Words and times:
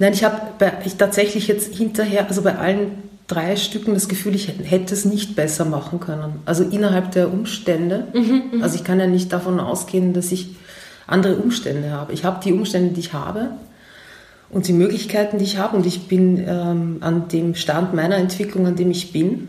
Nein, 0.00 0.14
ich 0.14 0.24
habe 0.24 0.40
ich 0.84 0.96
tatsächlich 0.96 1.46
jetzt 1.46 1.76
hinterher, 1.76 2.26
also 2.26 2.40
bei 2.40 2.56
allen 2.56 2.92
drei 3.26 3.54
Stücken 3.54 3.92
das 3.92 4.08
Gefühl, 4.08 4.34
ich 4.34 4.48
hätte 4.48 4.94
es 4.94 5.04
nicht 5.04 5.36
besser 5.36 5.66
machen 5.66 6.00
können. 6.00 6.40
Also 6.46 6.64
innerhalb 6.64 7.12
der 7.12 7.30
Umstände. 7.30 8.08
Mhm, 8.14 8.42
mhm. 8.52 8.62
also 8.62 8.76
ich 8.76 8.82
kann 8.82 8.98
ja 8.98 9.06
nicht 9.06 9.30
davon 9.30 9.60
ausgehen, 9.60 10.14
dass 10.14 10.32
ich 10.32 10.56
andere 11.06 11.36
Umstände 11.36 11.90
habe. 11.90 12.14
Ich 12.14 12.24
habe 12.24 12.42
die 12.42 12.52
Umstände, 12.52 12.94
die 12.94 13.00
ich 13.00 13.12
habe 13.12 13.50
und 14.48 14.68
die 14.68 14.72
Möglichkeiten, 14.72 15.36
die 15.36 15.44
ich 15.44 15.58
habe. 15.58 15.76
Und 15.76 15.84
ich 15.84 16.08
bin 16.08 16.42
ähm, 16.48 16.96
an 17.00 17.28
dem 17.28 17.54
Stand 17.54 17.92
meiner 17.92 18.16
Entwicklung, 18.16 18.66
an 18.66 18.76
dem 18.76 18.90
ich 18.90 19.12
bin. 19.12 19.48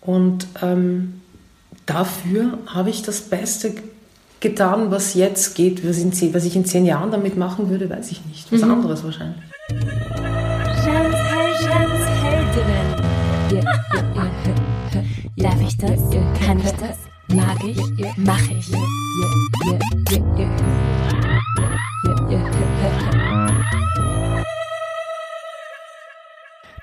Und 0.00 0.46
ähm, 0.62 1.20
dafür 1.84 2.58
habe 2.66 2.88
ich 2.88 3.02
das 3.02 3.20
Beste 3.20 3.74
getan, 4.40 4.90
was 4.90 5.12
jetzt 5.12 5.54
geht. 5.54 5.86
Was, 5.86 5.98
in, 5.98 6.34
was, 6.34 6.44
ich 6.46 6.56
in 6.56 6.64
zehn 6.64 6.86
Jahren 6.86 7.10
damit 7.10 7.36
machen 7.36 7.68
würde, 7.68 7.90
weiß 7.90 8.10
ich 8.10 8.24
nicht. 8.24 8.50
Was 8.50 8.62
mhm. 8.62 8.70
anderes 8.70 9.04
wahrscheinlich. 9.04 9.49
Darf 15.36 15.60
ich 15.60 15.76
das? 15.76 16.00
Kann 16.44 16.58
ich 16.58 16.72
das? 16.72 16.98
Mag 17.28 17.64
ich? 17.64 17.78
Mach 18.16 18.50
ich? 18.50 18.70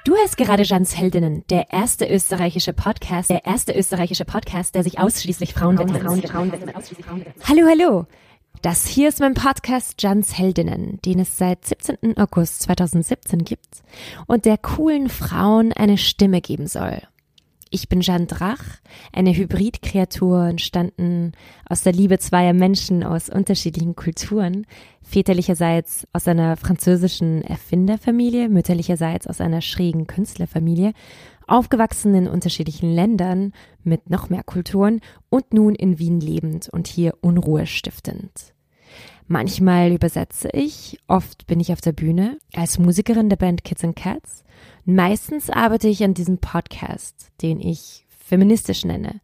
Du 0.05 0.15
hörst 0.15 0.37
gerade 0.37 0.63
Jans 0.63 0.97
Heldinnen, 0.97 1.43
der 1.49 1.71
erste 1.71 2.07
österreichische 2.07 2.71
Podcast, 2.71 3.29
der 3.29 3.45
erste 3.45 3.73
österreichische 3.73 4.23
Podcast, 4.23 4.73
der 4.75 4.83
sich 4.83 4.99
ausschließlich 4.99 5.53
Frauen 5.53 5.77
widmet. 5.77 6.03
Hallo, 7.43 7.67
hallo. 7.67 8.05
Das 8.63 8.87
hier 8.87 9.09
ist 9.09 9.19
mein 9.19 9.35
Podcast 9.35 10.01
Jans 10.01 10.35
Heldinnen, 10.35 10.99
den 11.05 11.19
es 11.19 11.37
seit 11.37 11.63
17. 11.63 12.17
August 12.17 12.63
2017 12.63 13.43
gibt 13.43 13.83
und 14.25 14.45
der 14.45 14.57
coolen 14.57 15.09
Frauen 15.09 15.73
eine 15.73 15.97
Stimme 15.97 16.41
geben 16.41 16.65
soll. 16.65 17.01
Ich 17.69 17.87
bin 17.87 18.01
Jeanne 18.01 18.25
Drach, 18.25 18.63
eine 19.13 19.35
Hybridkreatur, 19.35 20.45
entstanden 20.45 21.33
aus 21.69 21.83
der 21.83 21.93
Liebe 21.93 22.17
zweier 22.17 22.53
Menschen 22.53 23.03
aus 23.03 23.29
unterschiedlichen 23.29 23.95
Kulturen, 23.95 24.65
väterlicherseits 25.03 26.07
aus 26.13 26.27
einer 26.27 26.57
französischen 26.57 27.43
Erfinderfamilie, 27.43 28.49
mütterlicherseits 28.49 29.27
aus 29.27 29.39
einer 29.39 29.61
schrägen 29.61 30.07
Künstlerfamilie, 30.07 30.93
aufgewachsen 31.47 32.13
in 32.15 32.27
unterschiedlichen 32.27 32.93
Ländern 32.93 33.53
mit 33.83 34.09
noch 34.09 34.29
mehr 34.29 34.43
Kulturen 34.43 35.01
und 35.29 35.53
nun 35.53 35.75
in 35.75 35.99
Wien 35.99 36.19
lebend 36.19 36.69
und 36.69 36.87
hier 36.87 37.15
Unruhe 37.21 37.65
stiftend. 37.65 38.53
Manchmal 39.27 39.91
übersetze 39.91 40.49
ich, 40.53 40.99
oft 41.07 41.47
bin 41.47 41.59
ich 41.59 41.73
auf 41.73 41.81
der 41.81 41.91
Bühne 41.91 42.37
als 42.53 42.79
Musikerin 42.79 43.29
der 43.29 43.35
Band 43.37 43.63
Kids 43.63 43.83
and 43.83 43.95
Cats 43.95 44.43
Meistens 44.85 45.49
arbeite 45.49 45.89
ich 45.89 46.03
an 46.03 46.13
diesem 46.13 46.37
Podcast, 46.37 47.29
den 47.41 47.59
ich 47.59 48.05
feministisch 48.07 48.85
nenne, 48.85 49.19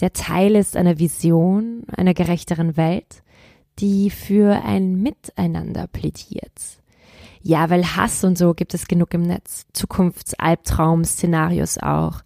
der 0.00 0.12
Teil 0.12 0.54
ist 0.54 0.76
einer 0.76 1.00
Vision 1.00 1.82
einer 1.88 2.14
gerechteren 2.14 2.76
Welt, 2.76 3.24
die 3.80 4.10
für 4.10 4.62
ein 4.64 5.02
Miteinander 5.02 5.88
plädiert. 5.88 6.80
Ja, 7.42 7.70
weil 7.70 7.96
Hass 7.96 8.24
und 8.24 8.36
so 8.36 8.54
gibt 8.54 8.74
es 8.74 8.88
genug 8.88 9.14
im 9.14 9.22
Netz. 9.22 9.66
Zukunftsalbtraum, 9.72 11.04
Szenarios 11.04 11.78
auch. 11.78 12.22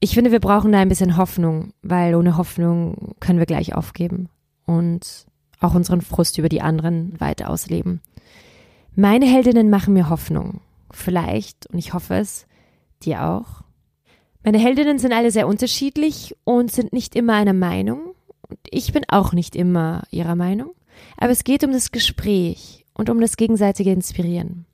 Ich 0.00 0.14
finde, 0.14 0.32
wir 0.32 0.40
brauchen 0.40 0.72
da 0.72 0.78
ein 0.78 0.88
bisschen 0.88 1.16
Hoffnung, 1.16 1.72
weil 1.82 2.14
ohne 2.14 2.36
Hoffnung 2.36 3.14
können 3.20 3.38
wir 3.38 3.46
gleich 3.46 3.74
aufgeben 3.74 4.28
und 4.66 5.26
auch 5.60 5.74
unseren 5.74 6.00
Frust 6.00 6.38
über 6.38 6.48
die 6.48 6.62
anderen 6.62 7.20
weiter 7.20 7.50
ausleben. 7.50 8.00
Meine 8.96 9.26
Heldinnen 9.26 9.70
machen 9.70 9.94
mir 9.94 10.08
Hoffnung 10.08 10.60
vielleicht, 10.90 11.66
und 11.66 11.78
ich 11.78 11.94
hoffe 11.94 12.14
es, 12.14 12.46
dir 13.02 13.24
auch. 13.24 13.62
Meine 14.42 14.58
Heldinnen 14.58 14.98
sind 14.98 15.12
alle 15.12 15.30
sehr 15.30 15.46
unterschiedlich 15.46 16.34
und 16.44 16.72
sind 16.72 16.92
nicht 16.92 17.14
immer 17.14 17.34
einer 17.34 17.52
Meinung. 17.52 18.14
Und 18.48 18.58
ich 18.70 18.92
bin 18.92 19.02
auch 19.08 19.32
nicht 19.32 19.54
immer 19.54 20.02
ihrer 20.10 20.34
Meinung. 20.34 20.72
Aber 21.18 21.30
es 21.30 21.44
geht 21.44 21.62
um 21.62 21.72
das 21.72 21.92
Gespräch 21.92 22.79
und 22.94 23.10
um 23.10 23.20
das 23.20 23.36
gegenseitige 23.36 23.92
Inspirieren. 23.92 24.66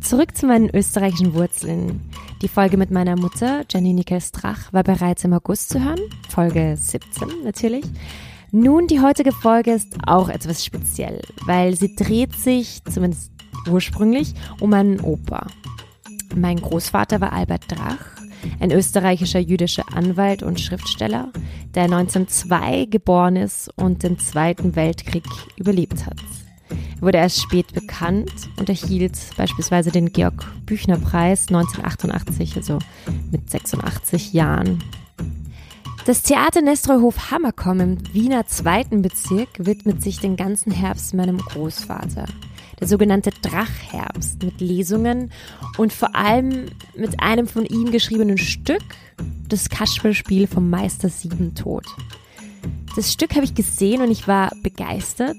Zurück 0.00 0.36
zu 0.36 0.46
meinen 0.46 0.70
österreichischen 0.74 1.34
Wurzeln. 1.34 2.00
Die 2.40 2.48
Folge 2.48 2.76
mit 2.76 2.90
meiner 2.90 3.16
Mutter, 3.16 3.64
Jenny 3.70 3.92
Nickels-Drach, 3.92 4.72
war 4.72 4.82
bereits 4.82 5.24
im 5.24 5.32
August 5.32 5.70
zu 5.70 5.84
hören. 5.84 6.00
Folge 6.28 6.76
17 6.76 7.28
natürlich. 7.44 7.84
Nun, 8.50 8.86
die 8.86 9.00
heutige 9.00 9.32
Folge 9.32 9.72
ist 9.72 9.96
auch 10.06 10.30
etwas 10.30 10.64
speziell, 10.64 11.20
weil 11.44 11.76
sie 11.76 11.94
dreht 11.94 12.34
sich, 12.34 12.82
zumindest 12.84 13.32
ursprünglich 13.68 14.32
um 14.60 14.72
einen 14.72 15.00
Opa. 15.00 15.46
Mein 16.34 16.60
Großvater 16.60 17.20
war 17.20 17.32
Albert 17.32 17.64
Drach, 17.68 18.06
ein 18.60 18.70
österreichischer 18.70 19.40
jüdischer 19.40 19.84
Anwalt 19.94 20.42
und 20.42 20.60
Schriftsteller, 20.60 21.32
der 21.74 21.84
1902 21.84 22.86
geboren 22.86 23.36
ist 23.36 23.70
und 23.76 24.02
den 24.02 24.18
Zweiten 24.18 24.76
Weltkrieg 24.76 25.24
überlebt 25.56 26.06
hat. 26.06 26.16
Wurde 27.00 27.18
erst 27.18 27.42
spät 27.42 27.72
bekannt 27.72 28.32
und 28.58 28.68
erhielt 28.68 29.18
beispielsweise 29.36 29.90
den 29.90 30.12
Georg 30.12 30.44
Büchner 30.66 30.98
Preis 30.98 31.48
1988, 31.48 32.56
also 32.56 32.78
mit 33.30 33.50
86 33.50 34.32
Jahren. 34.32 34.82
Das 36.06 36.22
Theater 36.22 36.62
Nestreuhof 36.62 37.30
Hammerkomm 37.30 37.80
im 37.80 38.14
Wiener 38.14 38.46
zweiten 38.46 39.02
Bezirk 39.02 39.48
widmet 39.58 40.02
sich 40.02 40.20
den 40.20 40.36
ganzen 40.36 40.72
Herbst 40.72 41.14
meinem 41.14 41.38
Großvater 41.38 42.26
der 42.80 42.88
sogenannte 42.88 43.30
Drachherbst 43.30 44.42
mit 44.42 44.60
Lesungen 44.60 45.32
und 45.76 45.92
vor 45.92 46.14
allem 46.14 46.66
mit 46.96 47.20
einem 47.20 47.46
von 47.46 47.66
ihm 47.66 47.90
geschriebenen 47.90 48.38
Stück, 48.38 48.82
das 49.48 49.68
Kasperspiel 49.68 50.46
vom 50.46 50.70
Meister 50.70 51.08
Siebentod. 51.08 51.84
Das 52.94 53.12
Stück 53.12 53.34
habe 53.34 53.44
ich 53.44 53.54
gesehen 53.54 54.02
und 54.02 54.10
ich 54.10 54.28
war 54.28 54.52
begeistert 54.62 55.36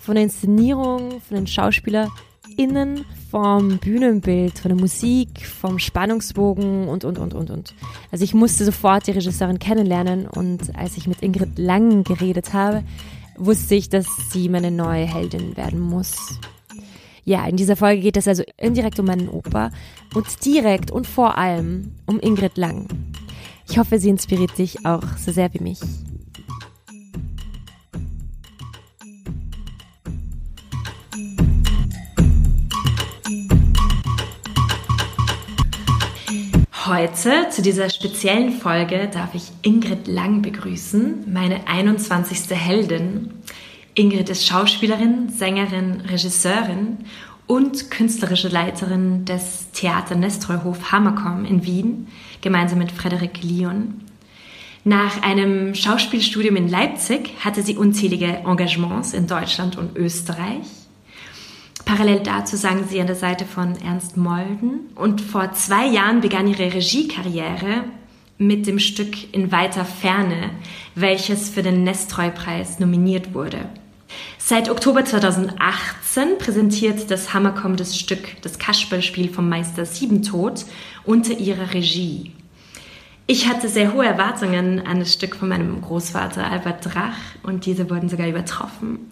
von 0.00 0.14
der 0.14 0.24
Inszenierung, 0.24 1.20
von 1.20 1.36
den 1.36 1.46
SchauspielerInnen, 1.46 3.04
vom 3.30 3.78
Bühnenbild, 3.78 4.58
von 4.58 4.70
der 4.70 4.80
Musik, 4.80 5.46
vom 5.46 5.78
Spannungsbogen 5.78 6.88
und, 6.88 7.04
und, 7.04 7.18
und, 7.18 7.34
und, 7.34 7.50
und. 7.50 7.74
Also 8.10 8.24
ich 8.24 8.34
musste 8.34 8.64
sofort 8.64 9.06
die 9.06 9.12
Regisseurin 9.12 9.58
kennenlernen 9.58 10.26
und 10.26 10.76
als 10.76 10.96
ich 10.96 11.06
mit 11.06 11.22
Ingrid 11.22 11.58
Lang 11.58 12.04
geredet 12.04 12.52
habe, 12.52 12.82
wusste 13.36 13.74
ich, 13.74 13.88
dass 13.88 14.06
sie 14.30 14.48
meine 14.48 14.70
neue 14.70 15.06
Heldin 15.06 15.56
werden 15.56 15.80
muss. 15.80 16.38
Ja, 17.24 17.46
in 17.46 17.56
dieser 17.56 17.76
Folge 17.76 18.02
geht 18.02 18.16
es 18.16 18.26
also 18.26 18.42
indirekt 18.56 18.98
um 18.98 19.06
meinen 19.06 19.28
Opa 19.28 19.70
und 20.14 20.44
direkt 20.44 20.90
und 20.90 21.06
vor 21.06 21.38
allem 21.38 21.92
um 22.06 22.18
Ingrid 22.20 22.56
Lang. 22.56 22.88
Ich 23.68 23.78
hoffe, 23.78 23.98
sie 23.98 24.08
inspiriert 24.08 24.58
dich 24.58 24.84
auch 24.84 25.04
so 25.16 25.30
sehr 25.30 25.52
wie 25.54 25.62
mich. 25.62 25.78
Heute 36.90 37.46
zu 37.50 37.62
dieser 37.62 37.88
speziellen 37.88 38.50
Folge 38.50 39.08
darf 39.14 39.36
ich 39.36 39.44
Ingrid 39.62 40.08
Lang 40.08 40.42
begrüßen, 40.42 41.32
meine 41.32 41.68
21. 41.68 42.50
Heldin. 42.50 43.30
Ingrid 43.94 44.28
ist 44.28 44.44
Schauspielerin, 44.44 45.28
Sängerin, 45.28 46.00
Regisseurin 46.00 46.98
und 47.46 47.92
künstlerische 47.92 48.48
Leiterin 48.48 49.24
des 49.24 49.70
Theater 49.70 50.16
Nestreuhof 50.16 50.90
Hammerkomm 50.90 51.44
in 51.44 51.64
Wien, 51.64 52.08
gemeinsam 52.40 52.80
mit 52.80 52.90
Frederik 52.90 53.40
Lyon. 53.40 54.00
Nach 54.82 55.22
einem 55.22 55.76
Schauspielstudium 55.76 56.56
in 56.56 56.68
Leipzig 56.68 57.30
hatte 57.44 57.62
sie 57.62 57.76
unzählige 57.76 58.38
Engagements 58.44 59.12
in 59.12 59.28
Deutschland 59.28 59.78
und 59.78 59.96
Österreich. 59.96 60.79
Parallel 61.90 62.20
dazu 62.20 62.56
sang 62.56 62.86
sie 62.86 63.00
an 63.00 63.08
der 63.08 63.16
Seite 63.16 63.44
von 63.44 63.74
Ernst 63.82 64.16
Molden 64.16 64.90
und 64.94 65.20
vor 65.20 65.54
zwei 65.54 65.88
Jahren 65.88 66.20
begann 66.20 66.46
ihre 66.46 66.72
Regiekarriere 66.72 67.82
mit 68.38 68.68
dem 68.68 68.78
Stück 68.78 69.34
In 69.34 69.50
weiter 69.50 69.84
Ferne, 69.84 70.50
welches 70.94 71.48
für 71.48 71.64
den 71.64 71.82
Nestreu-Preis 71.82 72.78
nominiert 72.78 73.34
wurde. 73.34 73.58
Seit 74.38 74.70
Oktober 74.70 75.04
2018 75.04 76.38
präsentiert 76.38 77.10
das 77.10 77.34
Hammerkomm 77.34 77.74
das 77.74 77.98
Stück 77.98 78.40
Das 78.42 78.60
Kasperlspiel 78.60 79.28
vom 79.28 79.48
Meister 79.48 79.84
Siebentod 79.84 80.66
unter 81.04 81.36
ihrer 81.36 81.74
Regie. 81.74 82.30
Ich 83.26 83.48
hatte 83.48 83.68
sehr 83.68 83.94
hohe 83.94 84.06
Erwartungen 84.06 84.86
an 84.86 85.00
das 85.00 85.12
Stück 85.12 85.34
von 85.34 85.48
meinem 85.48 85.80
Großvater 85.82 86.48
Albert 86.48 86.86
Drach 86.86 87.18
und 87.42 87.66
diese 87.66 87.90
wurden 87.90 88.08
sogar 88.08 88.28
übertroffen. 88.28 89.10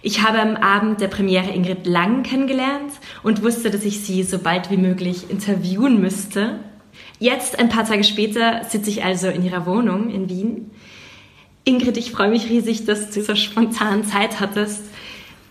Ich 0.00 0.22
habe 0.22 0.40
am 0.40 0.56
Abend 0.56 1.00
der 1.00 1.08
Premiere 1.08 1.50
Ingrid 1.50 1.86
Lang 1.86 2.22
kennengelernt 2.22 2.92
und 3.22 3.42
wusste, 3.42 3.70
dass 3.70 3.84
ich 3.84 4.00
sie 4.00 4.22
so 4.22 4.38
bald 4.38 4.70
wie 4.70 4.76
möglich 4.76 5.28
interviewen 5.30 6.00
müsste. 6.00 6.60
Jetzt, 7.18 7.58
ein 7.58 7.68
paar 7.68 7.84
Tage 7.84 8.04
später, 8.04 8.62
sitze 8.68 8.90
ich 8.90 9.04
also 9.04 9.28
in 9.28 9.44
ihrer 9.44 9.66
Wohnung 9.66 10.10
in 10.10 10.28
Wien 10.28 10.70
Ingrid, 11.68 11.98
ich 11.98 12.12
freue 12.12 12.30
mich 12.30 12.48
riesig, 12.48 12.86
dass 12.86 13.10
du 13.10 13.22
so 13.22 13.34
spontan 13.34 14.02
Zeit 14.02 14.40
hattest. 14.40 14.84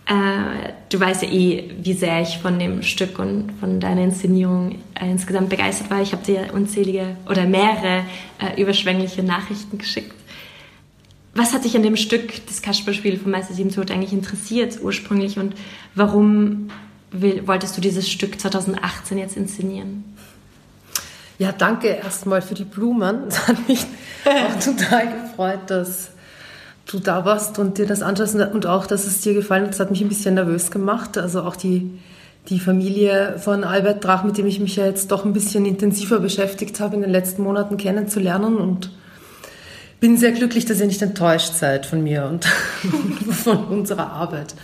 Äh, 0.06 0.72
du 0.88 0.98
weißt 0.98 1.22
ja 1.22 1.28
eh, 1.30 1.70
wie 1.80 1.92
sehr 1.92 2.22
ich 2.22 2.38
von 2.38 2.58
dem 2.58 2.82
Stück 2.82 3.20
und 3.20 3.52
von 3.60 3.78
deiner 3.78 4.02
Inszenierung 4.02 4.80
äh, 5.00 5.08
insgesamt 5.08 5.48
begeistert 5.48 5.90
war. 5.90 6.02
Ich 6.02 6.12
habe 6.12 6.24
dir 6.24 6.48
unzählige 6.52 7.16
oder 7.30 7.44
mehrere 7.44 8.04
äh, 8.40 8.60
überschwängliche 8.60 9.22
Nachrichten 9.22 9.78
geschickt. 9.78 10.17
Was 11.38 11.52
hat 11.54 11.64
dich 11.64 11.76
an 11.76 11.84
dem 11.84 11.96
Stück, 11.96 12.44
das 12.48 12.62
Kasperspiel 12.62 13.16
von 13.16 13.30
Meister 13.30 13.54
Sieben 13.54 13.70
Tod, 13.70 13.92
eigentlich 13.92 14.12
interessiert 14.12 14.80
ursprünglich 14.82 15.38
und 15.38 15.54
warum 15.94 16.68
will, 17.12 17.46
wolltest 17.46 17.76
du 17.76 17.80
dieses 17.80 18.10
Stück 18.10 18.40
2018 18.40 19.18
jetzt 19.18 19.36
inszenieren? 19.36 20.02
Ja, 21.38 21.52
danke 21.52 21.90
erstmal 21.90 22.42
für 22.42 22.54
die 22.54 22.64
Blumen. 22.64 23.20
Es 23.28 23.46
hat 23.46 23.68
mich 23.68 23.86
auch 24.24 24.64
total 24.64 25.12
gefreut, 25.12 25.60
dass 25.68 26.08
du 26.86 26.98
da 26.98 27.24
warst 27.24 27.60
und 27.60 27.78
dir 27.78 27.86
das 27.86 28.02
anschaust 28.02 28.34
und 28.34 28.66
auch, 28.66 28.86
dass 28.86 29.06
es 29.06 29.20
dir 29.20 29.34
gefallen 29.34 29.62
hat. 29.62 29.70
Das 29.70 29.78
hat 29.78 29.92
mich 29.92 30.00
ein 30.00 30.08
bisschen 30.08 30.34
nervös 30.34 30.72
gemacht. 30.72 31.16
Also 31.18 31.42
auch 31.42 31.54
die, 31.54 31.88
die 32.48 32.58
Familie 32.58 33.38
von 33.38 33.62
Albert 33.62 34.04
Drach, 34.04 34.24
mit 34.24 34.38
dem 34.38 34.46
ich 34.46 34.58
mich 34.58 34.74
ja 34.74 34.86
jetzt 34.86 35.12
doch 35.12 35.24
ein 35.24 35.34
bisschen 35.34 35.66
intensiver 35.66 36.18
beschäftigt 36.18 36.80
habe, 36.80 36.96
in 36.96 37.02
den 37.02 37.12
letzten 37.12 37.44
Monaten 37.44 37.76
kennenzulernen 37.76 38.56
und 38.56 38.90
bin 40.00 40.16
sehr 40.16 40.32
glücklich, 40.32 40.64
dass 40.64 40.80
ihr 40.80 40.86
nicht 40.86 41.02
enttäuscht 41.02 41.54
seid 41.54 41.86
von 41.86 42.02
mir 42.02 42.26
und 42.26 42.44
von 43.32 43.64
unserer 43.64 44.12
Arbeit. 44.12 44.54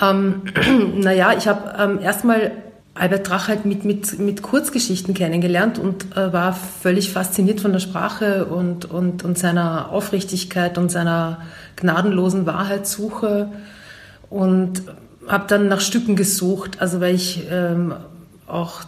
Ähm, 0.00 0.42
naja, 0.96 1.32
ich 1.36 1.48
habe 1.48 1.74
ähm, 1.78 2.00
erstmal 2.00 2.52
Albert 2.94 3.28
Drach 3.28 3.48
halt 3.48 3.64
mit, 3.64 3.84
mit, 3.84 4.18
mit 4.18 4.42
Kurzgeschichten 4.42 5.14
kennengelernt 5.14 5.78
und 5.78 6.16
äh, 6.16 6.32
war 6.32 6.52
völlig 6.52 7.12
fasziniert 7.12 7.60
von 7.60 7.72
der 7.72 7.78
Sprache 7.78 8.46
und, 8.46 8.84
und, 8.84 9.24
und 9.24 9.38
seiner 9.38 9.90
Aufrichtigkeit 9.90 10.76
und 10.76 10.90
seiner 10.90 11.42
gnadenlosen 11.76 12.46
Wahrheitssuche 12.46 13.48
und 14.28 14.82
habe 15.28 15.44
dann 15.46 15.68
nach 15.68 15.80
Stücken 15.80 16.16
gesucht, 16.16 16.80
also 16.80 17.00
weil 17.00 17.14
ich 17.14 17.46
ähm, 17.50 17.94
auch 18.46 18.82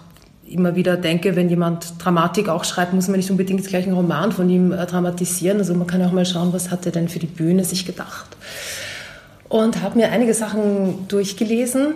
immer 0.53 0.77
wieder 0.77 0.97
denke, 0.97 1.37
wenn 1.37 1.49
jemand 1.49 1.95
Dramatik 1.99 2.49
auch 2.49 2.65
schreibt, 2.65 2.93
muss 2.93 3.09
man 3.09 3.17
nicht 3.17 3.31
unbedingt 3.31 3.67
gleich 3.67 3.87
einen 3.87 3.97
Roman 3.97 4.33
von 4.33 4.49
ihm 4.49 4.73
äh, 4.73 4.87
dramatisieren. 4.87 5.59
Also 5.59 5.75
man 5.75 5.87
kann 5.87 6.03
auch 6.03 6.13
mal 6.13 6.27
schauen, 6.27 6.53
was 6.53 6.71
hat 6.71 6.87
er 6.87 6.93
denn 6.93 7.09
für 7.09 7.19
die 7.19 7.27
Bühne 7.27 7.65
sich 7.65 7.87
gedacht. 7.87 8.37
Und 9.49 9.83
habe 9.83 9.99
mir 9.99 10.11
einige 10.11 10.35
Sachen 10.35 11.09
durchgelesen 11.09 11.95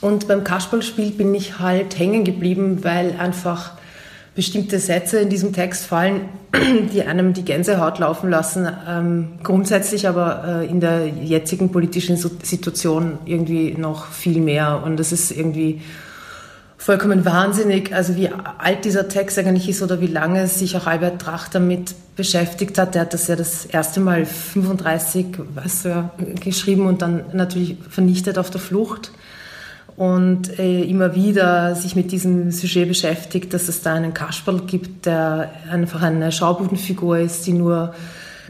und 0.00 0.28
beim 0.28 0.44
Kasperlspiel 0.44 1.10
bin 1.10 1.34
ich 1.34 1.58
halt 1.58 1.98
hängen 1.98 2.24
geblieben, 2.24 2.82
weil 2.82 3.16
einfach 3.18 3.72
bestimmte 4.34 4.78
Sätze 4.78 5.20
in 5.20 5.28
diesem 5.28 5.52
Text 5.52 5.86
fallen, 5.86 6.22
die 6.92 7.02
einem 7.02 7.34
die 7.34 7.44
Gänsehaut 7.44 7.98
laufen 7.98 8.30
lassen. 8.30 8.68
Ähm, 8.88 9.32
grundsätzlich 9.42 10.08
aber 10.08 10.62
äh, 10.62 10.66
in 10.66 10.80
der 10.80 11.06
jetzigen 11.08 11.70
politischen 11.70 12.16
Situation 12.16 13.18
irgendwie 13.26 13.72
noch 13.72 14.06
viel 14.06 14.40
mehr. 14.40 14.82
Und 14.84 14.98
das 14.98 15.12
ist 15.12 15.30
irgendwie 15.30 15.82
vollkommen 16.80 17.26
wahnsinnig, 17.26 17.94
also 17.94 18.16
wie 18.16 18.30
alt 18.30 18.86
dieser 18.86 19.06
Text 19.06 19.38
eigentlich 19.38 19.68
ist 19.68 19.82
oder 19.82 20.00
wie 20.00 20.06
lange 20.06 20.46
sich 20.48 20.78
auch 20.78 20.86
Albert 20.86 21.24
Drach 21.24 21.48
damit 21.48 21.94
beschäftigt 22.16 22.78
hat. 22.78 22.94
Der 22.94 23.02
hat 23.02 23.12
das 23.12 23.28
ja 23.28 23.36
das 23.36 23.66
erste 23.66 24.00
Mal 24.00 24.24
35, 24.24 25.26
weißt 25.54 25.84
du, 25.84 26.10
geschrieben 26.42 26.86
und 26.86 27.02
dann 27.02 27.24
natürlich 27.34 27.76
vernichtet 27.90 28.38
auf 28.38 28.48
der 28.48 28.62
Flucht 28.62 29.12
und 29.96 30.58
äh, 30.58 30.82
immer 30.84 31.14
wieder 31.14 31.74
sich 31.74 31.96
mit 31.96 32.12
diesem 32.12 32.50
Sujet 32.50 32.88
beschäftigt, 32.88 33.52
dass 33.52 33.68
es 33.68 33.82
da 33.82 33.92
einen 33.92 34.14
Kasperl 34.14 34.62
gibt, 34.62 35.04
der 35.04 35.50
einfach 35.70 36.00
eine 36.00 36.32
Schaubudenfigur 36.32 37.18
ist, 37.18 37.46
die 37.46 37.52
nur 37.52 37.94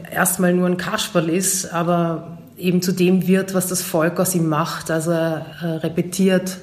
erstmal 0.09 0.53
nur 0.53 0.67
ein 0.67 0.77
Kasperl 0.77 1.29
ist, 1.29 1.73
aber 1.73 2.37
eben 2.57 2.81
zu 2.81 2.93
dem 2.93 3.27
wird, 3.27 3.53
was 3.53 3.67
das 3.67 3.81
Volk 3.81 4.21
aus 4.21 4.33
ihm 4.35 4.47
macht. 4.47 4.89
Also 4.89 5.11
er 5.11 5.83
repetiert 5.83 6.59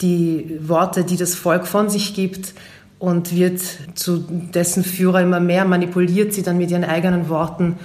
die 0.00 0.58
Worte, 0.62 1.04
die 1.04 1.16
das 1.16 1.34
Volk 1.34 1.66
von 1.66 1.88
sich 1.90 2.14
gibt 2.14 2.54
und 2.98 3.34
wird 3.34 3.60
zu 3.94 4.24
dessen 4.28 4.84
Führer 4.84 5.22
immer 5.22 5.40
mehr, 5.40 5.64
manipuliert 5.64 6.32
sie 6.32 6.42
dann 6.42 6.58
mit 6.58 6.70
ihren 6.70 6.84
eigenen 6.84 7.28
Worten, 7.28 7.78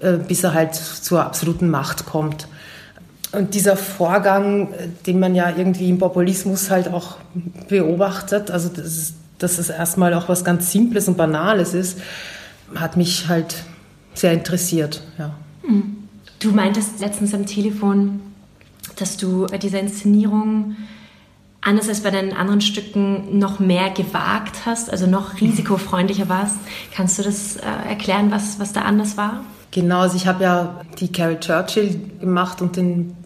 äh, 0.00 0.12
bis 0.16 0.44
er 0.44 0.54
halt 0.54 0.74
zur 0.74 1.24
absoluten 1.24 1.68
Macht 1.70 2.06
kommt. 2.06 2.48
Und 3.32 3.54
dieser 3.54 3.76
Vorgang, 3.76 4.68
den 5.06 5.20
man 5.20 5.34
ja 5.34 5.52
irgendwie 5.56 5.88
im 5.88 5.98
Populismus 5.98 6.70
halt 6.70 6.88
auch 6.88 7.16
beobachtet, 7.68 8.50
also 8.50 8.68
das 8.68 9.14
dass 9.38 9.58
es 9.58 9.68
erstmal 9.68 10.14
auch 10.14 10.28
was 10.28 10.44
ganz 10.44 10.72
Simples 10.72 11.08
und 11.08 11.16
Banales 11.16 11.74
ist, 11.74 11.98
hat 12.74 12.96
mich 12.96 13.28
halt 13.28 13.64
sehr 14.14 14.32
interessiert. 14.32 15.02
Ja. 15.18 15.34
Mhm. 15.66 15.96
Du 16.38 16.52
meintest 16.52 17.00
letztens 17.00 17.34
am 17.34 17.46
Telefon, 17.46 18.20
dass 18.96 19.16
du 19.16 19.46
diese 19.46 19.78
Inszenierung 19.78 20.76
anders 21.66 21.88
als 21.88 22.00
bei 22.00 22.10
deinen 22.10 22.32
anderen 22.32 22.60
Stücken 22.60 23.38
noch 23.38 23.58
mehr 23.58 23.90
gewagt 23.90 24.64
hast, 24.64 24.90
also 24.90 25.06
noch 25.06 25.40
risikofreundlicher 25.40 26.28
warst. 26.28 26.56
Kannst 26.94 27.18
du 27.18 27.24
das 27.24 27.56
äh, 27.56 27.88
erklären, 27.88 28.30
was, 28.30 28.60
was 28.60 28.72
da 28.72 28.82
anders 28.82 29.16
war? 29.16 29.44
Genau, 29.72 30.00
also 30.00 30.16
ich 30.16 30.26
habe 30.26 30.44
ja 30.44 30.80
die 31.00 31.10
Carol 31.10 31.40
Churchill 31.40 32.00
gemacht 32.20 32.62
und 32.62 32.76
den 32.76 33.16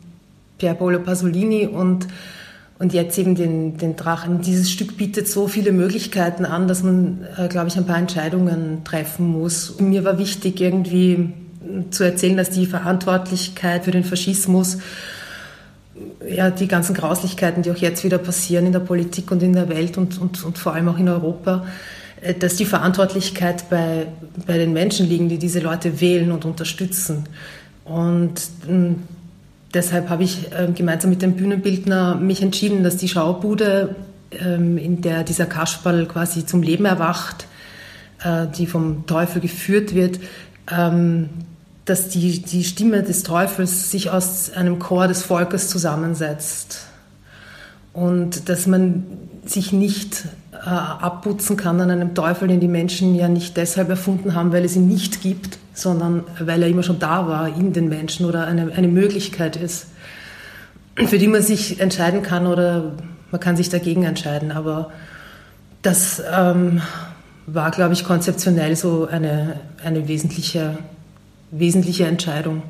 Pier 0.58 0.74
Paolo 0.74 1.00
Pasolini 1.00 1.66
und, 1.66 2.08
und 2.78 2.94
jetzt 2.94 3.18
eben 3.18 3.34
den, 3.34 3.76
den 3.76 3.94
Drachen. 3.96 4.40
Dieses 4.40 4.70
Stück 4.70 4.96
bietet 4.96 5.28
so 5.28 5.46
viele 5.46 5.70
Möglichkeiten 5.70 6.46
an, 6.46 6.66
dass 6.66 6.82
man, 6.82 7.26
äh, 7.36 7.46
glaube 7.48 7.68
ich, 7.68 7.76
ein 7.76 7.86
paar 7.86 7.98
Entscheidungen 7.98 8.84
treffen 8.84 9.28
muss. 9.28 9.68
Und 9.68 9.90
mir 9.90 10.02
war 10.04 10.18
wichtig, 10.18 10.60
irgendwie 10.60 11.34
zu 11.90 12.04
erzählen, 12.04 12.38
dass 12.38 12.50
die 12.50 12.64
Verantwortlichkeit 12.64 13.84
für 13.84 13.90
den 13.90 14.04
Faschismus 14.04 14.78
ja, 16.28 16.50
die 16.50 16.68
ganzen 16.68 16.94
Grauslichkeiten, 16.94 17.62
die 17.62 17.70
auch 17.70 17.76
jetzt 17.76 18.04
wieder 18.04 18.18
passieren 18.18 18.66
in 18.66 18.72
der 18.72 18.80
Politik 18.80 19.30
und 19.30 19.42
in 19.42 19.52
der 19.52 19.68
Welt 19.68 19.98
und, 19.98 20.20
und, 20.20 20.44
und 20.44 20.58
vor 20.58 20.74
allem 20.74 20.88
auch 20.88 20.98
in 20.98 21.08
Europa, 21.08 21.66
äh, 22.20 22.34
dass 22.34 22.56
die 22.56 22.64
Verantwortlichkeit 22.64 23.68
bei, 23.70 24.06
bei 24.46 24.58
den 24.58 24.72
Menschen 24.72 25.08
liegen, 25.08 25.28
die 25.28 25.38
diese 25.38 25.60
Leute 25.60 26.00
wählen 26.00 26.32
und 26.32 26.44
unterstützen. 26.44 27.24
Und 27.84 28.40
hm, 28.66 28.96
deshalb 29.74 30.08
habe 30.08 30.22
ich 30.22 30.52
äh, 30.52 30.68
gemeinsam 30.74 31.10
mit 31.10 31.22
dem 31.22 31.34
Bühnenbildner 31.34 32.14
mich 32.16 32.42
entschieden, 32.42 32.84
dass 32.84 32.96
die 32.96 33.08
Schaubude, 33.08 33.96
ähm, 34.32 34.78
in 34.78 35.00
der 35.00 35.24
dieser 35.24 35.46
Kasperl 35.46 36.06
quasi 36.06 36.46
zum 36.46 36.62
Leben 36.62 36.84
erwacht, 36.84 37.46
äh, 38.22 38.46
die 38.56 38.66
vom 38.66 39.06
Teufel 39.06 39.40
geführt 39.40 39.94
wird, 39.94 40.20
ähm, 40.70 41.30
dass 41.90 42.08
die, 42.08 42.40
die 42.40 42.64
Stimme 42.64 43.02
des 43.02 43.24
Teufels 43.24 43.90
sich 43.90 44.10
aus 44.10 44.50
einem 44.54 44.78
Chor 44.78 45.08
des 45.08 45.22
Volkes 45.22 45.68
zusammensetzt 45.68 46.86
und 47.92 48.48
dass 48.48 48.66
man 48.66 49.04
sich 49.44 49.72
nicht 49.72 50.24
äh, 50.52 50.68
abputzen 50.68 51.56
kann 51.56 51.80
an 51.80 51.90
einem 51.90 52.14
Teufel, 52.14 52.48
den 52.48 52.60
die 52.60 52.68
Menschen 52.68 53.14
ja 53.14 53.28
nicht 53.28 53.56
deshalb 53.56 53.88
erfunden 53.88 54.34
haben, 54.34 54.52
weil 54.52 54.64
es 54.64 54.76
ihn 54.76 54.86
nicht 54.86 55.22
gibt, 55.22 55.58
sondern 55.74 56.24
weil 56.38 56.62
er 56.62 56.68
immer 56.68 56.82
schon 56.82 56.98
da 56.98 57.26
war 57.26 57.48
in 57.48 57.72
den 57.72 57.88
Menschen 57.88 58.26
oder 58.26 58.46
eine, 58.46 58.72
eine 58.72 58.88
Möglichkeit 58.88 59.56
ist, 59.56 59.86
für 60.96 61.18
die 61.18 61.28
man 61.28 61.42
sich 61.42 61.80
entscheiden 61.80 62.22
kann 62.22 62.46
oder 62.46 62.92
man 63.30 63.40
kann 63.40 63.56
sich 63.56 63.68
dagegen 63.68 64.04
entscheiden. 64.04 64.52
Aber 64.52 64.90
das 65.82 66.22
ähm, 66.32 66.82
war, 67.46 67.70
glaube 67.70 67.94
ich, 67.94 68.04
konzeptionell 68.04 68.76
so 68.76 69.08
eine, 69.10 69.56
eine 69.82 70.06
wesentliche, 70.08 70.78
wesentliche 71.50 72.06
Entscheidung. 72.06 72.62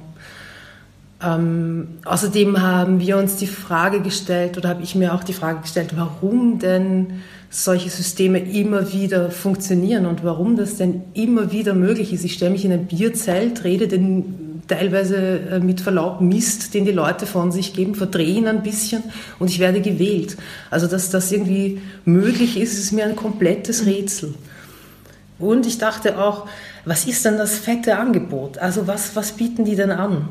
Ähm, 1.23 1.99
außerdem 2.05 2.63
haben 2.63 3.01
wir 3.01 3.19
uns 3.19 3.37
die 3.37 3.47
Frage 3.47 4.01
gestellt 4.01 4.57
oder 4.57 4.71
habe 4.71 4.83
ich 4.83 4.95
mir 4.95 5.15
auch 5.15 5.23
die 5.23 5.35
Frage 5.35 5.61
gestellt, 5.61 5.91
warum 5.97 6.59
denn 6.59 7.21
solche 7.51 7.91
Systeme 7.91 8.39
immer 8.39 8.93
wieder 8.93 9.31
funktionieren 9.31 10.07
und 10.07 10.25
warum 10.25 10.57
das 10.57 10.77
denn 10.77 11.03
immer 11.15 11.53
wieder 11.53 11.75
möglich 11.75 12.13
ist. 12.13 12.25
Ich 12.25 12.35
stelle 12.35 12.53
mich 12.53 12.65
in 12.65 12.73
ein 12.73 12.87
Bierzelt, 12.87 13.65
rede 13.65 13.89
den 13.89 14.63
teilweise 14.69 15.17
äh, 15.17 15.59
mit 15.59 15.81
Verlaub 15.81 16.21
Mist, 16.21 16.73
den 16.75 16.85
die 16.85 16.93
Leute 16.93 17.27
von 17.27 17.51
sich 17.51 17.75
geben, 17.75 17.97
verdrehen 17.97 18.47
ein 18.47 18.63
bisschen 18.63 19.03
und 19.39 19.51
ich 19.51 19.59
werde 19.59 19.81
gewählt. 19.81 20.37
Also 20.71 20.87
dass 20.87 21.11
das 21.11 21.33
irgendwie 21.33 21.83
möglich 22.05 22.57
ist, 22.57 22.79
ist 22.79 22.93
mir 22.93 23.05
ein 23.05 23.17
komplettes 23.17 23.85
Rätsel. 23.85 24.35
Und 25.39 25.67
ich 25.67 25.79
dachte 25.79 26.19
auch, 26.19 26.47
was 26.85 27.07
ist 27.07 27.25
denn 27.25 27.39
das 27.39 27.59
fette 27.59 27.97
Angebot? 27.97 28.59
Also 28.59 28.87
was, 28.87 29.17
was 29.17 29.33
bieten 29.33 29.65
die 29.65 29.77
denn 29.77 29.91
an? 29.91 30.29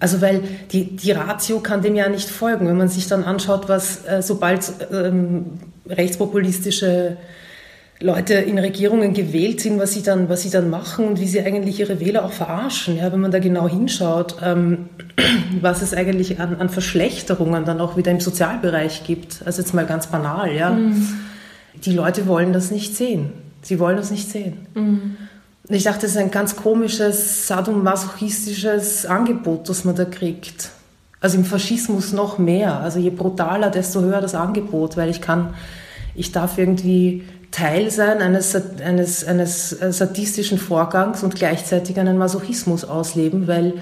Also 0.00 0.20
weil 0.20 0.42
die, 0.72 0.96
die 0.96 1.12
Ratio 1.12 1.60
kann 1.60 1.80
dem 1.82 1.94
ja 1.94 2.08
nicht 2.08 2.28
folgen, 2.28 2.66
wenn 2.66 2.76
man 2.76 2.88
sich 2.88 3.06
dann 3.06 3.22
anschaut, 3.22 3.68
was 3.68 4.04
äh, 4.04 4.20
sobald 4.20 4.72
ähm, 4.92 5.60
rechtspopulistische 5.88 7.16
Leute 8.02 8.34
in 8.34 8.58
Regierungen 8.58 9.14
gewählt 9.14 9.60
sind, 9.60 9.78
was 9.78 9.92
sie 9.92 10.02
dann, 10.02 10.28
was 10.28 10.42
sie 10.42 10.50
dann 10.50 10.70
machen 10.70 11.06
und 11.06 11.20
wie 11.20 11.28
sie 11.28 11.40
eigentlich 11.40 11.78
ihre 11.78 12.00
Wähler 12.00 12.24
auch 12.24 12.32
verarschen. 12.32 12.96
Ja, 12.96 13.12
wenn 13.12 13.20
man 13.20 13.30
da 13.30 13.38
genau 13.38 13.68
hinschaut, 13.68 14.36
ähm, 14.42 14.88
was 15.60 15.82
es 15.82 15.94
eigentlich 15.94 16.40
an, 16.40 16.56
an, 16.56 16.68
Verschlechterungen 16.68 17.64
dann 17.64 17.80
auch 17.80 17.96
wieder 17.96 18.10
im 18.10 18.20
Sozialbereich 18.20 19.04
gibt. 19.04 19.42
Also 19.44 19.62
jetzt 19.62 19.72
mal 19.72 19.86
ganz 19.86 20.08
banal, 20.08 20.52
ja. 20.52 20.70
Mhm. 20.70 21.06
Die 21.84 21.92
Leute 21.92 22.26
wollen 22.26 22.52
das 22.52 22.70
nicht 22.70 22.96
sehen. 22.96 23.32
Sie 23.62 23.78
wollen 23.78 23.96
das 23.96 24.10
nicht 24.10 24.28
sehen. 24.28 24.66
Mhm. 24.74 25.16
Ich 25.72 25.84
dachte, 25.84 26.02
das 26.02 26.12
ist 26.12 26.16
ein 26.16 26.30
ganz 26.30 26.56
komisches, 26.56 27.46
sadomasochistisches 27.46 29.06
Angebot, 29.06 29.68
das 29.68 29.84
man 29.84 29.96
da 29.96 30.04
kriegt. 30.04 30.70
Also 31.20 31.38
im 31.38 31.44
Faschismus 31.44 32.12
noch 32.12 32.38
mehr. 32.38 32.80
Also 32.80 32.98
je 32.98 33.10
brutaler, 33.10 33.70
desto 33.70 34.00
höher 34.00 34.20
das 34.20 34.34
Angebot, 34.34 34.96
weil 34.96 35.08
ich 35.08 35.20
kann, 35.20 35.54
ich 36.14 36.32
darf 36.32 36.58
irgendwie 36.58 37.24
Teil 37.52 37.90
sein 37.90 38.20
eines, 38.20 38.56
eines, 38.82 39.24
eines 39.24 39.70
sadistischen 39.70 40.58
Vorgangs 40.58 41.22
und 41.22 41.34
gleichzeitig 41.34 41.98
einen 41.98 42.18
Masochismus 42.18 42.84
ausleben, 42.84 43.46
weil 43.46 43.74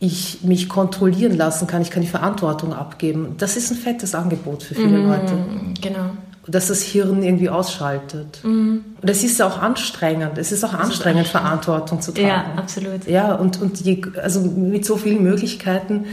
ich 0.00 0.42
mich 0.42 0.68
kontrollieren 0.68 1.36
lassen 1.36 1.68
kann, 1.68 1.80
ich 1.80 1.90
kann 1.90 2.02
die 2.02 2.08
Verantwortung 2.08 2.72
abgeben. 2.72 3.36
Das 3.38 3.56
ist 3.56 3.70
ein 3.70 3.76
fettes 3.76 4.16
Angebot 4.16 4.64
für 4.64 4.74
viele 4.74 4.98
mm, 4.98 5.06
Leute. 5.08 5.34
Genau. 5.80 6.10
Dass 6.46 6.68
das 6.68 6.82
Hirn 6.82 7.22
irgendwie 7.22 7.48
ausschaltet. 7.48 8.40
Mm. 8.42 8.78
Und 9.00 9.08
es 9.08 9.22
ist 9.22 9.40
auch 9.40 9.58
anstrengend. 9.58 10.38
Es 10.38 10.50
ist 10.50 10.64
auch 10.64 10.72
anstrengend, 10.72 10.88
ist 10.88 10.96
anstrengend, 10.96 11.28
Verantwortung 11.28 12.00
zu 12.00 12.12
tragen. 12.12 12.26
Ja, 12.28 12.44
absolut. 12.56 13.06
Ja, 13.06 13.34
und, 13.34 13.62
und 13.62 13.80
je, 13.80 14.02
also 14.20 14.40
mit 14.40 14.84
so 14.84 14.96
vielen 14.96 15.22
Möglichkeiten 15.22 16.06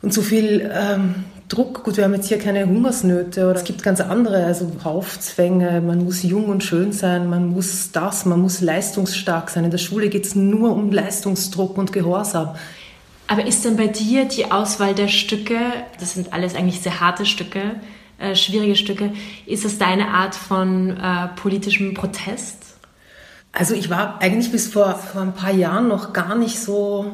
und 0.00 0.14
so 0.14 0.22
viel 0.22 0.70
ähm, 0.72 1.24
Druck. 1.52 1.84
Gut, 1.84 1.98
wir 1.98 2.04
haben 2.04 2.14
jetzt 2.14 2.28
hier 2.28 2.38
keine 2.38 2.66
Hungersnöte 2.66 3.48
oder 3.48 3.56
es 3.56 3.64
gibt 3.64 3.82
ganz 3.82 4.00
andere, 4.00 4.44
also 4.44 4.72
Raufzwänge. 4.84 5.82
Man 5.82 6.04
muss 6.04 6.22
jung 6.22 6.46
und 6.46 6.64
schön 6.64 6.92
sein, 6.92 7.28
man 7.28 7.48
muss 7.48 7.92
das, 7.92 8.24
man 8.24 8.40
muss 8.40 8.60
leistungsstark 8.62 9.50
sein. 9.50 9.64
In 9.64 9.70
der 9.70 9.78
Schule 9.78 10.08
geht 10.08 10.24
es 10.24 10.34
nur 10.34 10.72
um 10.72 10.90
Leistungsdruck 10.90 11.76
und 11.76 11.92
Gehorsam. 11.92 12.54
Aber 13.26 13.46
ist 13.46 13.64
denn 13.64 13.76
bei 13.76 13.86
dir 13.86 14.24
die 14.24 14.50
Auswahl 14.50 14.94
der 14.94 15.08
Stücke, 15.08 15.58
das 16.00 16.14
sind 16.14 16.32
alles 16.32 16.54
eigentlich 16.54 16.80
sehr 16.80 17.00
harte 17.00 17.26
Stücke, 17.26 17.76
äh, 18.22 18.36
schwierige 18.36 18.76
Stücke, 18.76 19.12
ist 19.46 19.64
das 19.64 19.78
deine 19.78 20.08
Art 20.08 20.34
von 20.34 20.90
äh, 20.90 21.28
politischem 21.36 21.94
Protest? 21.94 22.58
Also 23.52 23.74
ich 23.74 23.90
war 23.90 24.20
eigentlich 24.22 24.50
bis 24.50 24.68
vor, 24.68 24.94
vor 24.94 25.20
ein 25.20 25.34
paar 25.34 25.52
Jahren 25.52 25.88
noch 25.88 26.12
gar 26.12 26.34
nicht 26.34 26.58
so 26.58 27.12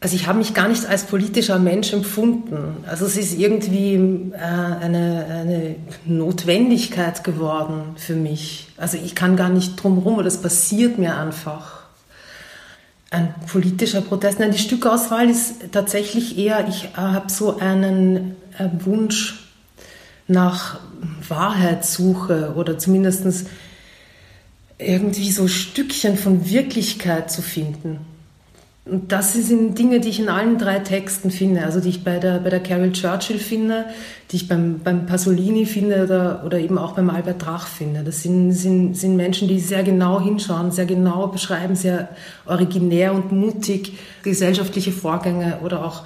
also 0.00 0.14
ich 0.14 0.28
habe 0.28 0.38
mich 0.38 0.54
gar 0.54 0.68
nicht 0.68 0.86
als 0.86 1.04
politischer 1.04 1.58
Mensch 1.58 1.92
empfunden. 1.92 2.84
Also 2.86 3.04
es 3.04 3.16
ist 3.16 3.36
irgendwie 3.36 3.94
äh, 3.94 4.36
eine, 4.36 5.26
eine 5.28 5.74
Notwendigkeit 6.04 7.24
geworden 7.24 7.96
für 7.96 8.14
mich. 8.14 8.68
Also 8.76 8.96
ich 8.96 9.16
kann 9.16 9.36
gar 9.36 9.48
nicht 9.48 9.82
drumherum 9.82 10.18
oder 10.18 10.28
es 10.28 10.40
passiert 10.40 10.98
mir 10.98 11.16
einfach. 11.16 11.77
Ein 13.10 13.34
politischer 13.50 14.02
Protest. 14.02 14.38
Nein, 14.38 14.52
die 14.52 14.58
Stückauswahl 14.58 15.30
ist 15.30 15.72
tatsächlich 15.72 16.36
eher, 16.36 16.68
ich 16.68 16.90
habe 16.94 17.30
so 17.30 17.58
einen 17.58 18.36
äh, 18.58 18.68
Wunsch 18.84 19.48
nach 20.26 20.80
Wahrheitssuche 21.26 22.52
oder 22.54 22.78
zumindest 22.78 23.46
irgendwie 24.76 25.30
so 25.30 25.48
Stückchen 25.48 26.16
von 26.18 26.48
Wirklichkeit 26.48 27.30
zu 27.30 27.40
finden. 27.40 28.00
Und 28.90 29.12
das 29.12 29.34
sind 29.34 29.78
Dinge, 29.78 30.00
die 30.00 30.08
ich 30.08 30.18
in 30.18 30.28
allen 30.28 30.56
drei 30.56 30.78
Texten 30.78 31.30
finde, 31.30 31.64
also 31.64 31.80
die 31.80 31.90
ich 31.90 32.04
bei 32.04 32.18
der, 32.18 32.38
bei 32.38 32.48
der 32.48 32.60
Carol 32.60 32.92
Churchill 32.92 33.38
finde, 33.38 33.84
die 34.30 34.36
ich 34.36 34.48
beim, 34.48 34.80
beim 34.80 35.04
Pasolini 35.04 35.66
finde 35.66 36.04
oder, 36.04 36.42
oder 36.46 36.58
eben 36.58 36.78
auch 36.78 36.92
beim 36.92 37.10
Albert 37.10 37.44
Drach 37.44 37.66
finde. 37.66 38.02
Das 38.02 38.22
sind, 38.22 38.52
sind, 38.52 38.96
sind 38.96 39.16
Menschen, 39.16 39.46
die 39.46 39.60
sehr 39.60 39.82
genau 39.82 40.20
hinschauen, 40.20 40.70
sehr 40.70 40.86
genau 40.86 41.26
beschreiben, 41.26 41.76
sehr 41.76 42.08
originär 42.46 43.12
und 43.12 43.30
mutig 43.30 43.98
gesellschaftliche 44.22 44.92
Vorgänge 44.92 45.58
oder 45.62 45.84
auch 45.84 46.04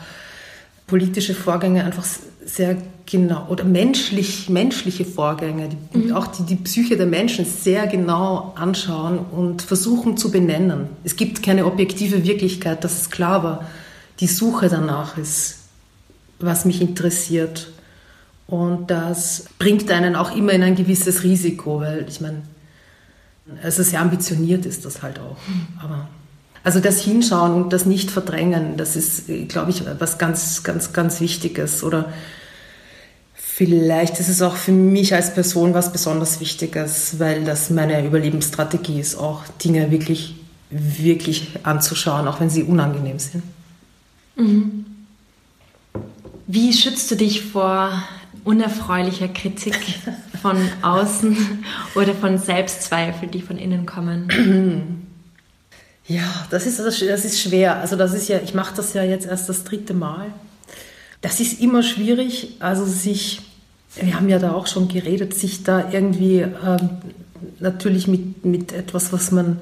politische 0.87 1.35
Vorgänge 1.35 1.85
einfach 1.85 2.05
sehr 2.45 2.77
genau 3.07 3.47
oder 3.49 3.65
menschlich, 3.65 4.49
menschliche 4.49 5.05
Vorgänge, 5.05 5.69
die, 5.95 5.99
mhm. 5.99 6.13
auch 6.13 6.27
die, 6.27 6.43
die 6.45 6.57
Psyche 6.57 6.97
der 6.97 7.07
Menschen 7.07 7.45
sehr 7.45 7.87
genau 7.87 8.53
anschauen 8.57 9.19
und 9.19 9.63
versuchen 9.63 10.17
zu 10.17 10.31
benennen. 10.31 10.89
Es 11.05 11.17
gibt 11.17 11.43
keine 11.43 11.67
objektive 11.67 12.25
Wirklichkeit, 12.25 12.85
das 12.85 13.03
ist 13.03 13.11
klar, 13.11 13.33
aber 13.33 13.67
die 14.21 14.27
Suche 14.27 14.69
danach 14.69 15.19
ist, 15.19 15.59
was 16.39 16.65
mich 16.65 16.81
interessiert. 16.81 17.71
Und 18.47 18.91
das 18.91 19.47
bringt 19.59 19.91
einen 19.91 20.17
auch 20.17 20.37
immer 20.37 20.53
in 20.53 20.63
ein 20.63 20.75
gewisses 20.75 21.23
Risiko, 21.23 21.81
weil 21.81 22.07
ich 22.09 22.21
meine, 22.21 22.43
also 23.63 23.83
sehr 23.83 24.01
ambitioniert 24.01 24.67
ist 24.67 24.85
das 24.85 25.03
halt 25.03 25.19
auch. 25.19 25.39
Aber 25.83 26.09
also 26.65 26.79
das 26.79 27.01
Hinschauen 27.01 27.55
und 27.55 27.73
das 27.73 27.87
Nicht-Verdrängen, 27.87 28.77
das 28.77 28.95
ist, 28.95 29.25
glaube 29.49 29.71
ich, 29.71 29.83
was 29.99 30.19
ganz, 30.19 30.63
ganz, 30.63 30.93
ganz 30.93 31.21
Wichtiges. 31.21 31.83
Oder 31.83 32.13
vielleicht 33.55 34.19
ist 34.19 34.29
es 34.29 34.41
auch 34.41 34.57
für 34.57 34.73
mich 34.73 35.15
als 35.15 35.35
Person 35.35 35.75
was 35.75 35.93
besonders 35.93 36.41
Wichtiges, 36.41 37.19
weil 37.19 37.45
das 37.45 37.69
meine 37.69 38.05
Überlebensstrategie 38.05 38.99
ist, 38.99 39.17
auch 39.17 39.43
Dinge 39.63 39.91
wirklich, 39.91 40.37
wirklich 40.71 41.49
anzuschauen, 41.63 42.27
auch 42.29 42.41
wenn 42.41 42.49
sie 42.49 42.63
unangenehm 42.63 43.19
sind. 43.19 43.43
Mhm. 44.37 44.87
Wie 46.47 46.73
schützt 46.73 47.11
du 47.11 47.15
dich 47.15 47.43
vor 47.43 47.93
unerfreulicher 48.45 49.29
Kritik 49.29 49.79
von 50.41 50.57
außen 50.81 51.37
oder 51.95 52.15
von 52.15 52.39
Selbstzweifel, 52.39 53.29
die 53.29 53.43
von 53.43 53.59
innen 53.59 53.85
kommen? 53.85 55.07
Ja, 56.07 56.47
das 56.51 56.67
ist, 56.67 56.79
das 56.79 57.01
ist 57.03 57.41
schwer. 57.41 57.77
Also 57.77 57.97
das 57.97 58.15
ist 58.15 58.29
ja, 58.29 58.39
ich 58.43 58.55
mache 58.55 58.75
das 58.75 58.95
ja 58.95 59.03
jetzt 59.03 59.27
erst 59.27 59.51
das 59.51 59.65
dritte 59.65 59.93
Mal. 59.93 60.33
Das 61.23 61.41
ist 61.41 61.61
immer 61.61 61.83
schwierig, 61.83 62.57
also 62.59 62.85
sich, 62.85 63.41
wir 63.97 64.15
haben 64.15 64.29
ja 64.29 64.39
da 64.39 64.53
auch 64.53 64.67
schon 64.67 64.89
geredet, 64.89 65.35
sich 65.35 65.63
da 65.63 65.91
irgendwie 65.91 66.41
ähm, 66.41 66.91
natürlich 67.61 68.09
mit, 68.09 68.45
mit 68.45 68.73
etwas, 68.73 69.13
was 69.13 69.31
man, 69.31 69.61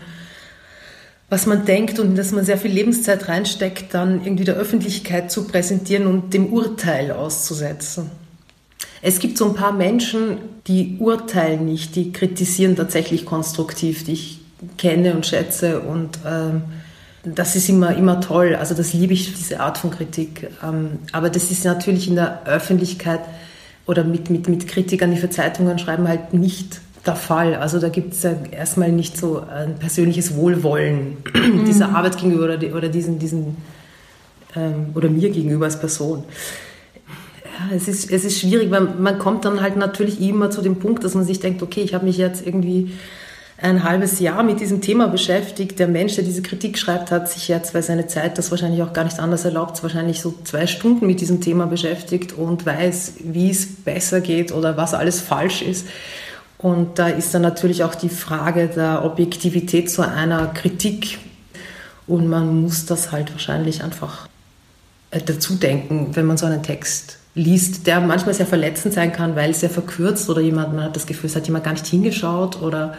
was 1.28 1.46
man 1.46 1.66
denkt 1.66 1.98
und 1.98 2.16
dass 2.16 2.32
man 2.32 2.44
sehr 2.44 2.58
viel 2.58 2.72
Lebenszeit 2.72 3.28
reinsteckt, 3.28 3.94
dann 3.94 4.24
irgendwie 4.24 4.44
der 4.44 4.56
Öffentlichkeit 4.56 5.30
zu 5.30 5.44
präsentieren 5.44 6.06
und 6.06 6.34
dem 6.34 6.46
Urteil 6.46 7.12
auszusetzen. 7.12 8.10
Es 9.02 9.18
gibt 9.18 9.38
so 9.38 9.46
ein 9.46 9.54
paar 9.54 9.72
Menschen, 9.72 10.38
die 10.66 10.96
urteilen 10.98 11.66
nicht, 11.66 11.94
die 11.94 12.12
kritisieren 12.12 12.76
tatsächlich 12.76 13.24
konstruktiv, 13.24 14.04
die 14.04 14.12
ich 14.12 14.40
kenne 14.76 15.14
und 15.14 15.26
schätze 15.26 15.80
und 15.80 16.18
ähm, 16.26 16.62
das 17.22 17.54
ist 17.56 17.68
immer, 17.68 17.94
immer 17.96 18.20
toll. 18.20 18.54
Also 18.54 18.74
das 18.74 18.92
liebe 18.92 19.12
ich, 19.12 19.34
diese 19.34 19.60
Art 19.60 19.78
von 19.78 19.90
Kritik. 19.90 20.48
Ähm, 20.62 21.00
aber 21.12 21.30
das 21.30 21.50
ist 21.50 21.64
natürlich 21.64 22.08
in 22.08 22.14
der 22.14 22.46
Öffentlichkeit 22.46 23.20
oder 23.86 24.04
mit, 24.04 24.30
mit, 24.30 24.48
mit 24.48 24.68
Kritikern, 24.68 25.10
die 25.10 25.18
für 25.18 25.30
Zeitungen 25.30 25.78
schreiben, 25.78 26.08
halt 26.08 26.32
nicht 26.32 26.80
der 27.04 27.16
Fall. 27.16 27.54
Also 27.54 27.78
da 27.78 27.88
gibt 27.88 28.14
es 28.14 28.22
ja 28.22 28.34
erstmal 28.50 28.92
nicht 28.92 29.16
so 29.16 29.42
ein 29.42 29.76
persönliches 29.76 30.34
Wohlwollen 30.36 31.18
mhm. 31.34 31.64
dieser 31.64 31.94
Arbeit 31.94 32.18
gegenüber 32.18 32.44
oder, 32.44 32.58
oder 32.74 32.88
diesen, 32.88 33.18
diesen 33.18 33.56
ähm, 34.56 34.90
oder 34.94 35.08
mir 35.08 35.30
gegenüber 35.30 35.66
als 35.66 35.78
Person. 35.78 36.24
Ja, 37.44 37.76
es 37.76 37.88
ist, 37.88 38.10
es 38.10 38.24
ist 38.24 38.40
schwierig, 38.40 38.70
weil 38.70 38.82
man 38.82 39.18
kommt 39.18 39.44
dann 39.44 39.60
halt 39.60 39.76
natürlich 39.76 40.20
immer 40.20 40.50
zu 40.50 40.62
dem 40.62 40.76
Punkt, 40.76 41.04
dass 41.04 41.14
man 41.14 41.24
sich 41.24 41.40
denkt, 41.40 41.62
okay, 41.62 41.82
ich 41.82 41.94
habe 41.94 42.06
mich 42.06 42.16
jetzt 42.16 42.46
irgendwie 42.46 42.92
ein 43.62 43.84
halbes 43.84 44.20
Jahr 44.20 44.42
mit 44.42 44.60
diesem 44.60 44.80
Thema 44.80 45.08
beschäftigt. 45.08 45.78
Der 45.78 45.88
Mensch, 45.88 46.14
der 46.14 46.24
diese 46.24 46.42
Kritik 46.42 46.78
schreibt, 46.78 47.10
hat 47.10 47.28
sich 47.28 47.48
jetzt, 47.48 47.74
weil 47.74 47.82
seine 47.82 48.06
Zeit 48.06 48.38
das 48.38 48.50
wahrscheinlich 48.50 48.82
auch 48.82 48.92
gar 48.92 49.04
nicht 49.04 49.18
anders 49.18 49.44
erlaubt, 49.44 49.82
wahrscheinlich 49.82 50.20
so 50.20 50.34
zwei 50.44 50.66
Stunden 50.66 51.06
mit 51.06 51.20
diesem 51.20 51.40
Thema 51.40 51.66
beschäftigt 51.66 52.32
und 52.32 52.64
weiß, 52.64 53.14
wie 53.24 53.50
es 53.50 53.66
besser 53.66 54.20
geht 54.20 54.52
oder 54.52 54.76
was 54.76 54.94
alles 54.94 55.20
falsch 55.20 55.62
ist. 55.62 55.86
Und 56.56 56.98
da 56.98 57.08
ist 57.08 57.34
dann 57.34 57.42
natürlich 57.42 57.84
auch 57.84 57.94
die 57.94 58.08
Frage 58.08 58.68
der 58.68 59.04
Objektivität 59.04 59.90
zu 59.90 60.02
einer 60.02 60.48
Kritik. 60.48 61.18
Und 62.06 62.28
man 62.28 62.62
muss 62.62 62.86
das 62.86 63.12
halt 63.12 63.32
wahrscheinlich 63.32 63.82
einfach 63.84 64.28
äh, 65.10 65.20
dazu 65.20 65.54
denken, 65.54 66.10
wenn 66.14 66.26
man 66.26 66.36
so 66.36 66.46
einen 66.46 66.62
Text 66.62 67.18
liest, 67.34 67.86
der 67.86 68.00
manchmal 68.00 68.34
sehr 68.34 68.46
verletzend 68.46 68.94
sein 68.94 69.12
kann, 69.12 69.36
weil 69.36 69.50
es 69.50 69.60
sehr 69.60 69.70
verkürzt 69.70 70.28
oder 70.28 70.40
jemand, 70.40 70.74
man 70.74 70.84
hat 70.84 70.96
das 70.96 71.06
Gefühl, 71.06 71.30
es 71.30 71.36
hat 71.36 71.46
jemand 71.46 71.64
gar 71.64 71.72
nicht 71.72 71.86
hingeschaut 71.86 72.60
oder 72.60 72.94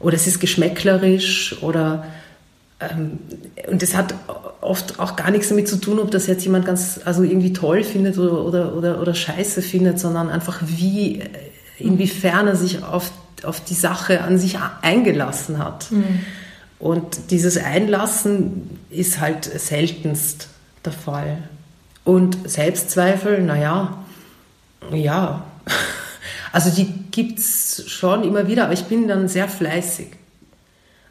oder 0.00 0.16
es 0.16 0.26
ist 0.26 0.40
geschmäcklerisch 0.40 1.62
oder 1.62 2.06
ähm, 2.80 3.18
und 3.70 3.82
es 3.82 3.94
hat 3.94 4.14
oft 4.60 4.98
auch 4.98 5.16
gar 5.16 5.30
nichts 5.30 5.48
damit 5.48 5.68
zu 5.68 5.76
tun, 5.76 5.98
ob 5.98 6.10
das 6.10 6.26
jetzt 6.26 6.44
jemand 6.44 6.64
ganz 6.64 7.00
also 7.04 7.22
irgendwie 7.22 7.52
toll 7.52 7.84
findet 7.84 8.18
oder, 8.18 8.44
oder, 8.44 8.74
oder, 8.74 9.00
oder 9.00 9.14
scheiße 9.14 9.62
findet, 9.62 10.00
sondern 10.00 10.30
einfach 10.30 10.60
wie, 10.64 11.20
äh, 11.20 11.28
inwiefern 11.78 12.48
er 12.48 12.56
sich 12.56 12.82
auf, 12.82 13.12
auf 13.42 13.62
die 13.62 13.74
Sache 13.74 14.22
an 14.22 14.38
sich 14.38 14.58
eingelassen 14.82 15.58
hat. 15.58 15.90
Mhm. 15.92 16.20
Und 16.78 17.30
dieses 17.30 17.58
Einlassen 17.58 18.78
ist 18.88 19.20
halt 19.20 19.44
seltenst 19.44 20.48
der 20.84 20.92
Fall. 20.92 21.42
Und 22.04 22.48
Selbstzweifel, 22.48 23.42
naja, 23.42 23.98
ja, 24.90 25.44
also 26.52 26.70
die 26.70 26.86
gibt 27.10 27.38
es 27.38 27.84
schon 27.88 28.24
immer 28.24 28.46
wieder, 28.46 28.64
aber 28.64 28.72
ich 28.72 28.84
bin 28.84 29.08
dann 29.08 29.28
sehr 29.28 29.48
fleißig. 29.48 30.08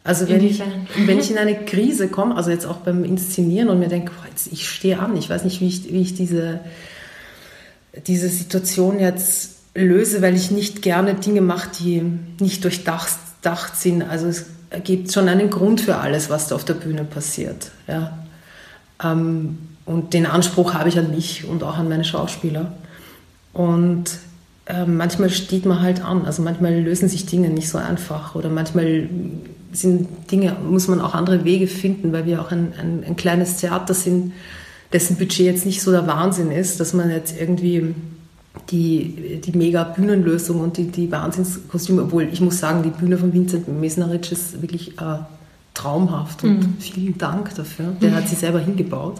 Also 0.03 0.27
wenn 0.29 0.43
ich, 0.43 0.61
wenn 1.05 1.19
ich 1.19 1.29
in 1.29 1.37
eine 1.37 1.65
Krise 1.65 2.07
komme, 2.07 2.35
also 2.35 2.49
jetzt 2.49 2.65
auch 2.65 2.77
beim 2.77 3.03
Inszenieren 3.03 3.69
und 3.69 3.79
mir 3.79 3.89
denke, 3.89 4.11
boah, 4.11 4.27
jetzt, 4.29 4.51
ich 4.51 4.67
stehe 4.67 4.99
an, 4.99 5.15
ich 5.17 5.29
weiß 5.29 5.43
nicht, 5.43 5.61
wie 5.61 5.67
ich, 5.67 5.91
wie 5.91 6.01
ich 6.01 6.15
diese, 6.15 6.61
diese 8.07 8.29
Situation 8.29 8.99
jetzt 8.99 9.57
löse, 9.75 10.21
weil 10.21 10.35
ich 10.35 10.51
nicht 10.51 10.81
gerne 10.81 11.13
Dinge 11.15 11.41
mache, 11.41 11.69
die 11.79 12.01
nicht 12.39 12.63
durchdacht 12.63 13.75
sind. 13.75 14.01
Also 14.01 14.27
es 14.27 14.45
gibt 14.83 15.11
schon 15.11 15.29
einen 15.29 15.49
Grund 15.49 15.81
für 15.81 15.97
alles, 15.97 16.29
was 16.29 16.47
da 16.47 16.55
auf 16.55 16.65
der 16.65 16.75
Bühne 16.75 17.03
passiert. 17.03 17.71
Ja. 17.87 18.17
Ähm, 19.03 19.57
Und 19.85 20.13
den 20.13 20.25
Anspruch 20.25 20.73
habe 20.73 20.89
ich 20.89 20.97
an 20.97 21.11
mich 21.11 21.45
und 21.45 21.63
auch 21.63 21.77
an 21.77 21.89
meine 21.89 22.03
Schauspieler. 22.03 22.73
Und 23.53 24.05
äh, 24.69 24.85
manchmal 24.85 25.31
steht 25.31 25.65
man 25.65 25.81
halt 25.81 26.05
an. 26.05 26.25
Also 26.25 26.43
manchmal 26.43 26.79
lösen 26.79 27.09
sich 27.09 27.25
Dinge 27.25 27.49
nicht 27.49 27.67
so 27.67 27.79
einfach 27.79 28.35
oder 28.35 28.49
manchmal 28.49 29.09
sind 29.71 30.07
Dinge, 30.31 30.55
muss 30.63 30.87
man 30.87 31.01
auch 31.01 31.15
andere 31.15 31.43
Wege 31.43 31.67
finden, 31.67 32.13
weil 32.13 32.25
wir 32.25 32.41
auch 32.41 32.51
ein, 32.51 32.73
ein, 32.79 33.03
ein 33.05 33.15
kleines 33.15 33.57
Theater 33.57 33.93
sind, 33.93 34.33
dessen 34.93 35.17
Budget 35.17 35.45
jetzt 35.45 35.65
nicht 35.65 35.81
so 35.81 35.91
der 35.91 36.07
Wahnsinn 36.07 36.51
ist, 36.51 36.79
dass 36.79 36.93
man 36.93 37.09
jetzt 37.09 37.39
irgendwie 37.39 37.95
die, 38.69 39.41
die 39.43 39.57
mega 39.57 39.83
Bühnenlösung 39.83 40.59
und 40.59 40.77
die, 40.77 40.87
die 40.87 41.11
Wahnsinnskostüme, 41.11 42.03
obwohl 42.03 42.29
ich 42.31 42.41
muss 42.41 42.59
sagen, 42.59 42.83
die 42.83 42.89
Bühne 42.89 43.17
von 43.17 43.33
Vincent 43.33 43.67
Mesneritsch 43.67 44.31
ist 44.31 44.61
wirklich 44.61 44.99
äh, 44.99 45.19
traumhaft 45.73 46.43
und 46.43 46.59
mhm. 46.59 46.77
vielen 46.79 47.17
Dank 47.17 47.55
dafür. 47.55 47.93
Der 48.01 48.15
hat 48.15 48.27
sie 48.27 48.35
selber 48.35 48.59
hingebaut. 48.59 49.19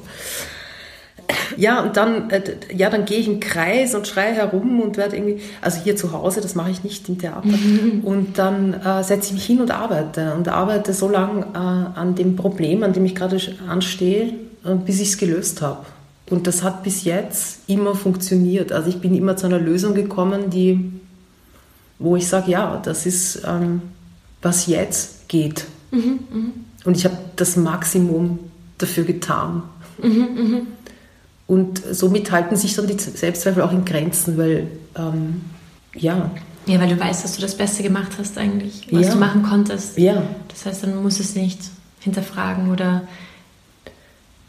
Ja, 1.58 1.84
und 1.84 1.98
dann, 1.98 2.30
äh, 2.30 2.42
ja, 2.74 2.90
dann 2.90 3.06
gehe 3.06 3.20
ich 3.20 3.28
im 3.28 3.40
Kreis 3.40 3.94
und 3.96 4.08
schreie 4.08 4.34
herum 4.34 4.82
und 4.82 4.98
werde 4.98 5.16
irgendwie, 5.16 5.42
also 5.62 5.82
hier 5.84 5.96
zu 5.96 6.12
Hause, 6.12 6.42
das 6.42 6.56
mache 6.56 6.72
ich 6.72 6.84
nicht 6.84 7.08
im 7.10 7.18
Theater. 7.18 7.50
Und 8.04 8.38
dann 8.38 8.74
äh, 8.74 9.04
setze 9.04 9.28
ich 9.28 9.34
mich 9.34 9.46
hin 9.46 9.62
und 9.62 9.72
arbeite 9.72 10.34
und 10.34 10.48
arbeite 10.48 10.94
so 10.94 11.10
lange 11.10 11.42
äh, 11.54 11.58
an 11.58 12.16
dem 12.16 12.36
Problem, 12.36 12.84
an 12.84 12.94
dem 12.94 13.06
ich 13.06 13.16
gerade 13.16 13.38
anstehe, 13.68 14.34
äh, 14.66 14.76
bis 14.86 15.00
ich 15.00 15.10
es 15.10 15.18
gelöst 15.18 15.62
habe. 15.62 15.86
Und 16.30 16.48
das 16.48 16.64
hat 16.64 16.84
bis 16.84 17.04
jetzt 17.04 17.62
immer 17.68 17.96
funktioniert. 17.96 18.72
Also 18.72 18.90
ich 18.90 19.00
bin 19.00 19.16
immer 19.16 19.36
zu 19.36 19.48
einer 19.48 19.60
Lösung 19.60 19.96
gekommen, 19.96 20.50
die, 20.50 20.92
wo 21.98 22.16
ich 22.16 22.28
sage, 22.28 22.52
ja, 22.52 22.80
das 22.84 23.06
ist, 23.06 23.42
ähm, 23.46 23.82
was 24.42 24.68
jetzt 24.68 25.28
geht. 25.28 25.66
Mhm, 25.92 26.20
mh. 26.32 26.50
Und 26.86 26.98
ich 26.98 27.06
habe 27.06 27.18
das 27.36 27.56
Maximum 27.58 28.40
dafür 28.78 29.04
getan. 29.04 29.64
Mhm, 30.02 30.28
mh. 30.36 30.62
Und 31.50 31.82
somit 31.91 32.32
halten 32.32 32.56
sich 32.56 32.75
dann 32.75 32.86
die 32.86 33.00
Selbstzweifel 33.00 33.63
auch 33.63 33.72
in 33.72 33.84
Grenzen, 33.84 34.38
weil, 34.38 34.68
ähm, 34.96 35.41
ja. 35.96 36.29
Ja, 36.68 36.79
weil 36.79 36.89
du 36.89 37.00
weißt, 37.00 37.24
dass 37.24 37.36
du 37.38 37.41
das 37.41 37.56
Beste 37.56 37.82
gemacht 37.82 38.12
hast 38.20 38.38
eigentlich, 38.38 38.88
was 38.91 39.08
ja. 39.08 39.13
du 39.13 39.20
machen 39.20 39.41
konntest. 39.41 39.98
Ja. 39.98 40.22
Das 40.48 40.68
heißt, 40.68 40.84
dann 40.84 41.01
muss 41.01 41.20
es 41.20 41.34
nicht 41.34 41.60
hinterfragen 42.01 42.70
oder 42.70 43.01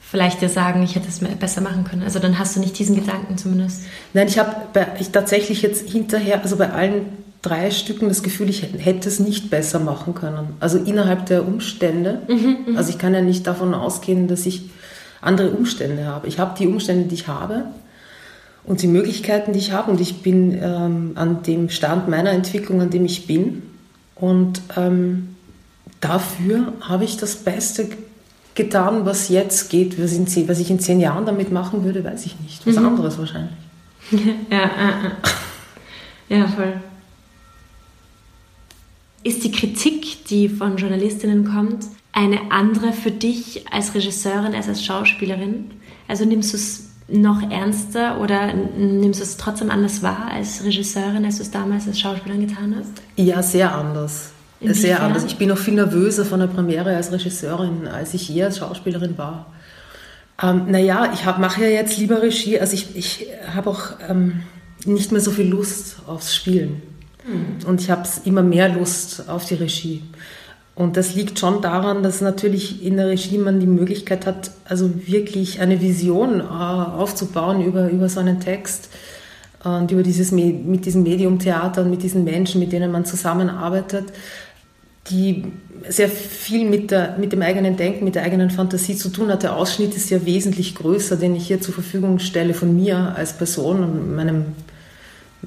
vielleicht 0.02 0.42
dir 0.42 0.50
sagen, 0.50 0.82
ich 0.82 0.94
hätte 0.94 1.08
es 1.08 1.20
besser 1.38 1.62
machen 1.62 1.84
können. 1.84 2.02
Also 2.02 2.18
dann 2.18 2.38
hast 2.38 2.56
du 2.56 2.60
nicht 2.60 2.78
diesen 2.78 2.96
Gedanken 2.96 3.38
zumindest. 3.38 3.80
Nein, 4.12 4.28
ich 4.28 4.38
habe 4.38 4.54
ich 4.98 5.08
tatsächlich 5.08 5.62
jetzt 5.62 5.88
hinterher, 5.88 6.42
also 6.42 6.56
bei 6.56 6.70
allen 6.70 7.06
drei 7.40 7.70
Stücken 7.70 8.08
das 8.08 8.22
Gefühl, 8.22 8.50
ich 8.50 8.62
hätte 8.62 9.08
es 9.08 9.20
nicht 9.20 9.48
besser 9.48 9.78
machen 9.78 10.14
können. 10.14 10.48
Also 10.60 10.76
innerhalb 10.76 11.24
der 11.26 11.48
Umstände. 11.48 12.20
Mhm, 12.28 12.72
mhm. 12.72 12.76
also 12.76 12.90
ich 12.90 12.98
kann 12.98 13.14
ja 13.14 13.22
nicht 13.22 13.46
davon 13.46 13.72
ausgehen, 13.72 14.28
dass 14.28 14.44
ich 14.44 14.68
andere 15.20 15.50
Umstände 15.50 16.06
habe. 16.06 16.28
Ich 16.28 16.38
habe 16.38 16.58
die 16.58 16.66
Umstände, 16.66 17.08
die 17.08 17.14
ich 17.14 17.28
habe 17.28 17.64
und 18.64 18.82
die 18.82 18.86
Möglichkeiten, 18.86 19.52
die 19.52 19.58
ich 19.58 19.72
habe. 19.72 19.90
Und 19.90 20.00
ich 20.00 20.22
bin 20.22 20.58
ähm, 20.60 21.12
an 21.14 21.42
dem 21.42 21.70
Stand 21.70 22.08
meiner 22.08 22.30
Entwicklung, 22.30 22.80
an 22.80 22.90
dem 22.90 23.04
ich 23.04 23.26
bin. 23.26 23.62
Und 24.14 24.62
ähm, 24.76 25.36
dafür 26.00 26.72
habe 26.80 27.04
ich 27.04 27.16
das 27.16 27.36
Beste 27.36 27.88
getan, 28.54 29.06
was 29.06 29.28
jetzt 29.28 29.70
geht. 29.70 30.02
Was, 30.02 30.12
in, 30.12 30.26
was, 30.48 30.58
ich 30.58 30.70
in 30.70 30.80
zehn 30.80 31.00
Jahren 31.00 31.26
damit 31.26 31.52
machen 31.52 31.84
würde, 31.84 32.04
weiß 32.04 32.26
ich 32.26 32.38
nicht. 32.40 32.66
Was 32.66 32.76
mhm. 32.76 32.86
anderes 32.86 33.18
wahrscheinlich. 33.18 33.54
ja, 34.50 34.64
äh, 34.64 35.04
äh. 36.34 36.38
ja, 36.38 36.48
voll. 36.48 36.74
Ist 39.22 39.44
die 39.44 39.52
Kritik, 39.52 40.24
die 40.26 40.48
von 40.48 40.78
Journalistinnen 40.78 41.44
kommt, 41.44 41.84
eine 42.12 42.50
andere 42.50 42.92
für 42.92 43.10
dich 43.10 43.64
als 43.70 43.94
Regisseurin 43.94 44.54
als 44.54 44.68
als 44.68 44.84
Schauspielerin? 44.84 45.70
Also 46.08 46.24
nimmst 46.24 46.52
du 46.52 46.56
es 46.56 46.90
noch 47.08 47.42
ernster 47.50 48.20
oder 48.20 48.52
nimmst 48.52 49.20
du 49.20 49.24
es 49.24 49.36
trotzdem 49.36 49.70
anders 49.70 50.02
wahr 50.02 50.28
als 50.32 50.64
Regisseurin, 50.64 51.24
als 51.24 51.36
du 51.36 51.42
es 51.42 51.50
damals 51.50 51.86
als 51.86 51.98
Schauspielerin 52.00 52.46
getan 52.46 52.74
hast? 52.78 53.02
Ja, 53.16 53.42
sehr 53.42 53.74
anders. 53.74 54.30
Inwiefern? 54.60 54.82
Sehr 54.82 55.02
anders. 55.02 55.24
Ich 55.24 55.36
bin 55.36 55.48
noch 55.48 55.58
viel 55.58 55.74
nervöser 55.74 56.24
von 56.24 56.40
der 56.40 56.46
Premiere 56.46 56.94
als 56.94 57.10
Regisseurin, 57.10 57.88
als 57.88 58.14
ich 58.14 58.28
je 58.28 58.44
als 58.44 58.58
Schauspielerin 58.58 59.16
war. 59.16 59.46
Ähm, 60.42 60.70
naja, 60.70 61.12
ich 61.12 61.24
mache 61.24 61.62
ja 61.62 61.68
jetzt 61.68 61.98
lieber 61.98 62.22
Regie. 62.22 62.60
Also 62.60 62.74
ich, 62.74 62.94
ich 62.94 63.26
habe 63.54 63.70
auch 63.70 63.92
ähm, 64.08 64.42
nicht 64.84 65.12
mehr 65.12 65.20
so 65.20 65.30
viel 65.30 65.48
Lust 65.48 65.96
aufs 66.06 66.34
Spielen. 66.34 66.82
Mhm. 67.26 67.66
Und 67.66 67.80
ich 67.80 67.90
habe 67.90 68.08
immer 68.24 68.42
mehr 68.42 68.68
Lust 68.68 69.28
auf 69.28 69.44
die 69.46 69.54
Regie. 69.54 70.02
Und 70.74 70.96
das 70.96 71.14
liegt 71.14 71.38
schon 71.38 71.60
daran, 71.60 72.02
dass 72.02 72.20
natürlich 72.20 72.84
in 72.84 72.96
der 72.96 73.08
Regie 73.08 73.38
man 73.38 73.60
die 73.60 73.66
Möglichkeit 73.66 74.24
hat, 74.24 74.52
also 74.64 74.90
wirklich 75.06 75.60
eine 75.60 75.80
Vision 75.80 76.40
äh, 76.40 76.44
aufzubauen 76.44 77.62
über, 77.62 77.90
über 77.90 78.08
so 78.08 78.20
einen 78.20 78.40
Text 78.40 78.88
und 79.62 79.90
über 79.90 80.02
dieses, 80.02 80.32
mit 80.32 80.86
diesem 80.86 81.02
Medium 81.02 81.38
Theater 81.38 81.82
und 81.82 81.90
mit 81.90 82.02
diesen 82.02 82.24
Menschen, 82.24 82.60
mit 82.60 82.72
denen 82.72 82.90
man 82.90 83.04
zusammenarbeitet 83.04 84.06
die 85.08 85.44
sehr 85.88 86.08
viel 86.08 86.68
mit, 86.68 86.90
der, 86.90 87.16
mit 87.18 87.32
dem 87.32 87.42
eigenen 87.42 87.76
Denken, 87.76 88.04
mit 88.04 88.14
der 88.14 88.22
eigenen 88.22 88.50
Fantasie 88.50 88.96
zu 88.96 89.08
tun 89.08 89.28
hat. 89.28 89.42
Der 89.42 89.56
Ausschnitt 89.56 89.94
ist 89.94 90.10
ja 90.10 90.24
wesentlich 90.26 90.74
größer, 90.74 91.16
den 91.16 91.34
ich 91.34 91.46
hier 91.46 91.60
zur 91.60 91.74
Verfügung 91.74 92.18
stelle 92.18 92.54
von 92.54 92.76
mir 92.76 93.14
als 93.16 93.32
Person 93.32 93.82
und 93.82 94.14
meinem, 94.14 94.44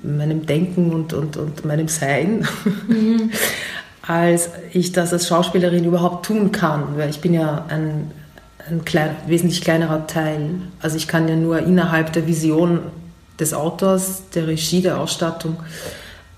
meinem 0.02 0.46
Denken 0.46 0.92
und, 0.92 1.14
und, 1.14 1.38
und 1.38 1.66
meinem 1.66 1.88
Sein, 1.88 2.48
mhm. 2.88 3.32
als 4.06 4.50
ich 4.74 4.92
das 4.92 5.14
als 5.14 5.28
Schauspielerin 5.28 5.86
überhaupt 5.86 6.26
tun 6.26 6.52
kann. 6.52 6.98
Weil 6.98 7.10
ich 7.10 7.22
bin 7.22 7.34
ja 7.34 7.66
ein, 7.70 8.12
ein 8.70 8.86
klein, 8.86 9.16
wesentlich 9.28 9.62
kleinerer 9.62 10.06
Teil. 10.08 10.50
Also 10.82 10.98
ich 10.98 11.08
kann 11.08 11.28
ja 11.28 11.36
nur 11.36 11.60
innerhalb 11.60 12.14
der 12.14 12.28
Vision 12.28 12.80
des 13.40 13.54
Autors, 13.54 14.30
der 14.36 14.48
Regie, 14.48 14.82
der 14.82 15.00
Ausstattung, 15.00 15.58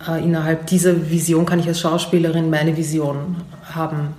äh, 0.08 0.24
innerhalb 0.24 0.68
dieser 0.68 1.10
Vision 1.10 1.46
kann 1.46 1.60
ich 1.60 1.68
als 1.68 1.80
Schauspielerin 1.80 2.50
meine 2.50 2.78
Vision 2.78 3.38
haben. 3.64 4.14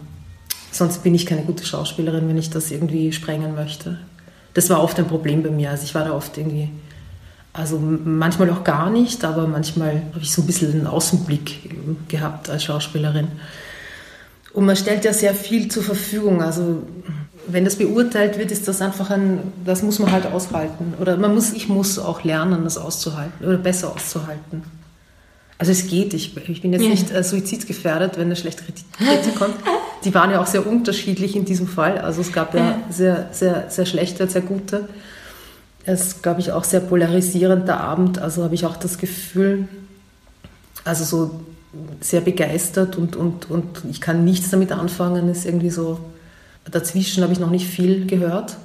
Sonst 0.72 1.02
bin 1.02 1.14
ich 1.14 1.24
keine 1.24 1.42
gute 1.42 1.64
Schauspielerin, 1.64 2.28
wenn 2.28 2.36
ich 2.36 2.50
das 2.50 2.70
irgendwie 2.70 3.12
sprengen 3.12 3.54
möchte. 3.54 3.98
Das 4.54 4.68
war 4.68 4.82
oft 4.82 4.98
ein 4.98 5.06
Problem 5.06 5.42
bei 5.42 5.50
mir. 5.50 5.70
Also 5.70 5.84
ich 5.84 5.94
war 5.94 6.04
da 6.04 6.12
oft 6.12 6.36
irgendwie, 6.36 6.70
also 7.56 7.78
manchmal 7.78 8.50
auch 8.50 8.64
gar 8.64 8.90
nicht, 8.90 9.24
aber 9.24 9.46
manchmal 9.46 10.02
habe 10.12 10.20
ich 10.22 10.32
so 10.32 10.42
ein 10.42 10.46
bisschen 10.46 10.72
einen 10.72 10.86
Außenblick 10.86 12.08
gehabt 12.08 12.50
als 12.50 12.64
Schauspielerin. 12.64 13.28
Und 14.52 14.66
man 14.66 14.76
stellt 14.76 15.04
ja 15.04 15.12
sehr 15.12 15.34
viel 15.34 15.68
zur 15.68 15.82
Verfügung. 15.82 16.42
Also 16.42 16.82
wenn 17.46 17.64
das 17.64 17.76
beurteilt 17.76 18.38
wird, 18.38 18.50
ist 18.50 18.66
das 18.68 18.80
einfach 18.80 19.10
ein, 19.10 19.40
das 19.64 19.82
muss 19.82 19.98
man 19.98 20.10
halt 20.12 20.26
aushalten. 20.26 20.94
Oder 21.00 21.16
man 21.16 21.34
muss, 21.34 21.52
ich 21.52 21.68
muss 21.68 21.98
auch 21.98 22.24
lernen, 22.24 22.64
das 22.64 22.78
auszuhalten 22.78 23.46
oder 23.46 23.58
besser 23.58 23.92
auszuhalten. 23.94 24.62
Also 25.58 25.72
es 25.72 25.86
geht, 25.86 26.12
ich, 26.12 26.36
ich 26.48 26.60
bin 26.60 26.72
jetzt 26.72 26.82
ja. 26.82 26.90
nicht 26.90 27.10
äh, 27.10 27.22
suizidgefährdet, 27.22 28.18
wenn 28.18 28.26
eine 28.26 28.36
schlechte 28.36 28.62
Kritik 28.64 28.84
kommt. 29.38 29.54
Die 30.04 30.12
waren 30.14 30.30
ja 30.30 30.40
auch 30.40 30.46
sehr 30.46 30.66
unterschiedlich 30.66 31.34
in 31.34 31.46
diesem 31.46 31.66
Fall. 31.66 31.98
Also 31.98 32.20
es 32.20 32.32
gab 32.32 32.54
ja, 32.54 32.60
ja. 32.60 32.78
sehr, 32.90 33.28
sehr, 33.32 33.70
sehr 33.70 33.86
schlechte, 33.86 34.28
sehr 34.28 34.42
gute. 34.42 34.88
Es 35.86 36.08
ist, 36.08 36.22
glaube 36.22 36.40
ich, 36.40 36.52
auch 36.52 36.64
sehr 36.64 36.80
polarisierend 36.80 37.66
der 37.68 37.80
Abend. 37.80 38.18
Also 38.18 38.42
habe 38.44 38.54
ich 38.54 38.66
auch 38.66 38.76
das 38.76 38.98
Gefühl, 38.98 39.68
also 40.84 41.04
so 41.04 41.40
sehr 42.00 42.20
begeistert 42.20 42.96
und, 42.96 43.16
und, 43.16 43.50
und 43.50 43.82
ich 43.90 44.00
kann 44.00 44.24
nichts 44.24 44.50
damit 44.50 44.72
anfangen. 44.72 45.28
Ist 45.28 45.46
irgendwie 45.46 45.70
so, 45.70 46.00
dazwischen 46.70 47.22
habe 47.22 47.32
ich 47.32 47.38
noch 47.38 47.50
nicht 47.50 47.66
viel 47.66 48.06
gehört. 48.06 48.56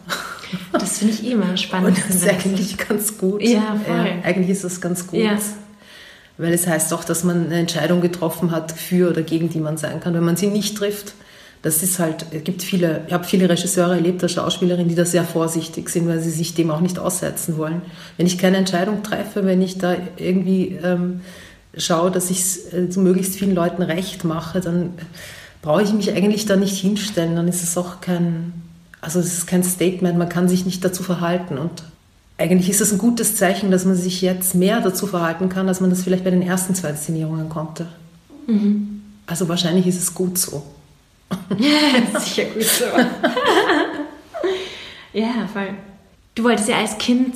Das 0.74 0.98
finde 1.00 1.14
ich 1.14 1.32
immer 1.32 1.56
spannend. 1.56 1.90
Und 1.90 1.98
das 1.98 2.16
ist 2.16 2.28
eigentlich 2.28 2.78
ganz 2.78 3.18
gut. 3.18 3.42
Ja, 3.42 3.78
voll. 3.86 3.96
Ja, 3.96 4.06
eigentlich 4.24 4.50
ist 4.50 4.66
das 4.66 4.82
ganz 4.82 5.08
gut. 5.08 5.20
Ja 5.20 5.38
weil 6.42 6.54
es 6.54 6.66
heißt 6.66 6.92
doch, 6.92 7.04
dass 7.04 7.24
man 7.24 7.46
eine 7.46 7.60
Entscheidung 7.60 8.02
getroffen 8.02 8.52
hat, 8.52 8.72
für 8.72 9.10
oder 9.10 9.22
gegen 9.22 9.50
die 9.50 9.60
man 9.60 9.78
sein 9.78 10.00
kann. 10.00 10.16
Wenn 10.16 10.24
man 10.24 10.38
sie 10.38 10.48
nicht 10.48 10.76
trifft, 10.76 11.14
das 11.62 11.84
ist 11.84 12.00
halt, 12.00 12.26
es 12.32 12.44
gibt 12.44 12.64
viele, 12.64 13.04
ich 13.08 13.14
habe 13.14 13.24
viele 13.24 13.48
Regisseure 13.48 13.96
erlebt, 13.96 14.24
als 14.24 14.32
Schauspielerin, 14.32 14.88
die 14.88 14.96
da 14.96 15.06
sehr 15.06 15.24
vorsichtig 15.24 15.90
sind, 15.90 16.08
weil 16.08 16.20
sie 16.20 16.32
sich 16.32 16.56
dem 16.56 16.72
auch 16.72 16.82
nicht 16.82 16.98
aussetzen 16.98 17.58
wollen. 17.58 17.84
Wenn 18.18 18.26
ich 18.26 18.40
keine 18.40 18.58
Entscheidung 18.58 19.04
treffe, 19.04 19.46
wenn 19.46 19.62
ich 19.62 19.78
da 19.78 19.96
irgendwie 20.18 20.80
ähm, 20.84 21.22
schaue, 21.78 22.10
dass 22.10 22.32
ich 22.32 22.40
es 22.40 22.74
äh, 22.74 22.90
zu 22.90 23.00
möglichst 23.00 23.36
vielen 23.36 23.54
Leuten 23.54 23.84
recht 23.84 24.24
mache, 24.24 24.60
dann 24.60 24.94
brauche 25.62 25.84
ich 25.84 25.94
mich 25.94 26.12
eigentlich 26.12 26.48
da 26.48 26.56
nicht 26.56 26.78
hinstellen. 26.78 27.36
Dann 27.36 27.48
ist 27.48 27.62
es 27.62 27.78
auch 27.78 28.02
kein, 28.02 28.54
also 29.00 29.20
es 29.20 29.38
ist 29.38 29.48
kein 29.48 29.64
Statement, 29.64 30.18
man 30.18 30.30
kann 30.30 30.50
sich 30.50 30.66
nicht 30.66 30.84
dazu 30.84 31.04
verhalten. 31.04 31.60
Und 31.60 31.84
eigentlich 32.40 32.72
ist 32.72 32.82
es 32.82 32.92
ein 32.92 32.98
gutes 32.98 33.36
Zeichen, 33.36 33.70
dass 33.70 33.86
man 33.86 33.96
sich 33.96 34.24
jetzt 34.24 34.56
mehr 34.56 34.82
dazu 34.82 35.06
verhalten 35.06 35.48
kann, 35.48 35.68
als 35.68 35.80
man 35.80 35.92
das 35.92 36.02
vielleicht 36.02 36.24
bei 36.24 36.32
den 36.32 36.42
ersten 36.42 36.74
zwei 36.74 36.90
Inszenierungen 36.90 37.50
konnte. 37.50 37.86
Mhm. 38.48 39.02
Also 39.28 39.48
wahrscheinlich 39.48 39.86
ist 39.86 40.02
es 40.02 40.16
gut 40.16 40.40
so. 40.40 40.64
Ja, 41.58 42.20
sicher 42.20 42.46
gut 42.46 42.64
so. 42.64 42.86
ja, 45.14 45.48
voll. 45.52 45.74
Du 46.36 46.44
wolltest 46.44 46.70
ja 46.70 46.78
als 46.78 46.98
Kind 46.98 47.36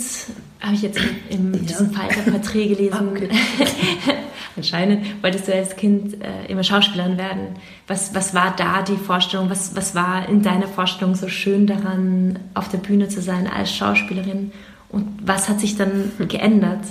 habe 0.65 0.75
ich 0.75 0.81
jetzt 0.81 0.97
in, 1.29 1.53
in 1.53 1.65
diesem 1.65 1.91
ja. 1.91 1.99
Falter-Porträt 1.99 2.67
gelesen. 2.69 3.09
Okay. 3.09 3.29
Anscheinend 4.57 5.21
wolltest 5.21 5.47
du 5.47 5.53
als 5.53 5.75
Kind 5.75 6.23
äh, 6.23 6.45
immer 6.47 6.63
Schauspielerin 6.63 7.17
werden. 7.17 7.57
Was, 7.87 8.15
was 8.15 8.33
war 8.33 8.55
da 8.55 8.81
die 8.81 8.95
Vorstellung? 8.95 9.49
Was, 9.49 9.75
was 9.75 9.93
war 9.93 10.27
in 10.27 10.41
deiner 10.41 10.67
Vorstellung 10.67 11.13
so 11.13 11.27
schön 11.27 11.67
daran, 11.67 12.39
auf 12.53 12.69
der 12.69 12.77
Bühne 12.77 13.09
zu 13.09 13.21
sein 13.21 13.47
als 13.47 13.75
Schauspielerin? 13.75 14.51
Und 14.89 15.19
was 15.23 15.49
hat 15.49 15.59
sich 15.59 15.75
dann 15.75 16.11
geändert? 16.27 16.85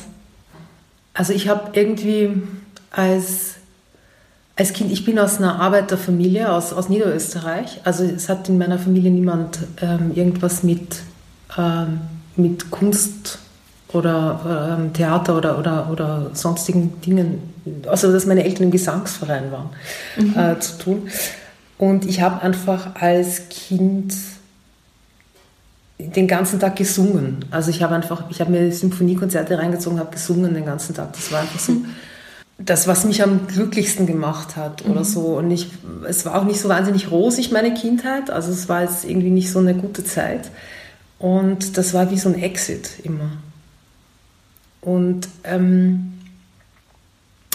Also 1.14 1.32
ich 1.32 1.48
habe 1.48 1.70
irgendwie 1.72 2.30
als, 2.90 3.56
als 4.56 4.72
Kind, 4.72 4.92
ich 4.92 5.04
bin 5.04 5.18
aus 5.18 5.38
einer 5.38 5.60
Arbeiterfamilie 5.60 6.50
aus, 6.50 6.72
aus 6.72 6.88
Niederösterreich. 6.88 7.80
Also 7.84 8.04
es 8.04 8.28
hat 8.28 8.48
in 8.48 8.58
meiner 8.58 8.78
Familie 8.78 9.10
niemand 9.10 9.58
ähm, 9.80 10.12
irgendwas 10.14 10.62
mit, 10.62 11.02
ähm, 11.58 12.00
mit 12.36 12.70
Kunst 12.70 13.38
oder 13.92 14.76
ähm, 14.78 14.92
Theater 14.92 15.36
oder, 15.36 15.58
oder, 15.58 15.90
oder 15.90 16.30
sonstigen 16.34 17.00
Dingen, 17.00 17.52
also 17.86 18.12
dass 18.12 18.26
meine 18.26 18.44
Eltern 18.44 18.64
im 18.64 18.70
Gesangsverein 18.70 19.50
waren, 19.50 19.70
mhm. 20.16 20.38
äh, 20.38 20.58
zu 20.60 20.78
tun. 20.78 21.08
Und 21.78 22.06
ich 22.06 22.20
habe 22.20 22.42
einfach 22.42 22.94
als 23.00 23.48
Kind 23.48 24.14
den 25.98 26.28
ganzen 26.28 26.60
Tag 26.60 26.76
gesungen. 26.76 27.44
Also 27.50 27.70
ich 27.70 27.82
habe 27.82 27.94
einfach, 27.94 28.24
ich 28.30 28.40
habe 28.40 28.50
mir 28.50 28.72
Symphoniekonzerte 28.72 29.58
reingezogen, 29.58 29.98
habe 29.98 30.10
gesungen 30.12 30.54
den 30.54 30.66
ganzen 30.66 30.94
Tag. 30.94 31.12
Das 31.12 31.30
war 31.32 31.40
einfach 31.40 31.58
so 31.58 31.72
mhm. 31.72 31.86
Das, 32.58 32.86
was 32.86 33.04
mich 33.04 33.22
am 33.22 33.46
glücklichsten 33.46 34.06
gemacht 34.06 34.56
hat 34.56 34.84
oder 34.84 35.00
mhm. 35.00 35.04
so. 35.04 35.20
Und 35.38 35.50
ich, 35.50 35.70
es 36.08 36.24
war 36.24 36.40
auch 36.40 36.44
nicht 36.44 36.60
so 36.60 36.68
wahnsinnig 36.68 37.10
rosig, 37.10 37.50
meine 37.50 37.74
Kindheit. 37.74 38.30
Also 38.30 38.52
es 38.52 38.68
war 38.68 38.82
jetzt 38.82 39.04
irgendwie 39.04 39.30
nicht 39.30 39.50
so 39.50 39.58
eine 39.58 39.74
gute 39.74 40.04
Zeit. 40.04 40.50
Und 41.18 41.76
das 41.76 41.94
war 41.94 42.10
wie 42.10 42.18
so 42.18 42.28
ein 42.28 42.40
Exit 42.40 42.90
immer. 43.02 43.30
Und, 44.80 45.28
ähm, 45.44 46.12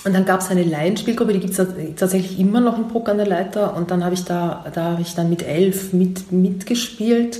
und 0.03 0.13
dann 0.13 0.25
gab 0.25 0.41
es 0.41 0.49
eine 0.49 0.63
Laienspielgruppe, 0.63 1.33
die 1.33 1.39
gibt 1.39 1.57
es 1.57 1.67
tatsächlich 1.97 2.39
immer 2.39 2.61
noch 2.61 2.77
in 2.77 2.87
Bruck 2.87 3.09
an 3.09 3.17
der 3.17 3.27
Leiter. 3.27 3.75
Und 3.75 3.91
dann 3.91 4.03
habe 4.03 4.15
ich 4.15 4.25
da, 4.25 4.65
da 4.73 4.91
habe 4.91 5.01
ich 5.01 5.15
dann 5.15 5.29
mit 5.29 5.43
elf 5.43 5.93
mit, 5.93 6.31
mitgespielt. 6.31 7.39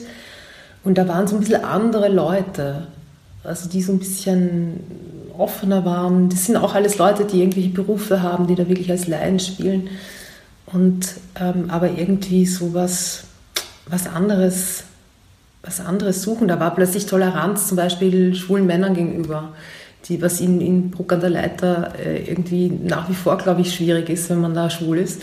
Und 0.83 0.97
da 0.97 1.07
waren 1.07 1.27
so 1.27 1.35
ein 1.35 1.41
bisschen 1.41 1.63
andere 1.65 2.07
Leute, 2.07 2.87
also 3.43 3.67
die 3.67 3.81
so 3.81 3.91
ein 3.91 3.99
bisschen 3.99 4.79
offener 5.39 5.85
waren. 5.85 6.29
Das 6.29 6.45
sind 6.45 6.57
auch 6.57 6.75
alles 6.75 6.97
Leute, 6.97 7.25
die 7.25 7.39
irgendwelche 7.39 7.69
Berufe 7.69 8.21
haben, 8.21 8.47
die 8.47 8.55
da 8.55 8.67
wirklich 8.67 8.91
als 8.91 9.07
Laien 9.07 9.39
spielen. 9.39 9.89
Und 10.65 11.15
ähm, 11.39 11.69
aber 11.69 11.91
irgendwie 11.91 12.45
so 12.45 12.73
was, 12.73 13.23
was 13.87 14.07
anderes 14.07 14.83
was 15.61 15.81
anderes 15.81 16.21
suchen. 16.21 16.47
Da 16.47 16.59
war 16.59 16.73
plötzlich 16.73 17.05
Toleranz 17.05 17.67
zum 17.67 17.75
Beispiel 17.75 18.33
schwulen 18.33 18.65
Männern 18.65 18.93
gegenüber 18.93 19.51
die, 20.05 20.21
was 20.21 20.39
in, 20.39 20.61
in 20.61 20.91
Bruck 20.91 21.11
an 21.13 21.19
der 21.19 21.29
Leiter 21.29 21.93
äh, 21.99 22.23
irgendwie 22.23 22.69
nach 22.69 23.09
wie 23.09 23.13
vor, 23.13 23.37
glaube 23.37 23.61
ich, 23.61 23.73
schwierig 23.73 24.09
ist, 24.09 24.29
wenn 24.29 24.39
man 24.39 24.53
da 24.53 24.69
schwul 24.69 24.97
ist. 24.97 25.21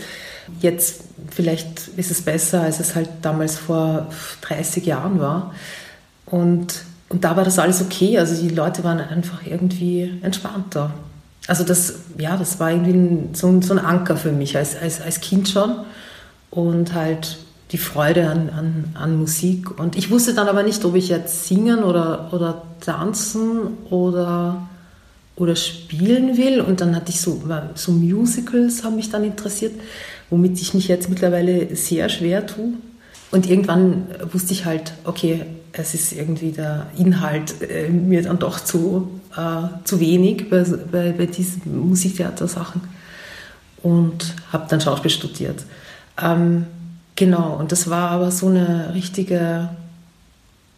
Jetzt 0.61 1.01
vielleicht 1.29 1.89
ist 1.97 2.11
es 2.11 2.21
besser, 2.21 2.61
als 2.61 2.79
es 2.79 2.95
halt 2.95 3.09
damals 3.21 3.57
vor 3.57 4.07
30 4.41 4.85
Jahren 4.85 5.19
war. 5.19 5.53
Und, 6.25 6.83
und 7.09 7.23
da 7.23 7.35
war 7.37 7.43
das 7.43 7.59
alles 7.59 7.81
okay. 7.81 8.17
Also 8.17 8.41
die 8.41 8.53
Leute 8.53 8.83
waren 8.83 8.99
einfach 8.99 9.45
irgendwie 9.45 10.19
entspannter. 10.21 10.93
Also 11.47 11.63
das, 11.63 11.95
ja, 12.17 12.35
das 12.35 12.59
war 12.59 12.71
irgendwie 12.71 12.91
ein, 12.91 13.29
so, 13.33 13.47
ein, 13.47 13.61
so 13.61 13.73
ein 13.73 13.79
Anker 13.79 14.17
für 14.17 14.31
mich 14.31 14.57
als, 14.57 14.75
als, 14.75 15.01
als 15.01 15.21
Kind 15.21 15.47
schon. 15.47 15.71
Und 16.49 16.93
halt 16.93 17.37
die 17.71 17.77
Freude 17.77 18.29
an, 18.29 18.49
an, 18.49 18.85
an 18.93 19.17
Musik. 19.17 19.79
Und 19.79 19.97
ich 19.97 20.09
wusste 20.09 20.33
dann 20.33 20.47
aber 20.47 20.63
nicht, 20.63 20.83
ob 20.85 20.95
ich 20.95 21.09
jetzt 21.09 21.47
singen 21.47 21.83
oder, 21.83 22.29
oder 22.33 22.63
tanzen 22.81 23.77
oder, 23.89 24.67
oder 25.35 25.55
spielen 25.55 26.37
will. 26.37 26.59
Und 26.59 26.81
dann 26.81 26.95
hatte 26.95 27.11
ich 27.11 27.21
so, 27.21 27.41
so 27.75 27.91
Musicals 27.93 28.83
haben 28.83 28.97
mich 28.97 29.09
dann 29.09 29.23
interessiert, 29.23 29.73
womit 30.29 30.59
ich 30.59 30.73
mich 30.73 30.89
jetzt 30.89 31.09
mittlerweile 31.09 31.73
sehr 31.75 32.09
schwer 32.09 32.45
tue. 32.45 32.73
Und 33.31 33.49
irgendwann 33.49 34.07
wusste 34.31 34.53
ich 34.53 34.65
halt, 34.65 34.93
okay, 35.03 35.45
es 35.77 35.93
ist 35.93 36.13
irgendwie 36.13 36.51
der 36.51 36.87
Inhalt 36.97 37.61
äh, 37.61 37.89
mir 37.89 38.21
dann 38.23 38.39
doch 38.39 38.59
zu, 38.59 39.19
äh, 39.35 39.67
zu 39.83 39.99
wenig 39.99 40.49
bei, 40.49 40.63
bei, 40.91 41.11
bei 41.11 41.25
diesen 41.25 41.87
Musiktheatersachen 41.89 42.81
und 43.83 44.35
habe 44.51 44.65
dann 44.69 44.81
Schauspiel 44.81 45.11
studiert. 45.11 45.65
Ähm, 46.21 46.65
Genau, 47.17 47.55
und 47.55 47.71
das 47.71 47.89
war 47.89 48.11
aber 48.11 48.29
so 48.29 48.47
eine 48.47 48.93
richtige, 48.93 49.69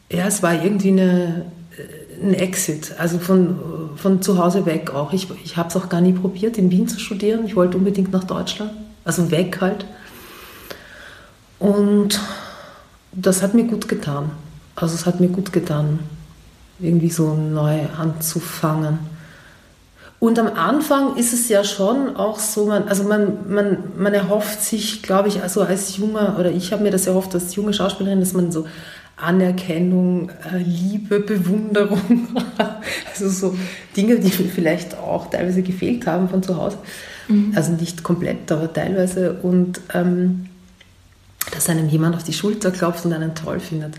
ja, 0.09 0.25
es 0.25 0.41
war 0.41 0.63
irgendwie 0.63 0.87
eine, 0.87 1.45
äh, 1.77 2.25
ein 2.25 2.33
Exit, 2.33 2.95
also 2.97 3.19
von, 3.19 3.59
von 3.97 4.21
zu 4.21 4.37
Hause 4.37 4.65
weg 4.65 4.91
auch. 4.95 5.11
Ich, 5.11 5.27
ich 5.43 5.57
habe 5.57 5.67
es 5.67 5.75
auch 5.75 5.89
gar 5.89 5.99
nie 5.99 6.13
probiert, 6.13 6.57
in 6.57 6.71
Wien 6.71 6.87
zu 6.87 6.97
studieren. 6.97 7.45
Ich 7.45 7.57
wollte 7.57 7.77
unbedingt 7.77 8.13
nach 8.13 8.23
Deutschland, 8.23 8.71
also 9.03 9.29
weg 9.31 9.59
halt. 9.59 9.85
Und 11.59 12.21
das 13.11 13.43
hat 13.43 13.53
mir 13.53 13.65
gut 13.65 13.89
getan. 13.89 14.31
Also 14.81 14.95
es 14.95 15.05
hat 15.05 15.19
mir 15.19 15.27
gut 15.27 15.51
getan, 15.51 15.99
irgendwie 16.79 17.09
so 17.09 17.33
neu 17.33 17.81
anzufangen. 17.97 18.99
Und 20.19 20.37
am 20.37 20.47
Anfang 20.47 21.15
ist 21.15 21.33
es 21.33 21.47
ja 21.47 21.63
schon 21.63 22.17
auch 22.17 22.39
so, 22.39 22.65
man, 22.65 22.89
also 22.89 23.03
man, 23.03 23.49
man, 23.49 23.77
man 23.97 24.13
erhofft 24.13 24.61
sich, 24.61 25.01
glaube 25.01 25.29
ich, 25.29 25.41
also 25.41 25.61
als 25.61 25.95
junger, 25.95 26.37
oder 26.37 26.51
ich 26.51 26.73
habe 26.73 26.83
mir 26.83 26.91
das 26.91 27.07
erhofft 27.07 27.33
als 27.33 27.55
junge 27.55 27.73
Schauspielerin, 27.73 28.19
dass 28.19 28.33
man 28.33 28.51
so 28.51 28.67
Anerkennung, 29.15 30.29
äh, 30.29 30.57
Liebe, 30.57 31.19
Bewunderung, 31.21 32.27
also 33.09 33.29
so 33.29 33.57
Dinge, 33.95 34.19
die 34.19 34.29
vielleicht 34.29 34.97
auch 34.97 35.29
teilweise 35.29 35.61
gefehlt 35.61 36.05
haben 36.05 36.27
von 36.27 36.43
zu 36.43 36.57
Hause. 36.57 36.77
Mhm. 37.29 37.53
Also 37.55 37.71
nicht 37.73 38.03
komplett, 38.03 38.51
aber 38.51 38.71
teilweise. 38.71 39.33
Und 39.41 39.79
ähm, 39.93 40.47
dass 41.51 41.69
einem 41.69 41.87
jemand 41.89 42.15
auf 42.15 42.23
die 42.23 42.33
Schulter 42.33 42.71
klopft 42.71 43.05
und 43.05 43.13
einen 43.13 43.35
toll 43.35 43.59
findet. 43.59 43.95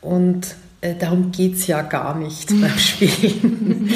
Und 0.00 0.54
äh, 0.80 0.94
darum 0.94 1.32
geht 1.32 1.54
es 1.54 1.66
ja 1.66 1.82
gar 1.82 2.16
nicht 2.16 2.48
beim 2.48 2.68
Spielen. 2.78 3.90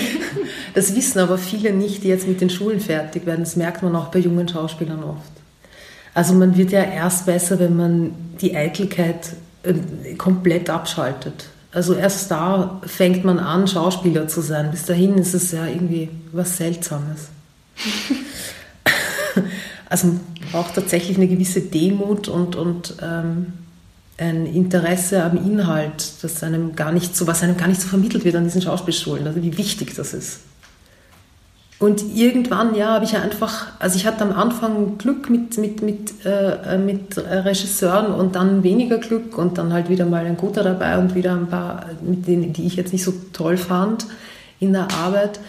Das 0.75 0.97
wissen 0.97 1.19
aber 1.19 1.39
viele 1.39 1.73
nicht, 1.73 2.03
die 2.03 2.09
jetzt 2.09 2.27
mit 2.27 2.41
den 2.41 2.51
Schulen 2.51 2.81
fertig 2.81 3.27
werden. 3.27 3.41
Das 3.41 3.57
merkt 3.57 3.83
man 3.83 3.95
auch 3.95 4.09
bei 4.09 4.19
jungen 4.19 4.49
Schauspielern 4.49 5.05
oft. 5.05 5.31
Also 6.15 6.35
man 6.35 6.57
wird 6.57 6.73
ja 6.73 6.83
erst 6.83 7.27
besser, 7.27 7.59
wenn 7.59 7.77
man 7.77 8.15
die 8.41 8.57
Eitelkeit 8.57 9.35
äh, 9.63 10.15
komplett 10.15 10.71
abschaltet. 10.71 11.47
Also 11.73 11.95
erst 11.95 12.31
da 12.31 12.81
fängt 12.85 13.25
man 13.25 13.39
an, 13.39 13.67
Schauspieler 13.67 14.29
zu 14.29 14.43
sein. 14.43 14.71
Bis 14.71 14.85
dahin 14.85 15.17
ist 15.17 15.35
es 15.35 15.53
ja 15.53 15.67
irgendwie 15.67 16.11
was 16.33 16.59
Seltsames. 16.59 17.29
also 19.89 20.09
man 20.09 20.21
braucht 20.51 20.75
tatsächlich 20.75 21.17
eine 21.17 21.29
gewisse 21.29 21.63
Demut 21.63 22.29
und, 22.29 22.57
und 22.57 22.97
ähm, 23.03 23.55
ein 24.19 24.47
Interesse 24.47 25.23
am 25.23 25.37
Inhalt, 25.37 26.23
das 26.23 26.43
einem 26.43 26.77
gar 26.77 26.93
nicht 26.93 27.17
so, 27.17 27.27
was 27.27 27.43
einem 27.43 27.57
gar 27.57 27.69
nicht 27.69 27.81
so 27.81 27.89
vermittelt 27.89 28.25
wird 28.25 28.37
an 28.37 28.45
diesen 28.45 28.63
Schauspielschulen, 28.63 29.27
also 29.27 29.43
wie 29.43 29.57
wichtig 29.57 29.95
das 29.95 30.15
ist. 30.15 30.41
Und 31.83 32.15
irgendwann, 32.15 32.77
ja, 32.77 32.91
habe 32.91 33.05
ich 33.05 33.17
einfach, 33.17 33.73
also 33.81 33.97
ich 33.97 34.07
hatte 34.07 34.23
am 34.23 34.33
Anfang 34.33 34.99
Glück 34.99 35.29
mit, 35.29 35.59
mit, 35.59 35.83
mit, 35.83 36.13
äh, 36.25 36.79
mit 36.79 37.19
Regisseuren 37.19 38.13
und 38.13 38.37
dann 38.37 38.63
weniger 38.63 38.99
Glück 38.99 39.37
und 39.37 39.59
dann 39.59 39.73
halt 39.73 39.89
wieder 39.89 40.07
mal 40.07 40.25
ein 40.25 40.37
guter 40.37 40.63
dabei 40.63 40.97
und 40.99 41.17
wieder 41.17 41.33
ein 41.33 41.49
paar, 41.49 41.87
mit 42.01 42.29
denen, 42.29 42.53
die 42.53 42.67
ich 42.67 42.77
jetzt 42.77 42.93
nicht 42.93 43.03
so 43.03 43.13
toll 43.33 43.57
fand 43.57 44.07
in 44.61 44.73
der 44.73 44.93
Arbeit. 44.93 45.41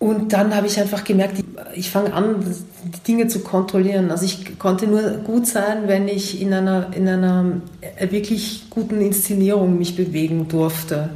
Und 0.00 0.32
dann 0.32 0.56
habe 0.56 0.66
ich 0.66 0.80
einfach 0.80 1.04
gemerkt, 1.04 1.44
ich 1.74 1.90
fange 1.90 2.14
an, 2.14 2.36
die 2.84 3.00
Dinge 3.00 3.28
zu 3.28 3.40
kontrollieren. 3.40 4.10
Also 4.10 4.24
ich 4.24 4.58
konnte 4.58 4.86
nur 4.86 5.02
gut 5.18 5.46
sein, 5.46 5.88
wenn 5.88 6.08
ich 6.08 6.40
in 6.40 6.54
einer, 6.54 6.90
in 6.96 7.06
einer 7.06 7.60
wirklich 8.08 8.70
guten 8.70 9.02
Inszenierung 9.02 9.76
mich 9.76 9.96
bewegen 9.96 10.48
durfte. 10.48 11.10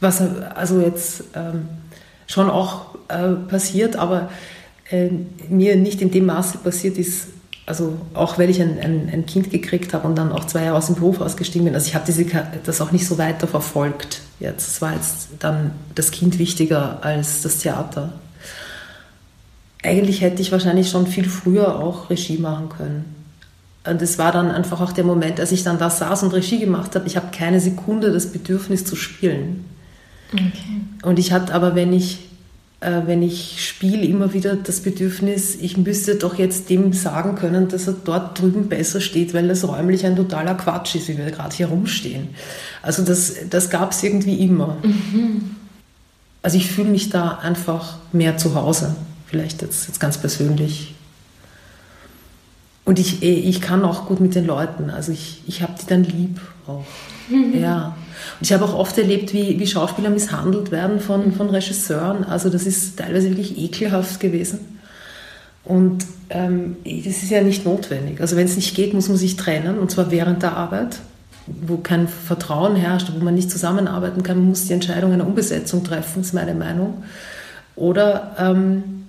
Was 0.00 0.22
also 0.54 0.80
jetzt 0.80 1.24
ähm, 1.34 1.68
schon 2.26 2.48
auch 2.48 2.94
äh, 3.08 3.32
passiert, 3.46 3.96
aber 3.96 4.30
äh, 4.88 5.10
mir 5.50 5.76
nicht 5.76 6.00
in 6.00 6.10
dem 6.10 6.24
Maße 6.24 6.58
passiert 6.64 6.96
ist, 6.96 7.26
also 7.66 7.98
auch 8.14 8.38
weil 8.38 8.48
ich 8.48 8.62
ein, 8.62 8.78
ein, 8.78 9.10
ein 9.12 9.26
Kind 9.26 9.50
gekriegt 9.50 9.92
habe 9.92 10.08
und 10.08 10.16
dann 10.16 10.32
auch 10.32 10.46
zwei 10.46 10.64
Jahre 10.64 10.78
aus 10.78 10.86
dem 10.86 10.94
Beruf 10.94 11.20
ausgestiegen 11.20 11.66
bin. 11.66 11.74
Also 11.74 11.88
ich 11.88 11.94
habe 11.94 12.10
das 12.64 12.80
auch 12.80 12.90
nicht 12.90 13.06
so 13.06 13.18
weiter 13.18 13.46
verfolgt. 13.46 14.22
Jetzt 14.40 14.80
war 14.80 14.94
jetzt 14.94 15.28
dann 15.40 15.72
das 15.94 16.10
Kind 16.10 16.38
wichtiger 16.38 17.04
als 17.04 17.42
das 17.42 17.58
Theater 17.58 18.14
eigentlich 19.82 20.20
hätte 20.20 20.42
ich 20.42 20.52
wahrscheinlich 20.52 20.90
schon 20.90 21.06
viel 21.06 21.28
früher 21.28 21.78
auch 21.78 22.10
Regie 22.10 22.38
machen 22.38 22.68
können. 22.68 23.04
Und 23.86 24.02
es 24.02 24.18
war 24.18 24.30
dann 24.30 24.50
einfach 24.50 24.80
auch 24.80 24.92
der 24.92 25.04
Moment, 25.04 25.40
als 25.40 25.52
ich 25.52 25.62
dann 25.62 25.78
da 25.78 25.88
saß 25.88 26.22
und 26.22 26.34
Regie 26.34 26.58
gemacht 26.58 26.94
habe, 26.94 27.06
ich 27.06 27.16
habe 27.16 27.28
keine 27.34 27.60
Sekunde 27.60 28.12
das 28.12 28.26
Bedürfnis 28.26 28.84
zu 28.84 28.94
spielen. 28.94 29.64
Okay. 30.32 30.82
Und 31.02 31.18
ich 31.18 31.32
hatte 31.32 31.54
aber, 31.54 31.74
wenn 31.74 31.94
ich, 31.94 32.18
äh, 32.80 33.00
wenn 33.06 33.22
ich 33.22 33.66
spiele, 33.66 34.04
immer 34.04 34.34
wieder 34.34 34.54
das 34.54 34.80
Bedürfnis, 34.80 35.56
ich 35.56 35.78
müsste 35.78 36.16
doch 36.16 36.38
jetzt 36.38 36.68
dem 36.68 36.92
sagen 36.92 37.36
können, 37.36 37.68
dass 37.68 37.86
er 37.86 37.94
dort 38.04 38.38
drüben 38.38 38.68
besser 38.68 39.00
steht, 39.00 39.32
weil 39.32 39.48
das 39.48 39.66
räumlich 39.66 40.04
ein 40.04 40.14
totaler 40.14 40.54
Quatsch 40.56 40.96
ist, 40.96 41.08
wie 41.08 41.16
wir 41.16 41.30
gerade 41.30 41.56
hier 41.56 41.68
rumstehen. 41.68 42.28
Also 42.82 43.02
das, 43.02 43.34
das 43.48 43.70
gab 43.70 43.92
es 43.92 44.02
irgendwie 44.02 44.44
immer. 44.44 44.76
Mhm. 44.82 45.56
also 46.42 46.58
ich 46.58 46.70
fühle 46.70 46.90
mich 46.90 47.08
da 47.08 47.38
einfach 47.38 47.96
mehr 48.12 48.36
zu 48.36 48.54
Hause. 48.54 48.94
Vielleicht 49.30 49.62
jetzt, 49.62 49.86
jetzt 49.86 50.00
ganz 50.00 50.18
persönlich. 50.18 50.94
Und 52.84 52.98
ich, 52.98 53.22
eh, 53.22 53.34
ich 53.34 53.60
kann 53.60 53.84
auch 53.84 54.06
gut 54.06 54.18
mit 54.18 54.34
den 54.34 54.44
Leuten. 54.44 54.90
Also 54.90 55.12
ich, 55.12 55.42
ich 55.46 55.62
habe 55.62 55.74
die 55.80 55.86
dann 55.86 56.02
lieb 56.02 56.40
auch. 56.66 56.84
Mhm. 57.28 57.60
Ja. 57.60 57.96
Und 58.40 58.46
ich 58.46 58.52
habe 58.52 58.64
auch 58.64 58.74
oft 58.74 58.98
erlebt, 58.98 59.32
wie, 59.32 59.60
wie 59.60 59.66
Schauspieler 59.68 60.10
misshandelt 60.10 60.72
werden 60.72 60.98
von, 60.98 61.32
von 61.32 61.48
Regisseuren. 61.48 62.24
Also 62.24 62.50
das 62.50 62.66
ist 62.66 62.98
teilweise 62.98 63.30
wirklich 63.30 63.56
ekelhaft 63.56 64.18
gewesen. 64.18 64.80
Und 65.62 66.04
ähm, 66.30 66.76
das 66.84 67.22
ist 67.22 67.30
ja 67.30 67.40
nicht 67.42 67.64
notwendig. 67.64 68.20
Also 68.20 68.34
wenn 68.34 68.46
es 68.46 68.56
nicht 68.56 68.74
geht, 68.74 68.94
muss 68.94 69.08
man 69.08 69.16
sich 69.16 69.36
trennen, 69.36 69.78
und 69.78 69.92
zwar 69.92 70.10
während 70.10 70.42
der 70.42 70.56
Arbeit, 70.56 70.98
wo 71.46 71.76
kein 71.76 72.08
Vertrauen 72.08 72.74
herrscht, 72.74 73.12
wo 73.14 73.24
man 73.24 73.34
nicht 73.34 73.52
zusammenarbeiten 73.52 74.24
kann. 74.24 74.38
Man 74.38 74.48
muss 74.48 74.66
die 74.66 74.72
Entscheidung 74.72 75.12
einer 75.12 75.26
Umbesetzung 75.26 75.84
treffen, 75.84 76.22
ist 76.22 76.34
meine 76.34 76.54
Meinung. 76.54 77.04
Oder 77.76 78.34
ähm, 78.36 78.99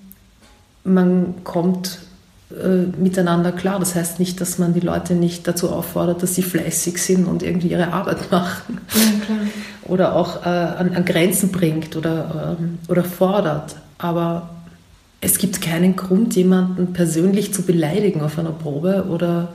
man 0.84 1.44
kommt 1.44 2.00
äh, 2.52 2.86
miteinander 2.98 3.52
klar. 3.52 3.80
Das 3.80 3.96
heißt 3.96 4.20
nicht, 4.20 4.42
dass 4.42 4.58
man 4.58 4.74
die 4.74 4.80
Leute 4.80 5.14
nicht 5.14 5.48
dazu 5.48 5.70
auffordert, 5.70 6.22
dass 6.22 6.36
sie 6.36 6.42
fleißig 6.42 6.98
sind 6.98 7.26
und 7.26 7.44
irgendwie 7.44 7.70
ihre 7.70 7.94
Arbeit 7.94 8.32
machen. 8.32 8.82
Ja, 8.90 9.36
oder 9.90 10.16
auch 10.16 10.46
äh, 10.46 10.50
an, 10.50 10.96
an, 10.96 11.06
Grenzen 11.06 11.52
bringt 11.52 11.96
oder, 11.96 12.58
ähm, 12.60 12.80
oder 12.88 13.04
fordert. 13.04 13.76
Aber 13.98 14.50
es 15.22 15.38
gibt 15.38 15.62
keinen 15.62 15.96
Grund, 15.96 16.36
jemanden 16.36 16.94
persönlich 16.94 17.54
zu 17.54 17.62
beleidigen 17.62 18.22
auf 18.22 18.38
einer 18.38 18.52
Probe 18.52 19.06
oder 19.10 19.50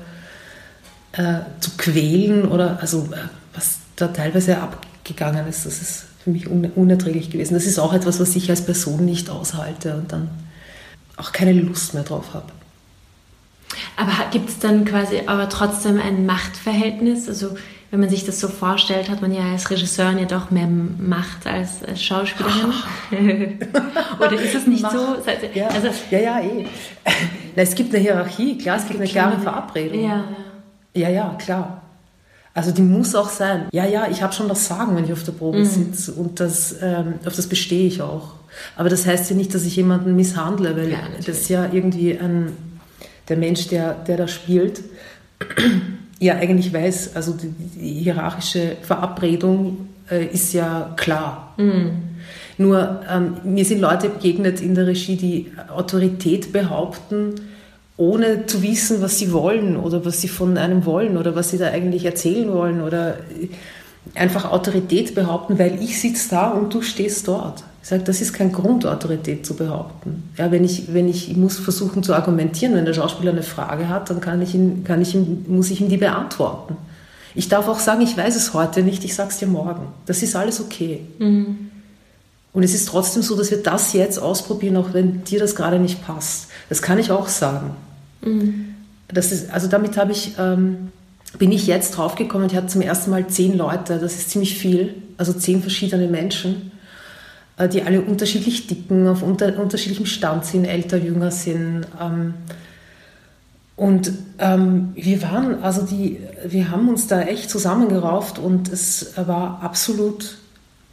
äh, 1.12 1.40
zu 1.60 1.72
quälen 1.76 2.46
oder 2.46 2.78
also 2.80 3.08
äh, 3.12 3.28
was 3.54 3.78
da 3.96 4.08
teilweise 4.08 4.58
abgegangen 4.58 5.46
ist. 5.48 5.66
Das 5.66 5.82
ist 5.82 6.04
für 6.22 6.30
mich 6.30 6.48
unerträglich 6.48 7.30
gewesen. 7.30 7.54
Das 7.54 7.66
ist 7.66 7.78
auch 7.78 7.92
etwas, 7.92 8.20
was 8.20 8.34
ich 8.36 8.50
als 8.50 8.62
Person 8.62 9.04
nicht 9.04 9.30
aushalte 9.30 9.94
und 9.96 10.12
dann 10.12 10.28
auch 11.16 11.32
keine 11.32 11.52
Lust 11.52 11.94
mehr 11.94 12.02
drauf 12.02 12.34
habe. 12.34 12.52
Aber 13.96 14.12
gibt 14.30 14.48
es 14.48 14.58
dann 14.58 14.84
quasi 14.84 15.22
aber 15.26 15.48
trotzdem 15.48 16.00
ein 16.00 16.26
Machtverhältnis? 16.26 17.28
Also 17.28 17.56
wenn 17.90 18.00
man 18.00 18.08
sich 18.08 18.24
das 18.24 18.40
so 18.40 18.48
vorstellt, 18.48 19.08
hat 19.08 19.22
man 19.22 19.32
ja 19.32 19.52
als 19.52 19.70
Regisseurin 19.70 20.18
ja 20.18 20.24
doch 20.24 20.50
mehr 20.50 20.66
Macht 20.66 21.46
als, 21.46 21.82
als 21.84 22.02
Schauspielerin. 22.02 22.72
Oder 24.18 24.32
ist 24.32 24.54
es 24.54 24.66
nicht 24.66 24.82
Macht. 24.82 24.92
so? 24.92 25.16
Ja, 25.54 25.68
also, 25.68 25.88
ja, 26.10 26.18
ja, 26.18 26.40
eh. 26.40 26.66
Na, 27.54 27.62
es 27.62 27.74
gibt 27.74 27.94
eine 27.94 28.02
Hierarchie, 28.02 28.58
klar, 28.58 28.76
es, 28.76 28.82
es 28.82 28.88
gibt 28.88 29.00
eine 29.00 29.08
klare 29.08 29.38
Verabredung. 29.38 30.02
Ja, 30.02 30.24
ja, 30.94 31.08
ja, 31.08 31.36
klar. 31.38 31.82
Also 32.54 32.72
die 32.72 32.82
muss 32.82 33.14
auch 33.14 33.28
sein. 33.28 33.68
Ja, 33.72 33.84
ja, 33.84 34.08
ich 34.10 34.22
habe 34.22 34.32
schon 34.32 34.48
das 34.48 34.66
Sagen, 34.66 34.96
wenn 34.96 35.04
ich 35.04 35.12
auf 35.12 35.22
der 35.24 35.32
Probe 35.32 35.58
mhm. 35.58 35.64
sitze 35.66 36.12
und 36.12 36.40
das, 36.40 36.74
ähm, 36.80 37.14
auf 37.24 37.36
das 37.36 37.46
bestehe 37.46 37.86
ich 37.86 38.00
auch. 38.00 38.32
Aber 38.76 38.88
das 38.88 39.06
heißt 39.06 39.30
ja 39.30 39.36
nicht, 39.36 39.54
dass 39.54 39.64
ich 39.64 39.76
jemanden 39.76 40.16
misshandle, 40.16 40.76
weil 40.76 40.90
ja, 40.90 40.98
das 41.18 41.40
ist 41.40 41.48
ja 41.48 41.68
irgendwie 41.72 42.18
ein 42.18 42.52
der 43.28 43.36
Mensch, 43.36 43.68
der, 43.68 43.94
der 43.94 44.16
da 44.16 44.28
spielt, 44.28 44.82
ja 46.20 46.36
eigentlich 46.36 46.72
weiß, 46.72 47.16
also 47.16 47.32
die, 47.32 47.48
die 47.48 48.04
hierarchische 48.04 48.76
Verabredung 48.82 49.88
äh, 50.10 50.26
ist 50.26 50.52
ja 50.52 50.94
klar. 50.96 51.54
Mhm. 51.56 51.90
Nur 52.58 53.02
ähm, 53.10 53.36
mir 53.44 53.64
sind 53.64 53.80
Leute 53.80 54.08
begegnet 54.08 54.60
in 54.62 54.74
der 54.74 54.86
Regie, 54.86 55.16
die 55.16 55.52
Autorität 55.68 56.52
behaupten, 56.52 57.34
ohne 57.98 58.46
zu 58.46 58.62
wissen, 58.62 59.02
was 59.02 59.18
sie 59.18 59.32
wollen 59.32 59.76
oder 59.76 60.04
was 60.04 60.20
sie 60.20 60.28
von 60.28 60.56
einem 60.56 60.84
wollen 60.84 61.16
oder 61.16 61.34
was 61.34 61.50
sie 61.50 61.58
da 61.58 61.68
eigentlich 61.68 62.04
erzählen 62.04 62.50
wollen 62.52 62.80
oder 62.80 63.18
einfach 64.14 64.50
Autorität 64.50 65.14
behaupten, 65.14 65.58
weil 65.58 65.82
ich 65.82 66.00
sitze 66.00 66.30
da 66.30 66.50
und 66.50 66.72
du 66.72 66.82
stehst 66.82 67.28
dort. 67.28 67.64
Ich 67.86 67.90
sage, 67.90 68.02
das 68.02 68.20
ist 68.20 68.32
kein 68.32 68.50
Grund, 68.50 68.84
Autorität 68.84 69.46
zu 69.46 69.54
behaupten. 69.54 70.24
Ja, 70.36 70.50
wenn 70.50 70.64
ich, 70.64 70.92
wenn 70.92 71.08
ich, 71.08 71.30
ich 71.30 71.36
muss 71.36 71.56
versuchen 71.56 72.02
zu 72.02 72.14
argumentieren, 72.14 72.74
wenn 72.74 72.84
der 72.84 72.94
Schauspieler 72.94 73.30
eine 73.30 73.44
Frage 73.44 73.88
hat, 73.88 74.10
dann 74.10 74.20
kann 74.20 74.42
ich 74.42 74.56
ihn, 74.56 74.82
kann 74.82 75.00
ich 75.00 75.14
ihm, 75.14 75.44
muss 75.46 75.70
ich 75.70 75.80
ihm 75.80 75.88
die 75.88 75.96
beantworten. 75.96 76.76
Ich 77.36 77.48
darf 77.48 77.68
auch 77.68 77.78
sagen, 77.78 78.00
ich 78.00 78.16
weiß 78.16 78.34
es 78.34 78.54
heute 78.54 78.82
nicht, 78.82 79.04
ich 79.04 79.14
sage 79.14 79.28
es 79.30 79.38
dir 79.38 79.46
morgen. 79.46 79.86
Das 80.04 80.24
ist 80.24 80.34
alles 80.34 80.60
okay. 80.60 81.02
Mhm. 81.20 81.70
Und 82.52 82.64
es 82.64 82.74
ist 82.74 82.88
trotzdem 82.88 83.22
so, 83.22 83.36
dass 83.36 83.52
wir 83.52 83.62
das 83.62 83.92
jetzt 83.92 84.18
ausprobieren, 84.18 84.76
auch 84.78 84.92
wenn 84.92 85.22
dir 85.22 85.38
das 85.38 85.54
gerade 85.54 85.78
nicht 85.78 86.04
passt. 86.04 86.48
Das 86.68 86.82
kann 86.82 86.98
ich 86.98 87.12
auch 87.12 87.28
sagen. 87.28 87.70
Mhm. 88.20 88.74
Das 89.06 89.30
ist, 89.30 89.52
also 89.52 89.68
damit 89.68 89.96
habe 89.96 90.10
ich, 90.10 90.32
ähm, 90.40 90.90
bin 91.38 91.52
ich 91.52 91.68
jetzt 91.68 91.92
draufgekommen, 91.92 92.48
ich 92.48 92.56
hatte 92.56 92.66
zum 92.66 92.80
ersten 92.80 93.12
Mal 93.12 93.28
zehn 93.28 93.56
Leute, 93.56 94.00
das 94.00 94.16
ist 94.16 94.30
ziemlich 94.30 94.58
viel, 94.58 94.96
also 95.18 95.32
zehn 95.32 95.62
verschiedene 95.62 96.08
Menschen 96.08 96.72
die 97.58 97.82
alle 97.82 98.02
unterschiedlich 98.02 98.66
dicken, 98.66 99.08
auf 99.08 99.22
unter, 99.22 99.58
unterschiedlichem 99.58 100.06
Stand 100.06 100.44
sind, 100.44 100.66
älter, 100.66 100.98
jünger 100.98 101.30
sind. 101.30 101.86
Ähm, 102.00 102.34
und 103.76 104.12
ähm, 104.38 104.92
wir 104.94 105.22
waren, 105.22 105.62
also 105.62 105.82
die, 105.82 106.18
wir 106.46 106.70
haben 106.70 106.88
uns 106.88 107.06
da 107.08 107.22
echt 107.22 107.50
zusammengerauft 107.50 108.38
und 108.38 108.72
es 108.72 109.12
war 109.16 109.60
absolut, 109.62 110.38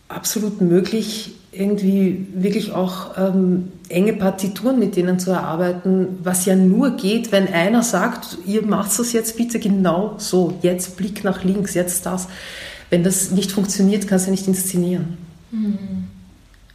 absolut 0.09 0.61
möglich, 0.61 1.35
irgendwie 1.53 2.27
wirklich 2.33 2.71
auch 2.71 3.17
ähm, 3.17 3.71
enge 3.87 4.13
Partituren 4.13 4.79
mit 4.79 4.95
denen 4.95 5.19
zu 5.19 5.31
erarbeiten, 5.31 6.19
was 6.23 6.45
ja 6.45 6.55
nur 6.55 6.91
geht, 6.97 7.31
wenn 7.31 7.47
einer 7.47 7.83
sagt, 7.83 8.37
ihr 8.45 8.63
macht 8.63 8.97
das 8.97 9.13
jetzt 9.13 9.37
bitte 9.37 9.59
genau 9.59 10.15
so, 10.17 10.57
jetzt 10.61 10.97
Blick 10.97 11.23
nach 11.23 11.43
links, 11.43 11.73
jetzt 11.75 12.05
das. 12.05 12.27
Wenn 12.89 13.03
das 13.03 13.31
nicht 13.31 13.51
funktioniert, 13.51 14.07
kannst 14.07 14.27
du 14.27 14.31
nicht 14.31 14.47
inszenieren. 14.47 15.17
Mhm. 15.51 16.07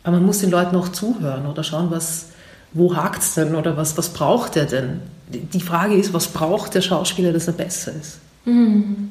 Aber 0.09 0.17
man 0.17 0.25
muss 0.25 0.39
den 0.39 0.51
Leuten 0.51 0.75
auch 0.75 0.89
zuhören 0.89 1.45
oder 1.45 1.63
schauen, 1.63 1.91
was, 1.91 2.29
wo 2.73 2.97
hakt 2.97 3.23
es 3.23 3.35
denn 3.35 3.55
oder 3.55 3.77
was, 3.77 3.99
was 3.99 4.09
braucht 4.09 4.57
er 4.57 4.65
denn? 4.65 5.01
Die 5.29 5.61
Frage 5.61 5.97
ist, 5.97 6.15
was 6.15 6.29
braucht 6.29 6.75
der 6.75 6.81
Schauspieler, 6.81 7.31
dass 7.31 7.47
er 7.47 7.53
besser 7.53 7.93
ist? 7.93 8.19
Mhm. 8.47 9.11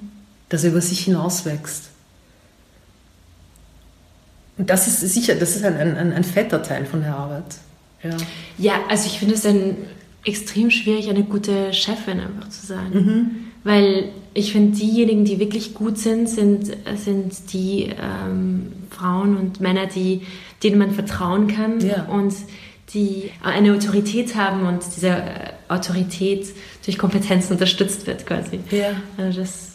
Dass 0.49 0.63
er 0.63 0.71
über 0.71 0.81
sich 0.81 1.01
hinauswächst. 1.01 1.89
Und 4.57 4.71
das 4.71 4.87
ist 4.87 5.01
sicher, 5.01 5.35
das 5.35 5.55
ist 5.55 5.63
ein, 5.63 5.77
ein, 5.77 6.13
ein 6.13 6.23
fetter 6.23 6.63
Teil 6.63 6.87
von 6.87 7.01
der 7.01 7.15
Arbeit. 7.15 7.57
Ja, 8.01 8.17
ja 8.57 8.73
also 8.89 9.05
ich 9.05 9.19
finde 9.19 9.35
es 9.35 9.43
dann 9.43 9.75
extrem 10.25 10.71
schwierig, 10.71 11.11
eine 11.11 11.21
gute 11.21 11.73
Chefin 11.73 12.21
einfach 12.21 12.49
zu 12.49 12.65
sein. 12.65 12.91
Mhm. 12.91 13.29
Weil 13.63 14.09
ich 14.33 14.51
finde, 14.51 14.75
diejenigen, 14.75 15.25
die 15.25 15.37
wirklich 15.37 15.75
gut 15.75 15.99
sind, 15.99 16.27
sind, 16.27 16.75
sind 16.95 17.53
die 17.53 17.93
ähm, 18.01 18.71
Frauen 18.97 19.37
und 19.37 19.61
Männer, 19.61 19.85
die, 19.85 20.21
denen 20.63 20.77
man 20.79 20.91
vertrauen 20.91 21.47
kann 21.47 21.79
ja. 21.79 22.03
und 22.05 22.33
die 22.93 23.31
eine 23.43 23.73
Autorität 23.73 24.35
haben 24.35 24.65
und 24.65 24.81
diese 24.95 25.09
äh, 25.09 25.51
Autorität 25.67 26.47
durch 26.85 26.97
Kompetenzen 26.97 27.53
unterstützt 27.53 28.07
wird 28.07 28.25
quasi. 28.25 28.59
Ja. 28.71 28.91
Also 29.17 29.41
das, 29.41 29.73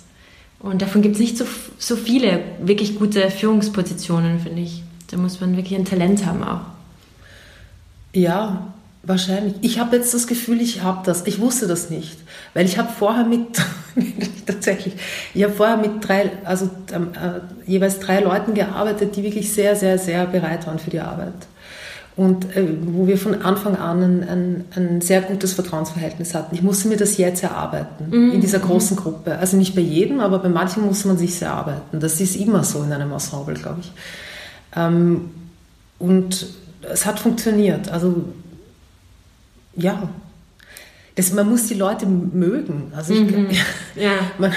und 0.60 0.80
davon 0.80 1.02
gibt 1.02 1.16
es 1.16 1.20
nicht 1.20 1.36
so, 1.36 1.44
so 1.78 1.96
viele 1.96 2.42
wirklich 2.60 2.98
gute 2.98 3.30
Führungspositionen, 3.30 4.40
finde 4.40 4.62
ich. 4.62 4.82
Da 5.10 5.18
muss 5.18 5.40
man 5.40 5.56
wirklich 5.56 5.78
ein 5.78 5.84
Talent 5.84 6.24
haben 6.24 6.42
auch. 6.42 6.62
Ja, 8.14 8.72
Wahrscheinlich. 9.04 9.54
Ich 9.62 9.80
habe 9.80 9.96
jetzt 9.96 10.14
das 10.14 10.28
Gefühl, 10.28 10.60
ich 10.60 10.82
habe 10.82 11.00
das. 11.04 11.26
Ich 11.26 11.40
wusste 11.40 11.66
das 11.66 11.90
nicht, 11.90 12.18
weil 12.54 12.66
ich 12.66 12.78
habe 12.78 12.88
vorher 12.92 13.24
mit 13.24 13.60
tatsächlich, 14.46 14.94
ich 15.34 15.42
habe 15.42 15.52
vorher 15.52 15.76
mit 15.76 16.06
drei, 16.06 16.30
also 16.44 16.70
ähm, 16.92 17.08
äh, 17.14 17.40
jeweils 17.68 17.98
drei 17.98 18.20
Leuten 18.20 18.54
gearbeitet, 18.54 19.16
die 19.16 19.24
wirklich 19.24 19.52
sehr, 19.52 19.74
sehr, 19.74 19.98
sehr 19.98 20.26
bereit 20.26 20.66
waren 20.66 20.78
für 20.78 20.90
die 20.90 21.00
Arbeit 21.00 21.34
und 22.14 22.56
äh, 22.56 22.68
wo 22.82 23.06
wir 23.06 23.16
von 23.16 23.42
Anfang 23.42 23.76
an 23.76 24.02
ein, 24.02 24.28
ein, 24.28 24.64
ein, 24.76 25.00
sehr 25.00 25.22
gutes 25.22 25.54
Vertrauensverhältnis 25.54 26.34
hatten. 26.34 26.54
Ich 26.54 26.62
musste 26.62 26.88
mir 26.88 26.96
das 26.96 27.16
jetzt 27.16 27.42
erarbeiten 27.42 28.08
mhm. 28.10 28.32
in 28.32 28.40
dieser 28.40 28.58
großen 28.58 28.96
Gruppe. 28.96 29.38
Also 29.38 29.56
nicht 29.56 29.74
bei 29.74 29.80
jedem, 29.80 30.20
aber 30.20 30.38
bei 30.38 30.50
manchen 30.50 30.84
muss 30.84 31.04
man 31.04 31.16
sich 31.16 31.40
erarbeiten. 31.40 32.00
Das 32.00 32.20
ist 32.20 32.36
immer 32.36 32.64
so 32.64 32.82
in 32.82 32.92
einem 32.92 33.12
Ensemble, 33.12 33.54
glaube 33.54 33.80
ich. 33.80 33.92
Ähm, 34.76 35.30
und 35.98 36.46
es 36.82 37.06
hat 37.06 37.18
funktioniert. 37.18 37.90
Also 37.90 38.24
ja, 39.74 40.08
das, 41.14 41.32
man 41.32 41.48
muss 41.48 41.66
die 41.66 41.74
Leute 41.74 42.06
mögen. 42.06 42.92
Also 42.96 43.12
ich, 43.12 43.20
mhm. 43.20 43.48
ja. 43.96 44.12
man, 44.38 44.52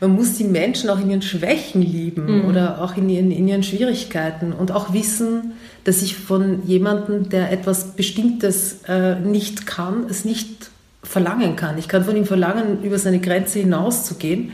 man 0.00 0.14
muss 0.14 0.34
die 0.34 0.44
Menschen 0.44 0.88
auch 0.88 1.00
in 1.00 1.10
ihren 1.10 1.22
Schwächen 1.22 1.82
lieben 1.82 2.42
mhm. 2.42 2.48
oder 2.48 2.80
auch 2.82 2.96
in 2.96 3.08
ihren, 3.08 3.30
in 3.30 3.48
ihren 3.48 3.62
Schwierigkeiten 3.62 4.52
und 4.52 4.72
auch 4.72 4.92
wissen, 4.92 5.52
dass 5.84 6.02
ich 6.02 6.16
von 6.16 6.66
jemandem, 6.66 7.28
der 7.28 7.52
etwas 7.52 7.92
Bestimmtes 7.92 8.80
äh, 8.88 9.18
nicht 9.18 9.66
kann, 9.66 10.06
es 10.08 10.24
nicht 10.24 10.70
verlangen 11.02 11.56
kann. 11.56 11.78
Ich 11.78 11.88
kann 11.88 12.04
von 12.04 12.16
ihm 12.16 12.26
verlangen, 12.26 12.82
über 12.82 12.98
seine 12.98 13.20
Grenze 13.20 13.58
hinauszugehen, 13.60 14.52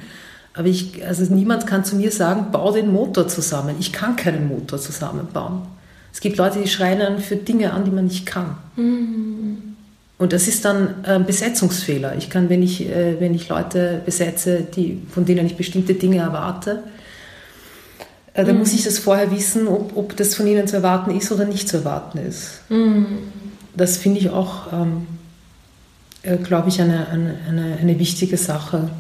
aber 0.55 0.69
ich, 0.69 1.05
also 1.07 1.33
niemand 1.35 1.67
kann 1.67 1.85
zu 1.85 1.97
mir 1.97 2.11
sagen, 2.11 2.47
bau 2.51 2.73
den 2.73 2.91
Motor 2.91 3.29
zusammen. 3.29 3.77
Ich 3.79 3.93
kann 3.93 4.17
keinen 4.17 4.49
Motor 4.49 4.79
zusammenbauen. 4.79 5.63
Es 6.13 6.21
gibt 6.21 6.39
Leute, 6.39 6.61
die 6.61 6.69
schreien 6.69 7.19
für 7.19 7.37
Dinge 7.37 7.73
an, 7.73 7.85
die 7.85 7.91
man 7.91 8.07
nicht 8.07 8.25
kann. 8.25 8.57
Mhm. 8.77 9.76
Und 10.19 10.33
das 10.33 10.49
ist 10.49 10.65
dann 10.65 11.05
ein 11.05 11.27
Besetzungsfehler. 11.27 12.17
Ich 12.17 12.31
kann, 12.31 12.49
wenn 12.49 12.63
ich, 12.63 12.89
äh, 12.89 13.21
wenn 13.21 13.35
ich 13.35 13.49
Leute 13.49 14.01
besetze, 14.05 14.63
die, 14.63 15.03
von 15.11 15.27
denen 15.27 15.45
ich 15.47 15.57
bestimmte 15.57 15.95
Dinge 15.95 16.19
erwarte, 16.19 16.83
Äh, 18.37 18.45
da 18.45 18.53
mhm. 18.53 18.59
muss 18.59 18.75
ich 18.75 18.85
das 18.85 18.99
vorher 18.99 19.31
wissen, 19.31 19.67
ob, 19.67 19.97
ob 19.97 20.17
das 20.17 20.35
von 20.35 20.47
ihnen 20.47 20.67
zu 20.67 20.77
erwarten 20.77 21.11
ist 21.11 21.33
oder 21.33 21.47
nicht 21.47 21.69
zu 21.69 21.79
erwarten 21.79 22.19
ist. 22.19 22.61
Mhm. 22.69 23.07
Das 23.75 23.97
finde 23.97 24.21
ich 24.21 24.29
auch, 24.29 24.73
ähm, 24.73 25.07
äh, 26.23 26.37
glaube 26.37 26.69
ich, 26.69 26.81
eine, 26.81 27.09
eine, 27.09 27.79
eine, 27.81 27.99
wichtige 27.99 28.37
Sache 28.37 28.91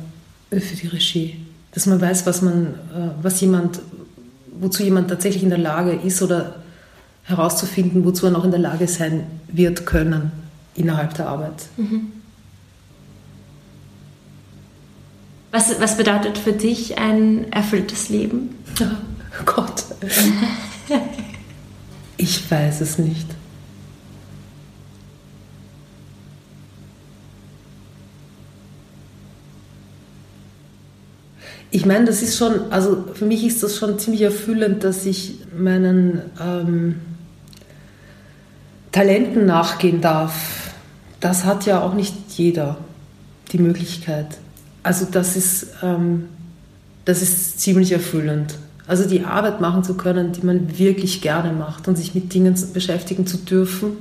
für 0.50 0.76
die 0.76 0.87
Regie. 0.87 1.37
Dass 1.72 1.85
man 1.85 2.00
weiß, 2.00 2.24
was 2.24 2.40
man, 2.40 2.74
was 3.20 3.38
jemand, 3.42 3.81
wozu 4.59 4.83
jemand 4.83 5.11
tatsächlich 5.11 5.42
in 5.42 5.50
der 5.50 5.59
Lage 5.59 5.92
ist 5.92 6.22
oder 6.22 6.55
herauszufinden, 7.24 8.07
wozu 8.07 8.26
er 8.26 8.33
noch 8.33 8.44
in 8.44 8.50
der 8.50 8.61
Lage 8.61 8.88
sein 8.88 9.26
wird 9.48 9.85
können 9.85 10.33
innerhalb 10.77 11.15
der 11.15 11.29
Arbeit. 11.29 11.67
Mhm. 11.77 12.12
Was, 15.51 15.81
was 15.81 15.97
bedeutet 15.97 16.37
für 16.37 16.53
dich 16.53 16.99
ein 16.99 17.51
erfülltes 17.53 18.09
Leben? 18.09 18.57
Oh 18.81 19.45
Gott. 19.47 19.85
ich 22.17 22.51
weiß 22.51 22.83
es 22.83 22.99
nicht. 22.99 23.27
Ich 31.71 31.85
meine, 31.85 32.05
das 32.07 32.23
ist 32.23 32.39
schon, 32.39 32.73
also 32.73 33.05
für 33.12 33.27
mich 33.27 33.45
ist 33.45 33.62
das 33.62 33.77
schon 33.77 33.99
ziemlich 33.99 34.23
erfüllend, 34.23 34.85
dass 34.85 35.05
ich 35.05 35.41
meinen 35.57 36.23
ähm, 36.41 37.01
Talenten 38.93 39.45
nachgehen 39.45 40.01
darf, 40.01 40.65
das 41.20 41.44
hat 41.44 41.66
ja 41.66 41.81
auch 41.81 41.94
nicht 41.94 42.14
jeder 42.37 42.76
die 43.52 43.59
Möglichkeit. 43.59 44.38
Also 44.83 45.07
das 45.11 45.37
ist, 45.37 45.68
ähm, 45.83 46.26
das 47.05 47.22
ist 47.22 47.61
ziemlich 47.61 47.92
erfüllend. 47.92 48.55
Also 48.87 49.09
die 49.09 49.24
Arbeit 49.24 49.61
machen 49.61 49.83
zu 49.83 49.94
können, 49.94 50.33
die 50.33 50.46
man 50.46 50.79
wirklich 50.79 51.20
gerne 51.20 51.52
macht 51.52 51.88
und 51.88 51.96
sich 51.96 52.14
mit 52.14 52.33
Dingen 52.33 52.57
beschäftigen 52.72 53.26
zu 53.26 53.38
dürfen, 53.38 53.92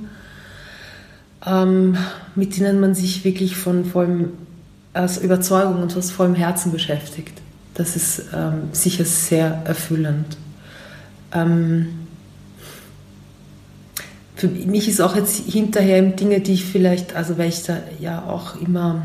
ähm, 1.46 1.98
mit 2.36 2.58
denen 2.58 2.80
man 2.80 2.94
sich 2.94 3.24
wirklich 3.24 3.56
von 3.56 3.86
vollem 3.86 4.30
aus 4.94 5.18
Überzeugung 5.18 5.82
und 5.82 5.96
aus 5.98 6.12
vollem 6.12 6.36
Herzen 6.36 6.72
beschäftigt. 6.72 7.42
Das 7.74 7.96
ist 7.96 8.26
ähm, 8.34 8.70
sicher 8.72 9.04
sehr 9.04 9.62
erfüllend. 9.66 10.38
Ähm, 11.34 12.05
für 14.36 14.48
mich 14.48 14.90
ist 14.90 15.02
auch 15.02 15.16
jetzt 15.16 15.50
hinterher 15.50 16.02
Dinge, 16.02 16.42
die 16.42 16.54
ich 16.54 16.66
vielleicht, 16.66 17.16
also 17.16 17.38
weil 17.38 17.50
ich 17.50 17.64
da 17.64 17.78
ja 18.00 18.24
auch 18.28 18.60
immer 18.62 19.04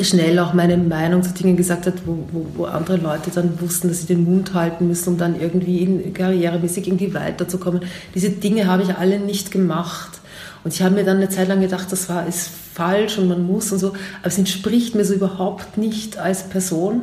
schnell 0.00 0.38
auch 0.38 0.54
meine 0.54 0.76
Meinung 0.76 1.22
zu 1.22 1.32
Dingen 1.32 1.56
gesagt 1.56 1.86
habe, 1.86 1.96
wo, 2.06 2.18
wo, 2.32 2.46
wo, 2.54 2.64
andere 2.66 2.96
Leute 2.96 3.30
dann 3.34 3.60
wussten, 3.60 3.88
dass 3.88 4.00
sie 4.00 4.06
den 4.06 4.24
Mund 4.24 4.54
halten 4.54 4.86
müssen, 4.86 5.10
um 5.10 5.18
dann 5.18 5.40
irgendwie 5.40 5.78
in, 5.78 6.14
karrieremäßig 6.14 6.86
irgendwie 6.86 7.12
weiterzukommen. 7.14 7.82
Diese 8.14 8.30
Dinge 8.30 8.66
habe 8.66 8.82
ich 8.82 8.94
alle 8.94 9.18
nicht 9.18 9.50
gemacht. 9.50 10.20
Und 10.64 10.74
ich 10.74 10.82
habe 10.82 10.94
mir 10.94 11.04
dann 11.04 11.18
eine 11.18 11.28
Zeit 11.28 11.48
lang 11.48 11.60
gedacht, 11.60 11.90
das 11.90 12.08
war 12.08 12.26
ist 12.26 12.50
falsch 12.74 13.18
und 13.18 13.28
man 13.28 13.46
muss 13.46 13.72
und 13.72 13.78
so, 13.78 13.88
aber 13.88 14.26
es 14.26 14.38
entspricht 14.38 14.94
mir 14.94 15.04
so 15.04 15.14
überhaupt 15.14 15.78
nicht 15.78 16.18
als 16.18 16.44
Person. 16.44 17.02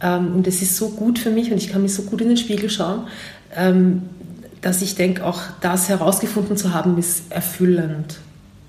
Ähm, 0.00 0.34
und 0.34 0.46
es 0.46 0.62
ist 0.62 0.76
so 0.76 0.90
gut 0.90 1.18
für 1.18 1.30
mich 1.30 1.50
und 1.50 1.58
ich 1.58 1.68
kann 1.68 1.82
mich 1.82 1.94
so 1.94 2.02
gut 2.02 2.20
in 2.20 2.28
den 2.28 2.36
Spiegel 2.36 2.70
schauen, 2.70 3.06
ähm, 3.56 4.02
dass 4.64 4.80
ich 4.80 4.94
denke, 4.94 5.26
auch 5.26 5.42
das 5.60 5.90
herausgefunden 5.90 6.56
zu 6.56 6.72
haben, 6.72 6.96
ist 6.96 7.30
erfüllend. 7.30 8.18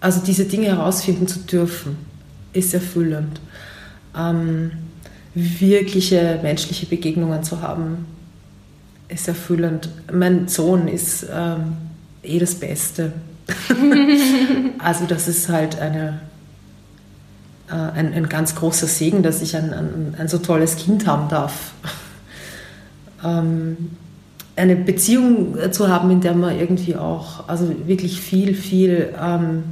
Also 0.01 0.19
diese 0.19 0.43
Dinge 0.43 0.67
herausfinden 0.67 1.25
zu 1.25 1.39
dürfen, 1.39 1.95
ist 2.51 2.73
erfüllend. 2.73 3.39
Ähm, 4.13 4.71
wirkliche 5.33 6.39
menschliche 6.43 6.85
Begegnungen 6.85 7.43
zu 7.43 7.61
haben, 7.61 8.05
ist 9.07 9.29
erfüllend. 9.29 9.87
Mein 10.11 10.49
Sohn 10.49 10.89
ist 10.89 11.27
ähm, 11.33 11.77
eh 12.23 12.39
das 12.39 12.55
Beste. 12.55 13.13
also 14.79 15.05
das 15.05 15.29
ist 15.29 15.47
halt 15.47 15.79
eine, 15.79 16.19
äh, 17.69 17.73
ein, 17.73 18.13
ein, 18.13 18.27
ganz 18.27 18.53
großer 18.55 18.87
Segen, 18.87 19.23
dass 19.23 19.41
ich 19.41 19.55
ein, 19.55 19.73
ein, 19.73 20.15
ein 20.17 20.27
so 20.27 20.39
tolles 20.39 20.75
Kind 20.75 21.07
haben 21.07 21.29
darf. 21.29 21.71
ähm, 23.23 23.77
eine 24.55 24.75
Beziehung 24.75 25.57
äh, 25.57 25.71
zu 25.71 25.89
haben, 25.89 26.09
in 26.11 26.21
der 26.21 26.33
man 26.33 26.57
irgendwie 26.57 26.95
auch, 26.95 27.47
also 27.47 27.69
wirklich 27.85 28.21
viel, 28.21 28.55
viel 28.55 29.13
ähm, 29.21 29.63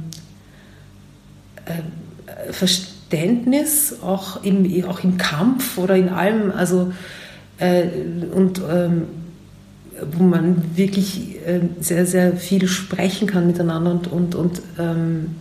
äh, 1.64 2.52
Verständnis, 2.52 3.96
auch 4.02 4.42
im, 4.42 4.84
auch 4.86 5.02
im 5.02 5.16
Kampf 5.16 5.78
oder 5.78 5.96
in 5.96 6.08
allem, 6.08 6.52
also 6.52 6.92
äh, 7.58 7.84
und 8.34 8.60
ähm, 8.70 9.02
wo 10.12 10.24
man 10.24 10.76
wirklich 10.76 11.36
äh, 11.46 11.60
sehr, 11.80 12.04
sehr 12.04 12.36
viel 12.36 12.66
sprechen 12.66 13.26
kann 13.26 13.46
miteinander 13.46 13.92
und, 13.92 14.08
und, 14.08 14.34
und, 14.34 14.62
ähm, 14.78 15.36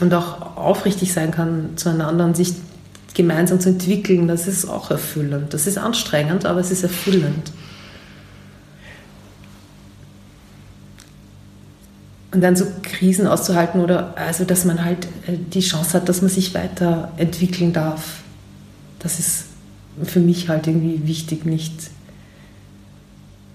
und 0.00 0.14
auch 0.14 0.56
aufrichtig 0.56 1.12
sein 1.12 1.30
kann 1.30 1.70
zueinander 1.76 2.24
und 2.26 2.36
sich 2.36 2.52
gemeinsam 3.14 3.58
zu 3.58 3.70
entwickeln, 3.70 4.28
das 4.28 4.46
ist 4.46 4.66
auch 4.66 4.90
erfüllend. 4.90 5.52
Das 5.54 5.66
ist 5.66 5.78
anstrengend, 5.78 6.46
aber 6.46 6.60
es 6.60 6.70
ist 6.70 6.84
erfüllend. 6.84 7.50
Und 12.30 12.42
dann 12.42 12.56
so 12.56 12.66
Krisen 12.82 13.26
auszuhalten 13.26 13.80
oder 13.80 14.14
also, 14.16 14.44
dass 14.44 14.64
man 14.64 14.84
halt 14.84 15.06
äh, 15.26 15.36
die 15.52 15.60
Chance 15.60 15.94
hat, 15.94 16.08
dass 16.08 16.20
man 16.20 16.30
sich 16.30 16.54
weiterentwickeln 16.54 17.72
darf. 17.72 18.20
Das 18.98 19.18
ist 19.18 19.46
für 20.04 20.20
mich 20.20 20.48
halt 20.48 20.66
irgendwie 20.66 21.06
wichtig, 21.06 21.44
nicht. 21.46 21.90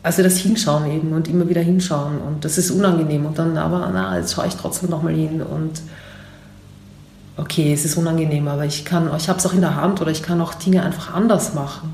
Also 0.01 0.21
das 0.21 0.37
Hinschauen 0.37 0.91
eben 0.91 1.13
und 1.13 1.27
immer 1.27 1.47
wieder 1.47 1.61
hinschauen 1.61 2.19
und 2.19 2.43
das 2.43 2.57
ist 2.57 2.71
unangenehm 2.71 3.25
und 3.25 3.39
dann 3.39 3.57
aber, 3.57 3.89
na, 3.93 4.17
jetzt 4.17 4.33
schaue 4.33 4.47
ich 4.47 4.55
trotzdem 4.55 4.89
nochmal 4.89 5.13
hin 5.13 5.41
und 5.41 5.81
okay, 7.37 7.71
es 7.73 7.85
ist 7.85 7.95
unangenehm, 7.95 8.47
aber 8.49 8.65
ich 8.65 8.83
kann, 8.83 9.09
ich 9.15 9.29
habe 9.29 9.39
es 9.39 9.45
auch 9.45 9.53
in 9.53 9.61
der 9.61 9.75
Hand 9.75 10.01
oder 10.01 10.11
ich 10.11 10.21
kann 10.21 10.41
auch 10.41 10.53
Dinge 10.53 10.83
einfach 10.83 11.13
anders 11.13 11.53
machen. 11.53 11.93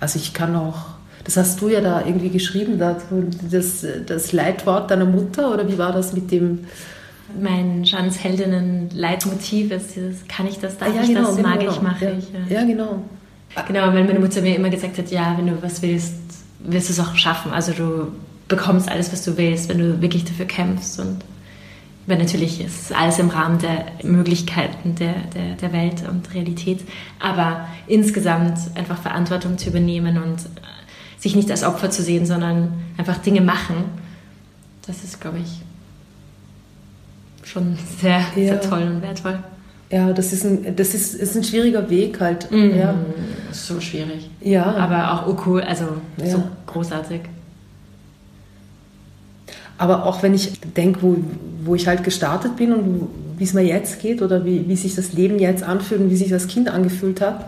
Also 0.00 0.18
ich 0.18 0.32
kann 0.32 0.56
auch 0.56 0.86
das 1.24 1.36
hast 1.36 1.60
du 1.60 1.68
ja 1.68 1.80
da 1.80 2.04
irgendwie 2.04 2.30
geschrieben, 2.30 2.78
das, 2.78 3.86
das 4.06 4.32
Leitwort 4.32 4.90
deiner 4.90 5.04
Mutter 5.04 5.52
oder 5.52 5.68
wie 5.68 5.78
war 5.78 5.92
das 5.92 6.12
mit 6.12 6.30
dem? 6.30 6.60
Mein 7.40 7.84
Jeans 7.84 8.22
Heldinnen 8.22 8.90
Leitmotiv 8.92 9.70
ist 9.70 9.96
dieses, 9.96 10.26
kann 10.28 10.46
ich 10.46 10.58
das, 10.58 10.76
darf 10.76 10.90
ah, 10.90 10.96
ja, 10.96 11.02
ich 11.02 11.08
genau, 11.08 11.26
das, 11.28 11.38
mag 11.40 11.60
genau. 11.60 11.72
ich, 11.72 11.82
mache 11.82 12.04
ja. 12.04 12.10
ich. 12.12 12.50
Ja. 12.50 12.60
ja, 12.60 12.66
genau. 12.66 13.02
Genau, 13.68 13.86
weil 13.92 14.04
meine 14.04 14.18
Mutter 14.18 14.40
mir 14.40 14.56
immer 14.56 14.70
gesagt 14.70 14.98
hat, 14.98 15.10
ja, 15.10 15.34
wenn 15.36 15.46
du 15.46 15.62
was 15.62 15.82
willst, 15.82 16.14
wirst 16.60 16.88
du 16.88 16.92
es 16.92 17.00
auch 17.00 17.14
schaffen. 17.16 17.52
Also 17.52 17.72
du 17.72 18.08
bekommst 18.48 18.88
alles, 18.88 19.12
was 19.12 19.24
du 19.24 19.36
willst, 19.36 19.68
wenn 19.68 19.78
du 19.78 20.00
wirklich 20.00 20.24
dafür 20.24 20.46
kämpfst. 20.46 20.98
Und 21.00 21.18
weil 22.06 22.18
natürlich 22.18 22.60
ist 22.60 22.94
alles 22.94 23.18
im 23.18 23.28
Rahmen 23.28 23.58
der 23.58 23.86
Möglichkeiten 24.02 24.94
der, 24.94 25.14
der, 25.34 25.54
der 25.56 25.72
Welt 25.72 26.02
und 26.08 26.34
Realität. 26.34 26.80
Aber 27.20 27.68
insgesamt 27.86 28.58
einfach 28.74 29.00
Verantwortung 29.00 29.58
zu 29.58 29.68
übernehmen 29.68 30.16
und 30.18 30.48
sich 31.22 31.36
nicht 31.36 31.50
als 31.52 31.62
Opfer 31.62 31.88
zu 31.88 32.02
sehen, 32.02 32.26
sondern 32.26 32.72
einfach 32.96 33.18
Dinge 33.18 33.42
machen. 33.42 33.76
Das 34.84 35.04
ist, 35.04 35.20
glaube 35.20 35.38
ich, 35.38 35.60
schon 37.48 37.78
sehr, 38.00 38.18
ja. 38.34 38.58
sehr 38.58 38.60
toll 38.60 38.82
und 38.82 39.02
wertvoll. 39.02 39.38
Ja, 39.88 40.12
das 40.12 40.32
ist 40.32 40.44
ein, 40.44 40.74
das 40.74 40.94
ist, 40.94 41.14
ist 41.14 41.36
ein 41.36 41.44
schwieriger 41.44 41.88
Weg 41.88 42.18
halt. 42.20 42.50
Mhm. 42.50 42.76
Ja. 42.76 42.94
So 43.52 43.80
schwierig. 43.80 44.30
Ja. 44.40 44.64
Aber 44.74 45.12
auch 45.12 45.28
oh 45.28 45.36
cool, 45.46 45.60
also 45.60 45.84
ja. 46.16 46.26
so 46.26 46.42
großartig. 46.66 47.20
Aber 49.78 50.06
auch 50.06 50.24
wenn 50.24 50.34
ich 50.34 50.60
denke, 50.76 51.02
wo, 51.02 51.18
wo 51.64 51.76
ich 51.76 51.86
halt 51.86 52.02
gestartet 52.02 52.56
bin 52.56 52.72
und 52.72 53.08
wie 53.38 53.44
es 53.44 53.54
mir 53.54 53.62
jetzt 53.62 54.00
geht 54.00 54.22
oder 54.22 54.44
wie, 54.44 54.66
wie 54.66 54.76
sich 54.76 54.96
das 54.96 55.12
Leben 55.12 55.38
jetzt 55.38 55.62
anfühlt 55.62 56.00
und 56.00 56.10
wie 56.10 56.16
sich 56.16 56.30
das 56.30 56.48
Kind 56.48 56.68
angefühlt 56.68 57.20
hat, 57.20 57.46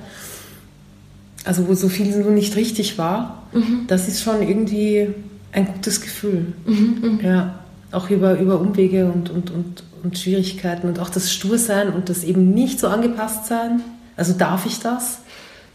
also 1.45 1.69
wo 1.69 1.75
so 1.75 1.89
viel 1.89 2.13
so 2.13 2.31
nicht 2.31 2.57
richtig 2.57 2.99
war, 2.99 3.43
mhm. 3.53 3.85
das 3.87 4.09
ist 4.09 4.23
schon 4.23 4.43
irgendwie 4.43 5.09
ein 5.53 5.67
gutes 5.67 6.01
Gefühl. 6.01 6.53
Mhm, 6.67 7.19
mh. 7.21 7.23
Ja, 7.23 7.59
auch 7.93 8.11
über, 8.11 8.39
über 8.39 8.61
Umwege 8.61 9.07
und, 9.07 9.31
und, 9.31 9.51
und, 9.51 9.85
und 10.03 10.19
Schwierigkeiten 10.19 10.89
und 10.89 10.99
auch 10.99 11.11
das 11.11 11.33
Stursein 11.33 11.93
und 11.93 12.09
das 12.09 12.25
eben 12.25 12.51
nicht 12.53 12.81
so 12.81 12.89
angepasst 12.89 13.47
sein. 13.47 13.83
Also 14.17 14.33
darf 14.33 14.67
ich 14.67 14.81
das? 14.81 15.19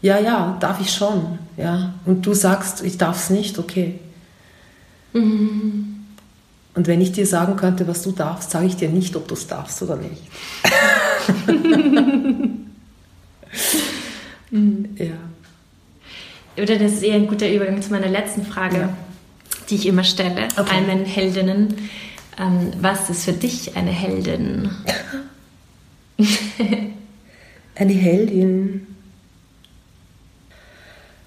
Ja, 0.02 0.18
ja, 0.18 0.56
darf 0.60 0.80
ich 0.80 0.92
schon. 0.92 1.38
Ja. 1.56 1.94
Und 2.04 2.26
du 2.26 2.34
sagst, 2.34 2.82
ich 2.82 2.98
darf 2.98 3.16
es 3.16 3.30
nicht, 3.30 3.58
okay. 3.58 3.98
Mhm. 5.12 5.86
Und 6.74 6.86
wenn 6.86 7.00
ich 7.00 7.12
dir 7.12 7.26
sagen 7.26 7.56
könnte, 7.56 7.88
was 7.88 8.02
du 8.02 8.12
darfst, 8.12 8.50
sage 8.50 8.66
ich 8.66 8.76
dir 8.76 8.88
nicht, 8.88 9.16
ob 9.16 9.28
du 9.28 9.34
es 9.34 9.46
darfst 9.46 9.82
oder 9.82 9.96
nicht. 9.96 10.22
mhm. 14.50 14.88
Ja 14.96 15.29
oder 16.62 16.78
das 16.78 16.92
ist 16.92 17.02
eher 17.02 17.14
ein 17.14 17.26
guter 17.26 17.50
Übergang 17.50 17.80
zu 17.82 17.90
meiner 17.90 18.08
letzten 18.08 18.44
Frage, 18.44 18.76
ja. 18.76 18.96
die 19.68 19.76
ich 19.76 19.86
immer 19.86 20.04
stelle, 20.04 20.48
okay. 20.56 20.80
meinen 20.80 21.04
Heldinnen. 21.04 21.74
Ähm, 22.38 22.72
was 22.80 23.10
ist 23.10 23.24
für 23.24 23.32
dich 23.32 23.76
eine 23.76 23.90
Heldin? 23.90 24.70
eine 27.74 27.92
Heldin. 27.92 28.86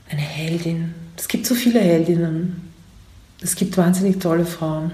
Eine 0.10 0.22
Heldin. 0.22 0.94
Das 1.16 1.28
gibt 1.28 1.46
so 1.46 1.56
viele 1.56 1.80
Heldinnen. 1.80 2.72
Es 3.42 3.56
gibt 3.56 3.78
wahnsinnig 3.78 4.20
tolle 4.20 4.46
Frauen. 4.46 4.92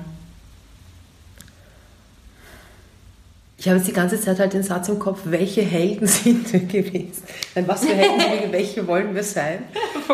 Ich 3.60 3.68
habe 3.68 3.78
jetzt 3.78 3.90
die 3.90 3.94
ganze 3.94 4.20
Zeit 4.20 4.40
halt 4.40 4.54
den 4.54 4.64
Satz 4.64 4.88
im 4.88 5.00
Kopf, 5.00 5.20
welche 5.26 5.62
Helden 5.62 6.08
sind 6.08 6.52
wir 6.54 6.62
gewesen? 6.62 7.22
Nein, 7.54 7.68
was 7.68 7.86
für 7.86 7.94
Helden 7.94 8.20
sind 8.22 8.42
wir, 8.44 8.52
welche 8.58 8.88
wollen 8.88 9.14
wir 9.14 9.24
sein? 9.24 9.64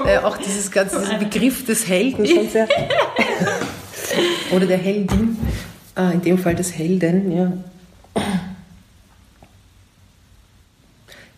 Äh, 0.03 0.17
auch 0.17 0.37
dieses 0.37 0.71
ganze 0.71 0.99
dieser 0.99 1.19
Begriff 1.19 1.63
des 1.63 1.87
Helden 1.87 2.25
schon 2.25 2.49
sehr. 2.49 2.67
Oder 4.51 4.65
der 4.65 4.79
Heldin, 4.79 5.37
äh, 5.95 6.13
in 6.13 6.21
dem 6.21 6.37
Fall 6.39 6.55
des 6.55 6.75
Helden, 6.75 7.31
ja. 7.31 7.53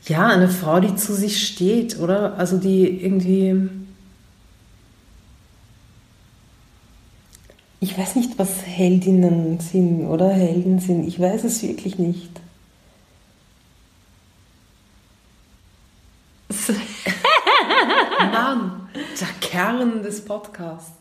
Ja, 0.06 0.28
eine 0.28 0.48
Frau, 0.48 0.80
die 0.80 0.96
zu 0.96 1.14
sich 1.14 1.46
steht, 1.46 2.00
oder? 2.00 2.38
Also 2.38 2.58
die 2.58 3.04
irgendwie 3.04 3.70
Ich 7.80 7.98
weiß 7.98 8.16
nicht, 8.16 8.40
was 8.40 8.64
Heldinnen 8.66 9.60
sind 9.60 10.08
oder 10.08 10.30
Helden 10.30 10.80
sind. 10.80 11.08
Ich 11.08 11.20
weiß 11.20 11.44
es 11.44 11.62
wirklich 11.62 12.00
nicht. 12.00 12.32
Mann, 18.32 18.90
der 18.94 19.28
Kern 19.42 20.02
des 20.02 20.24
Podcasts. 20.26 20.92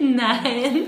nein. 0.00 0.86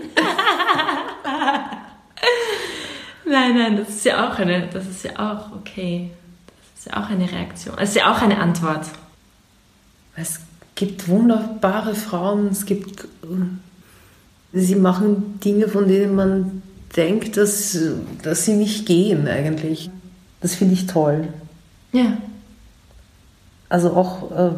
nein, 3.24 3.56
nein, 3.56 3.76
das 3.76 3.88
ist 3.88 4.04
ja 4.04 4.30
auch 4.30 4.38
eine, 4.38 4.68
das 4.68 4.86
ist 4.86 5.04
ja 5.04 5.12
auch 5.18 5.52
okay. 5.56 6.10
Das 6.74 6.86
ist 6.86 6.92
ja 6.92 7.02
auch 7.02 7.10
eine 7.10 7.30
Reaktion. 7.30 7.76
Das 7.76 7.88
ist 7.90 7.96
ja 7.96 8.12
auch 8.12 8.22
eine 8.22 8.38
Antwort. 8.38 8.86
Was 10.16 10.40
gibt 10.80 11.08
wunderbare 11.08 11.94
Frauen, 11.94 12.48
es 12.48 12.64
gibt, 12.64 13.06
sie 14.54 14.76
machen 14.76 15.38
Dinge, 15.44 15.68
von 15.68 15.86
denen 15.86 16.14
man 16.14 16.62
denkt, 16.96 17.36
dass, 17.36 17.78
dass 18.22 18.46
sie 18.46 18.54
nicht 18.54 18.86
gehen 18.86 19.28
eigentlich. 19.28 19.90
Das 20.40 20.54
finde 20.54 20.72
ich 20.72 20.86
toll. 20.86 21.28
Ja. 21.92 22.16
Also 23.68 23.90
auch 23.90 24.30
äh, 24.32 24.52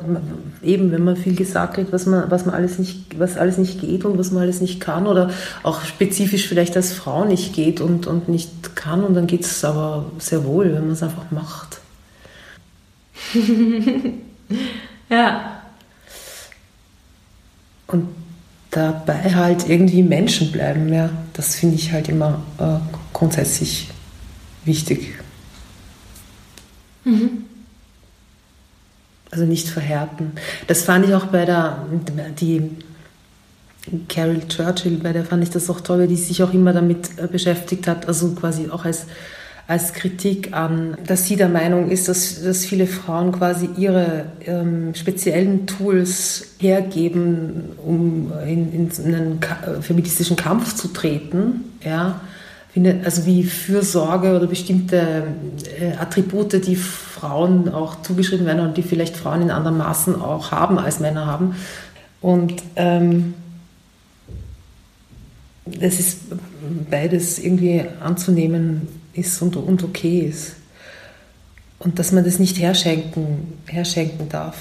eben, 0.65 0.93
wenn 0.93 1.03
man 1.03 1.17
viel 1.17 1.35
gesagt 1.35 1.75
kriegt, 1.75 1.93
was 1.93 2.07
man, 2.07 2.31
was 2.31 2.47
man 2.47 2.55
alles 2.55 2.79
nicht, 2.79 3.19
was 3.19 3.37
alles 3.37 3.59
nicht 3.59 3.81
geht 3.81 4.05
und 4.05 4.17
was 4.17 4.31
man 4.31 4.45
alles 4.45 4.61
nicht 4.61 4.81
kann 4.81 5.09
oder 5.09 5.31
auch 5.65 5.83
spezifisch 5.83 6.47
vielleicht 6.47 6.77
als 6.77 6.93
Frau 6.93 7.25
nicht 7.25 7.53
geht 7.53 7.81
und, 7.81 8.07
und 8.07 8.29
nicht 8.29 8.77
kann 8.77 9.03
und 9.03 9.15
dann 9.15 9.27
geht 9.27 9.45
es 9.45 9.65
aber 9.65 10.07
sehr 10.19 10.45
wohl, 10.45 10.73
wenn 10.73 10.83
man 10.83 10.93
es 10.93 11.03
einfach 11.03 11.33
macht. 11.33 11.81
ja 15.11 15.62
und 17.93 18.09
dabei 18.71 19.35
halt 19.35 19.69
irgendwie 19.69 20.03
Menschen 20.03 20.51
bleiben. 20.51 20.93
Ja. 20.93 21.11
Das 21.35 21.55
finde 21.55 21.77
ich 21.77 21.93
halt 21.93 22.09
immer 22.09 22.43
äh, 22.59 22.79
grundsätzlich 23.13 23.91
wichtig. 24.65 25.15
Mhm. 27.05 27.45
Also 29.31 29.45
nicht 29.45 29.69
verhärten. 29.69 30.33
Das 30.67 30.83
fand 30.83 31.07
ich 31.07 31.15
auch 31.15 31.27
bei 31.27 31.45
der, 31.45 31.87
die 32.41 32.71
Carol 34.09 34.47
Churchill, 34.47 34.99
bei 34.99 35.13
der 35.13 35.25
fand 35.25 35.43
ich 35.43 35.51
das 35.51 35.69
auch 35.69 35.81
toll, 35.81 36.01
weil 36.01 36.09
die 36.09 36.17
sich 36.17 36.43
auch 36.43 36.53
immer 36.53 36.73
damit 36.73 37.19
äh, 37.19 37.27
beschäftigt 37.27 37.87
hat, 37.89 38.07
also 38.07 38.33
quasi 38.33 38.69
auch 38.71 38.85
als 38.85 39.07
als 39.73 39.95
Kritik 39.95 40.53
an, 40.53 40.99
dass 41.07 41.27
sie 41.27 41.37
der 41.37 41.49
Meinung 41.49 41.89
ist, 41.89 42.07
dass, 42.07 42.43
dass 42.43 42.67
viele 42.67 42.87
Frauen 42.87 43.33
quasi 43.33 43.71
ihre 43.79 44.27
ähm, 44.45 44.95
speziellen 44.95 45.67
Tools 45.67 46.57
hergeben, 46.59 47.71
um 47.83 48.31
in, 48.47 48.71
in 48.71 49.15
einen 49.15 49.41
feministischen 49.81 50.37
Kampf 50.37 50.75
zu 50.75 50.89
treten. 50.89 51.65
Ja? 51.83 52.21
Also 53.03 53.25
wie 53.25 53.45
Fürsorge 53.45 54.37
oder 54.37 54.47
bestimmte 54.47 55.29
äh, 55.81 55.97
Attribute, 55.99 56.67
die 56.67 56.77
Frauen 56.77 57.71
auch 57.71 58.03
zugeschrieben 58.03 58.45
werden 58.45 58.67
und 58.67 58.77
die 58.77 58.83
vielleicht 58.83 59.17
Frauen 59.17 59.41
in 59.41 59.51
anderen 59.51 59.79
Maßen 59.79 60.21
auch 60.21 60.53
haben 60.53 60.79
als 60.79 61.01
Männer 61.01 61.25
haben. 61.25 61.57
Und 62.21 62.63
ähm, 62.77 63.33
das 65.65 65.99
ist 65.99 66.19
beides 66.91 67.39
irgendwie 67.39 67.85
anzunehmen, 68.05 69.02
ist 69.13 69.41
und, 69.43 69.57
und 69.57 69.83
okay 69.83 70.21
ist. 70.21 70.57
Und 71.79 71.99
dass 71.99 72.13
man 72.13 72.25
das 72.25 72.39
nicht 72.39 72.59
herschenken, 72.59 73.59
herschenken 73.67 74.29
darf. 74.29 74.57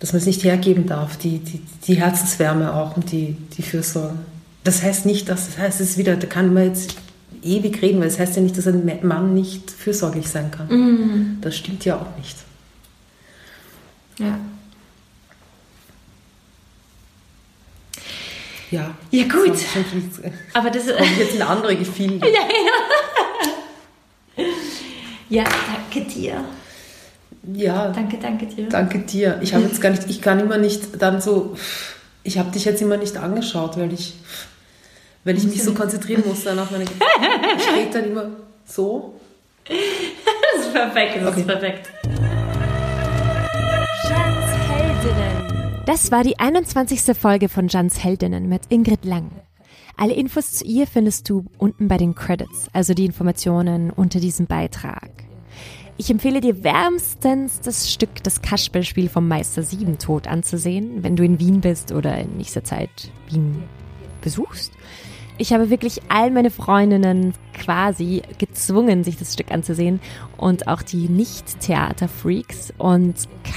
Dass 0.00 0.12
man 0.12 0.20
es 0.20 0.26
nicht 0.26 0.44
hergeben 0.44 0.86
darf, 0.86 1.16
die, 1.16 1.38
die, 1.38 1.62
die 1.86 1.94
Herzenswärme 1.94 2.74
auch 2.74 2.96
und 2.96 3.12
die, 3.12 3.36
die 3.56 3.62
Fürsorge. 3.62 4.16
Das 4.64 4.82
heißt 4.82 5.06
nicht, 5.06 5.28
dass, 5.28 5.46
das 5.46 5.58
heißt, 5.58 5.80
es 5.80 5.90
ist 5.90 5.98
wieder, 5.98 6.16
da 6.16 6.26
kann 6.26 6.52
man 6.52 6.64
jetzt 6.64 6.96
ewig 7.42 7.80
reden, 7.82 8.00
weil 8.00 8.08
es 8.08 8.14
das 8.14 8.26
heißt 8.26 8.36
ja 8.36 8.42
nicht, 8.42 8.58
dass 8.58 8.66
ein 8.66 8.84
Mann 9.02 9.32
nicht 9.32 9.70
fürsorglich 9.70 10.28
sein 10.28 10.50
kann. 10.50 10.68
Mhm. 10.68 11.38
Das 11.40 11.56
stimmt 11.56 11.84
ja 11.84 11.96
auch 11.96 12.16
nicht. 12.18 12.36
Ja. 14.18 14.38
Ja. 18.70 18.94
Ja, 19.12 19.24
gut. 19.24 19.56
Aber 20.52 20.70
das 20.70 20.86
ist 20.86 20.94
jetzt 21.18 21.34
eine 21.34 21.46
andere 21.46 21.76
Gefühl. 21.76 22.18
ja, 22.20 22.26
ja. 22.26 22.75
Ja, 25.28 25.44
danke 25.44 26.08
dir. 26.08 26.44
Ja. 27.52 27.88
Danke, 27.88 28.18
danke 28.20 28.46
dir. 28.46 28.68
Danke 28.68 28.98
dir. 29.00 29.38
Ich 29.42 29.54
habe 29.54 29.64
jetzt 29.64 29.80
gar 29.80 29.90
nicht, 29.90 30.08
ich 30.08 30.20
kann 30.20 30.40
immer 30.40 30.58
nicht 30.58 31.00
dann 31.00 31.20
so, 31.20 31.56
ich 32.24 32.38
habe 32.38 32.50
dich 32.50 32.64
jetzt 32.64 32.82
immer 32.82 32.96
nicht 32.96 33.16
angeschaut, 33.16 33.76
weil 33.76 33.92
ich, 33.92 34.14
weil 35.24 35.36
ich 35.36 35.44
mich 35.44 35.62
so 35.62 35.72
konzentrieren 35.74 36.24
muss 36.26 36.44
dann 36.44 36.58
auf 36.58 36.70
meine, 36.70 36.84
ich 36.84 36.90
rede 37.76 37.90
dann 37.92 38.04
immer 38.10 38.30
so. 38.66 39.14
Das 40.56 40.66
ist 40.66 40.72
perfekt, 40.72 41.16
das 41.16 41.28
okay. 41.28 41.40
ist 41.40 41.46
perfekt. 41.46 41.90
Das 45.84 46.10
war 46.10 46.24
die 46.24 46.38
21. 46.38 47.16
Folge 47.16 47.48
von 47.48 47.68
Jans 47.68 48.02
Heldinnen 48.02 48.48
mit 48.48 48.62
Ingrid 48.70 49.04
Lang. 49.04 49.30
Alle 49.98 50.12
Infos 50.12 50.52
zu 50.52 50.64
ihr 50.66 50.86
findest 50.86 51.30
du 51.30 51.46
unten 51.56 51.88
bei 51.88 51.96
den 51.96 52.14
Credits, 52.14 52.68
also 52.74 52.92
die 52.92 53.06
Informationen 53.06 53.90
unter 53.90 54.20
diesem 54.20 54.46
Beitrag. 54.46 55.10
Ich 55.96 56.10
empfehle 56.10 56.42
dir 56.42 56.62
wärmstens 56.62 57.60
das 57.60 57.90
Stück 57.90 58.22
Das 58.22 58.42
Kasperlspiel 58.42 59.08
vom 59.08 59.26
Meister 59.26 59.62
Siebentod 59.62 60.26
anzusehen, 60.26 61.02
wenn 61.02 61.16
du 61.16 61.24
in 61.24 61.40
Wien 61.40 61.62
bist 61.62 61.92
oder 61.92 62.18
in 62.18 62.36
nächster 62.36 62.62
Zeit 62.62 62.90
Wien 63.30 63.62
besuchst. 64.20 64.72
Ich 65.38 65.54
habe 65.54 65.70
wirklich 65.70 66.02
all 66.10 66.30
meine 66.30 66.50
Freundinnen 66.50 67.32
quasi 67.54 68.20
gezwungen, 68.36 69.02
sich 69.02 69.16
das 69.16 69.32
Stück 69.32 69.50
anzusehen 69.50 70.00
und 70.36 70.68
auch 70.68 70.82
die 70.82 71.08
Nicht-Theater-Freaks 71.08 72.74
und 72.76 73.14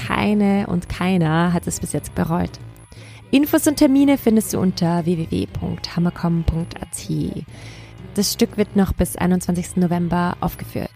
keine 0.08 0.66
und 0.68 0.88
keiner 0.88 1.52
hat 1.52 1.66
es 1.66 1.80
bis 1.80 1.92
jetzt 1.92 2.14
bereut. 2.14 2.58
Infos 3.32 3.68
und 3.68 3.76
Termine 3.76 4.18
findest 4.18 4.52
du 4.52 4.58
unter 4.58 5.04
www.hammercom.at. 5.04 7.44
Das 8.14 8.32
Stück 8.32 8.56
wird 8.56 8.74
noch 8.74 8.92
bis 8.92 9.14
21. 9.14 9.76
November 9.76 10.36
aufgeführt. 10.40 10.90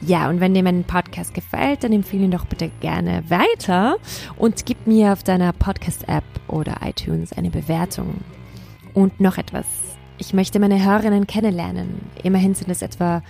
Ja, 0.00 0.30
und 0.30 0.40
wenn 0.40 0.54
dir 0.54 0.62
mein 0.62 0.84
Podcast 0.84 1.34
gefällt, 1.34 1.84
dann 1.84 1.92
empfehle 1.92 2.24
ihn 2.24 2.30
doch 2.30 2.46
bitte 2.46 2.70
gerne 2.80 3.24
weiter 3.28 3.98
und 4.38 4.64
gib 4.64 4.86
mir 4.86 5.12
auf 5.12 5.22
deiner 5.22 5.52
Podcast-App 5.52 6.24
oder 6.48 6.78
iTunes 6.82 7.34
eine 7.34 7.50
Bewertung. 7.50 8.14
Und 8.94 9.20
noch 9.20 9.36
etwas. 9.36 9.66
Ich 10.16 10.32
möchte 10.32 10.60
meine 10.60 10.82
Hörerinnen 10.82 11.26
kennenlernen. 11.26 12.00
Immerhin 12.22 12.54
sind 12.54 12.70
es 12.70 12.80
etwa 12.80 13.22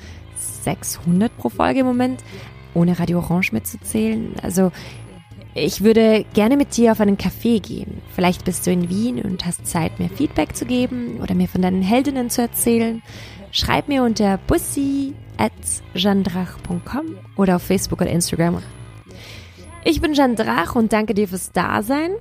600 0.62 1.36
pro 1.36 1.48
Folge 1.48 1.80
im 1.80 1.86
Moment, 1.86 2.22
ohne 2.74 2.96
Radio 3.00 3.18
Orange 3.18 3.52
mitzuzählen. 3.52 4.34
Also 4.40 4.70
ich 5.54 5.82
würde 5.82 6.24
gerne 6.34 6.56
mit 6.56 6.76
dir 6.76 6.92
auf 6.92 7.00
einen 7.00 7.16
Café 7.16 7.60
gehen. 7.60 8.00
Vielleicht 8.14 8.44
bist 8.44 8.64
du 8.66 8.70
in 8.70 8.88
Wien 8.88 9.20
und 9.22 9.44
hast 9.46 9.66
Zeit, 9.66 9.98
mir 9.98 10.08
Feedback 10.08 10.54
zu 10.56 10.64
geben 10.64 11.18
oder 11.22 11.34
mir 11.34 11.48
von 11.48 11.62
deinen 11.62 11.82
Heldinnen 11.82 12.30
zu 12.30 12.42
erzählen. 12.42 13.02
Schreib 13.52 13.88
mir 13.88 14.04
unter 14.04 14.38
bussi.jandrach.com 14.46 17.16
oder 17.36 17.56
auf 17.56 17.62
Facebook 17.62 18.00
oder 18.00 18.10
Instagram. 18.10 18.62
Ich 19.82 20.00
bin 20.00 20.14
Jeanne 20.14 20.36
Drach 20.36 20.76
und 20.76 20.92
danke 20.92 21.14
dir 21.14 21.26
fürs 21.26 21.50
Dasein. 21.52 22.12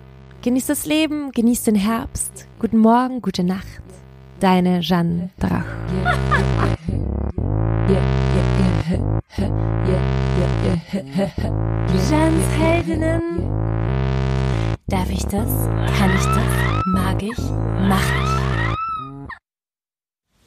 Genieß 0.42 0.68
das 0.68 0.86
Leben, 0.86 1.32
genieß 1.32 1.64
den 1.64 1.76
Herbst. 1.76 2.48
Guten 2.60 2.78
Morgen, 2.78 3.22
gute 3.22 3.44
Nacht 3.44 3.82
deine 4.40 4.80
Jeanne 4.82 5.30
Drach. 5.40 5.66
Jeannes 10.92 12.52
Heldinnen. 12.58 13.22
Darf 14.88 15.08
ich 15.12 15.24
das? 15.24 15.48
Kann 15.98 16.16
ich 16.16 16.26
das? 16.26 16.84
Mag 16.86 17.22
ich? 17.22 17.38
Mach 17.88 18.02
ich? 18.02 19.30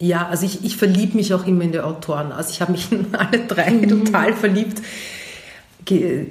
Ja, 0.05 0.27
also 0.27 0.45
ich, 0.45 0.65
ich 0.65 0.77
verliebe 0.77 1.17
mich 1.17 1.33
auch 1.33 1.47
immer 1.47 1.63
in 1.63 1.71
die 1.71 1.79
Autoren. 1.79 2.33
Also 2.33 2.51
ich 2.51 2.61
habe 2.61 2.73
mich 2.73 2.91
in 2.91 3.15
alle 3.15 3.47
drei 3.47 3.71
mhm. 3.71 3.89
total 3.89 4.33
verliebt. 4.35 4.83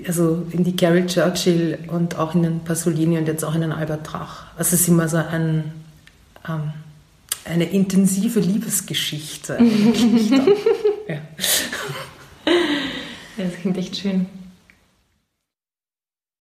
also 0.05 0.45
in 0.51 0.65
die 0.65 0.75
Carrie 0.75 1.05
Churchill 1.05 1.77
und 1.87 2.17
auch 2.17 2.35
in 2.35 2.43
den 2.43 2.59
Pasolini 2.65 3.17
und 3.17 3.27
jetzt 3.27 3.45
auch 3.45 3.55
in 3.55 3.61
den 3.61 3.71
Albert 3.71 4.11
Drach. 4.11 4.47
Also 4.57 4.75
es 4.75 4.81
ist 4.81 4.89
immer 4.89 5.07
so 5.07 5.17
ein, 5.17 5.71
ähm, 6.49 6.73
eine 7.45 7.63
intensive 7.63 8.41
Liebesgeschichte. 8.41 9.57
ja. 11.07 11.15
Das 13.43 13.55
klingt 13.55 13.77
echt 13.77 13.97
schön. 13.97 14.27